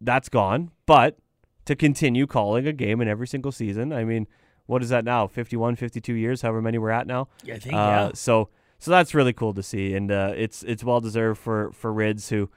that's 0.00 0.28
gone. 0.28 0.70
But 0.86 1.18
to 1.64 1.74
continue 1.74 2.28
calling 2.28 2.68
a 2.68 2.72
game 2.72 3.00
in 3.00 3.08
every 3.08 3.26
single 3.26 3.50
season, 3.50 3.92
I 3.92 4.04
mean, 4.04 4.28
what 4.66 4.82
is 4.82 4.88
that 4.90 5.04
now? 5.04 5.26
51, 5.26 5.76
52 5.76 6.14
years, 6.14 6.42
however 6.42 6.60
many 6.62 6.78
we're 6.78 6.90
at 6.90 7.06
now. 7.06 7.28
Yeah, 7.44 7.54
I 7.54 7.58
think, 7.58 7.74
Uh, 7.74 7.78
yeah. 7.78 8.10
So 8.14 8.48
so 8.78 8.90
that's 8.90 9.14
really 9.14 9.32
cool 9.32 9.54
to 9.54 9.62
see, 9.62 9.94
and 9.94 10.10
uh, 10.12 10.32
it's 10.36 10.62
it's 10.62 10.84
well 10.84 11.00
deserved 11.00 11.40
for 11.40 11.72
for 11.72 11.92
Rids 11.92 12.28
who 12.28 12.50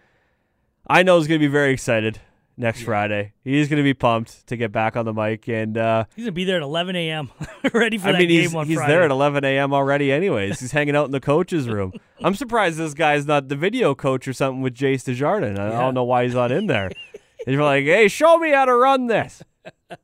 I 0.87 1.03
know 1.03 1.17
is 1.17 1.27
going 1.27 1.39
to 1.39 1.45
be 1.47 1.51
very 1.51 1.71
excited 1.71 2.19
next 2.57 2.81
Friday. 2.83 3.31
He's 3.45 3.69
going 3.69 3.77
to 3.77 3.83
be 3.83 3.93
pumped 3.93 4.45
to 4.47 4.57
get 4.57 4.71
back 4.73 4.97
on 4.97 5.05
the 5.05 5.13
mic 5.13 5.47
and. 5.47 5.77
Uh, 5.77 6.03
He's 6.15 6.25
gonna 6.25 6.33
be 6.33 6.43
there 6.43 6.57
at 6.57 6.61
11 6.63 6.95
a.m. 6.97 7.29
ready 7.73 7.97
for 7.97 8.09
I 8.09 8.11
that 8.13 8.17
mean, 8.17 8.27
game 8.27 8.41
he's, 8.41 8.55
on 8.55 8.67
he's 8.67 8.75
Friday. 8.77 8.91
there 8.91 9.03
at 9.03 9.11
11 9.11 9.45
a.m. 9.45 9.73
already, 9.73 10.11
anyways. 10.11 10.59
He's 10.59 10.71
hanging 10.73 10.95
out 10.95 11.05
in 11.05 11.11
the 11.11 11.21
coach's 11.21 11.69
room. 11.69 11.93
I'm 12.23 12.35
surprised 12.35 12.77
this 12.77 12.93
guy's 12.93 13.25
not 13.25 13.47
the 13.47 13.55
video 13.55 13.95
coach 13.95 14.27
or 14.27 14.33
something 14.33 14.61
with 14.61 14.73
Jace 14.75 15.05
Desjardins. 15.05 15.57
I, 15.57 15.67
I 15.67 15.79
don't 15.81 15.93
know 15.93 16.03
why 16.03 16.25
he's 16.25 16.33
not 16.35 16.51
in 16.51 16.67
there. 16.67 16.91
He's 17.45 17.57
like, 17.57 17.85
hey, 17.85 18.09
show 18.09 18.37
me 18.37 18.51
how 18.51 18.65
to 18.65 18.75
run 18.75 19.07
this. 19.07 19.41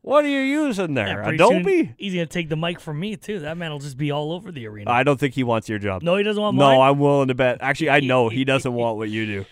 What 0.02 0.26
are 0.26 0.28
you 0.28 0.40
using 0.40 0.96
Yeah, 0.96 1.06
there? 1.06 1.24
soon 1.26 1.34
Adobe? 1.36 1.94
he's 1.98 2.14
gonna 2.14 2.26
take 2.26 2.50
the 2.50 2.56
mic 2.56 2.80
from 2.80 3.00
me 3.00 3.16
too. 3.16 3.40
That 3.40 3.58
man 3.58 3.72
will 3.72 3.80
just 3.80 3.98
be 3.98 4.12
all 4.12 4.32
over 4.32 4.52
the 4.52 4.68
arena. 4.68 4.92
I 4.92 5.04
don't 5.04 5.20
think 5.20 5.34
he 5.34 5.44
wants 5.44 5.70
your 5.70 5.80
job. 5.80 6.02
no, 6.02 6.18
he 6.18 6.24
doesn't 6.24 6.42
want 6.42 6.58
No. 6.58 6.82
I'm 6.82 7.00
willing 7.00 7.28
to 7.30 7.36
bet. 7.36 7.60
Actually, 7.62 7.90
I 7.92 8.00
know 8.02 8.30
he 8.30 8.44
doesn't 8.46 8.74
want 8.82 8.98
what 8.98 9.10
you 9.10 9.26
do. 9.26 9.46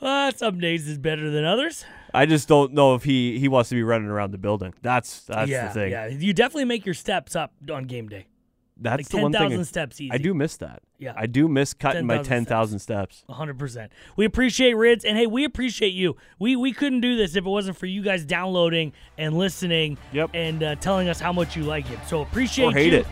Uh, 0.00 0.30
some 0.32 0.58
days 0.60 0.86
is 0.88 0.98
better 0.98 1.30
than 1.30 1.44
others. 1.44 1.84
I 2.12 2.26
just 2.26 2.46
don't 2.48 2.72
know 2.74 2.94
if 2.94 3.04
he, 3.04 3.38
he 3.38 3.48
wants 3.48 3.70
to 3.70 3.74
be 3.74 3.82
running 3.82 4.08
around 4.08 4.32
the 4.32 4.38
building. 4.38 4.74
That's 4.82 5.20
that's 5.22 5.50
yeah, 5.50 5.68
the 5.68 5.74
thing. 5.74 5.90
yeah. 5.92 6.06
You 6.08 6.32
definitely 6.34 6.66
make 6.66 6.84
your 6.84 6.94
steps 6.94 7.34
up 7.34 7.52
on 7.72 7.84
game 7.84 8.08
day. 8.08 8.26
That's 8.80 9.02
Like 9.04 9.08
the 9.08 9.16
one 9.22 9.32
thing. 9.32 9.40
10,000 9.42 9.64
steps 9.64 10.00
easy. 10.00 10.10
I 10.12 10.18
do 10.18 10.34
miss 10.34 10.56
that. 10.56 10.82
Yeah. 10.98 11.12
I 11.16 11.26
do 11.26 11.46
miss 11.48 11.74
cutting 11.74 12.06
my 12.06 12.16
10,000 12.16 12.28
10,000 12.46 12.78
steps. 12.80 13.24
100%. 13.28 13.88
We 14.16 14.24
appreciate 14.24 14.74
Rids, 14.74 15.04
and 15.04 15.16
hey, 15.16 15.26
we 15.28 15.44
appreciate 15.44 15.92
you. 15.92 16.16
We 16.38 16.56
we 16.56 16.72
couldn't 16.72 17.00
do 17.00 17.16
this 17.16 17.36
if 17.36 17.44
it 17.46 17.48
wasn't 17.48 17.76
for 17.76 17.86
you 17.86 18.02
guys 18.02 18.24
downloading 18.24 18.92
and 19.16 19.36
listening 19.38 19.96
Yep. 20.12 20.30
and 20.34 20.62
uh, 20.62 20.74
telling 20.76 21.08
us 21.08 21.20
how 21.20 21.32
much 21.32 21.56
you 21.56 21.62
like 21.62 21.88
it. 21.90 21.98
So 22.08 22.22
appreciate 22.22 22.64
Or 22.66 22.72
hate 22.72 22.92
you. 22.92 23.00
it. 23.00 23.06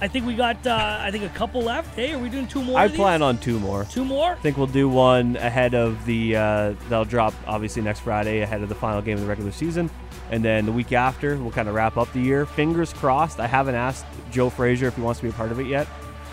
I 0.00 0.06
think 0.06 0.24
we 0.26 0.34
got, 0.36 0.64
uh, 0.64 0.98
I 1.00 1.10
think, 1.10 1.24
a 1.24 1.28
couple 1.30 1.60
left. 1.62 1.96
Hey, 1.96 2.12
are 2.12 2.18
we 2.20 2.28
doing 2.28 2.46
two 2.46 2.62
more? 2.62 2.78
I 2.78 2.86
plan 2.86 3.20
on 3.20 3.36
two 3.38 3.58
more. 3.58 3.84
Two 3.90 4.04
more? 4.04 4.30
I 4.30 4.36
think 4.36 4.56
we'll 4.56 4.68
do 4.68 4.88
one 4.88 5.34
ahead 5.38 5.74
of 5.74 6.04
the. 6.06 6.36
Uh, 6.36 6.74
they'll 6.88 7.04
drop 7.04 7.34
obviously 7.48 7.82
next 7.82 8.00
Friday 8.00 8.42
ahead 8.42 8.62
of 8.62 8.68
the 8.68 8.76
final 8.76 9.02
game 9.02 9.14
of 9.14 9.22
the 9.22 9.26
regular 9.26 9.50
season, 9.50 9.90
and 10.30 10.44
then 10.44 10.66
the 10.66 10.72
week 10.72 10.92
after 10.92 11.36
we'll 11.36 11.50
kind 11.50 11.68
of 11.68 11.74
wrap 11.74 11.96
up 11.96 12.12
the 12.12 12.20
year. 12.20 12.46
Fingers 12.46 12.92
crossed. 12.92 13.40
I 13.40 13.46
haven't 13.46 13.74
asked 13.74 14.04
Joe 14.30 14.50
Frazier 14.50 14.88
if 14.88 14.96
he 14.96 15.02
wants 15.02 15.20
to 15.20 15.24
be 15.26 15.30
a 15.30 15.32
part 15.32 15.50
of 15.52 15.58
it 15.60 15.66
yet, 15.66 15.86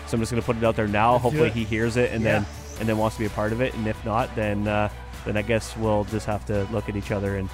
so 0.06 0.14
I'm 0.16 0.20
just 0.20 0.30
gonna 0.32 0.42
put 0.42 0.56
it 0.56 0.64
out 0.64 0.76
there 0.76 0.88
now. 0.88 1.12
Let's 1.12 1.22
Hopefully 1.22 1.50
he 1.50 1.64
hears 1.64 1.96
it 1.96 2.12
and 2.12 2.22
Yeah. 2.22 2.32
then 2.40 2.46
and 2.80 2.88
then 2.88 2.98
wants 2.98 3.16
to 3.16 3.20
be 3.20 3.26
a 3.26 3.30
part 3.30 3.52
of 3.52 3.60
it. 3.62 3.72
And 3.74 3.86
if 3.86 4.02
not, 4.04 4.34
then 4.36 4.68
uh, 4.68 4.88
then 5.24 5.36
I 5.36 5.42
guess 5.42 5.76
we'll 5.76 6.04
just 6.04 6.26
have 6.26 6.44
to 6.46 6.64
look 6.70 6.88
at 6.88 6.96
each 6.96 7.10
other 7.10 7.36
and 7.38 7.48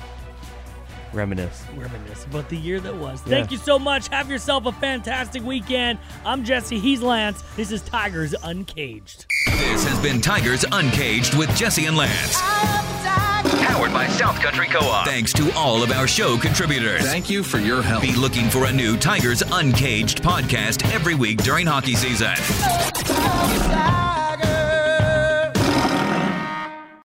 reminisce. 1.13 1.65
Reminisce 1.77 2.25
about 2.25 2.49
the 2.49 2.57
year 2.57 2.81
that 2.81 2.95
was. 2.95 3.23
Yeah. 3.27 3.31
Thank 3.31 3.51
you 3.51 3.59
so 3.59 3.79
much. 3.79 4.09
Have 4.09 4.31
yourself 4.31 4.67
a 4.67 4.73
fantastic 4.73 5.43
weekend. 5.43 5.99
I'm 6.25 6.45
Jesse. 6.45 6.79
He's 6.79 7.03
Lance. 7.03 7.43
This 7.57 7.71
is 7.73 7.83
Tigers 7.83 8.35
Uncaged. 8.43 9.27
This 9.47 9.85
has 9.87 9.99
been 10.01 10.21
Tigers 10.21 10.65
Uncaged 10.73 11.35
with 11.35 11.55
Jesse 11.57 11.87
and 11.87 11.97
Lance. 11.97 12.37
Powered 13.67 13.93
by 13.93 14.07
South 14.09 14.39
Country 14.41 14.67
Co-op. 14.69 15.07
Thanks 15.07 15.33
to 15.35 15.53
all 15.55 15.83
of 15.83 15.91
our 15.91 16.07
show 16.07 16.37
contributors. 16.37 17.03
Thank 17.03 17.29
you 17.31 17.43
for 17.43 17.59
your 17.59 17.83
help. 17.83 18.03
Be 18.03 18.15
looking 18.15 18.49
for 18.49 18.67
a 18.67 18.73
new 18.73 18.97
Tigers 18.97 19.43
Uncaged 19.43 20.23
podcast 20.23 20.91
every 20.93 21.15
week 21.15 21.43
during 21.43 21.67
hockey 21.67 21.95
season. 21.95 22.35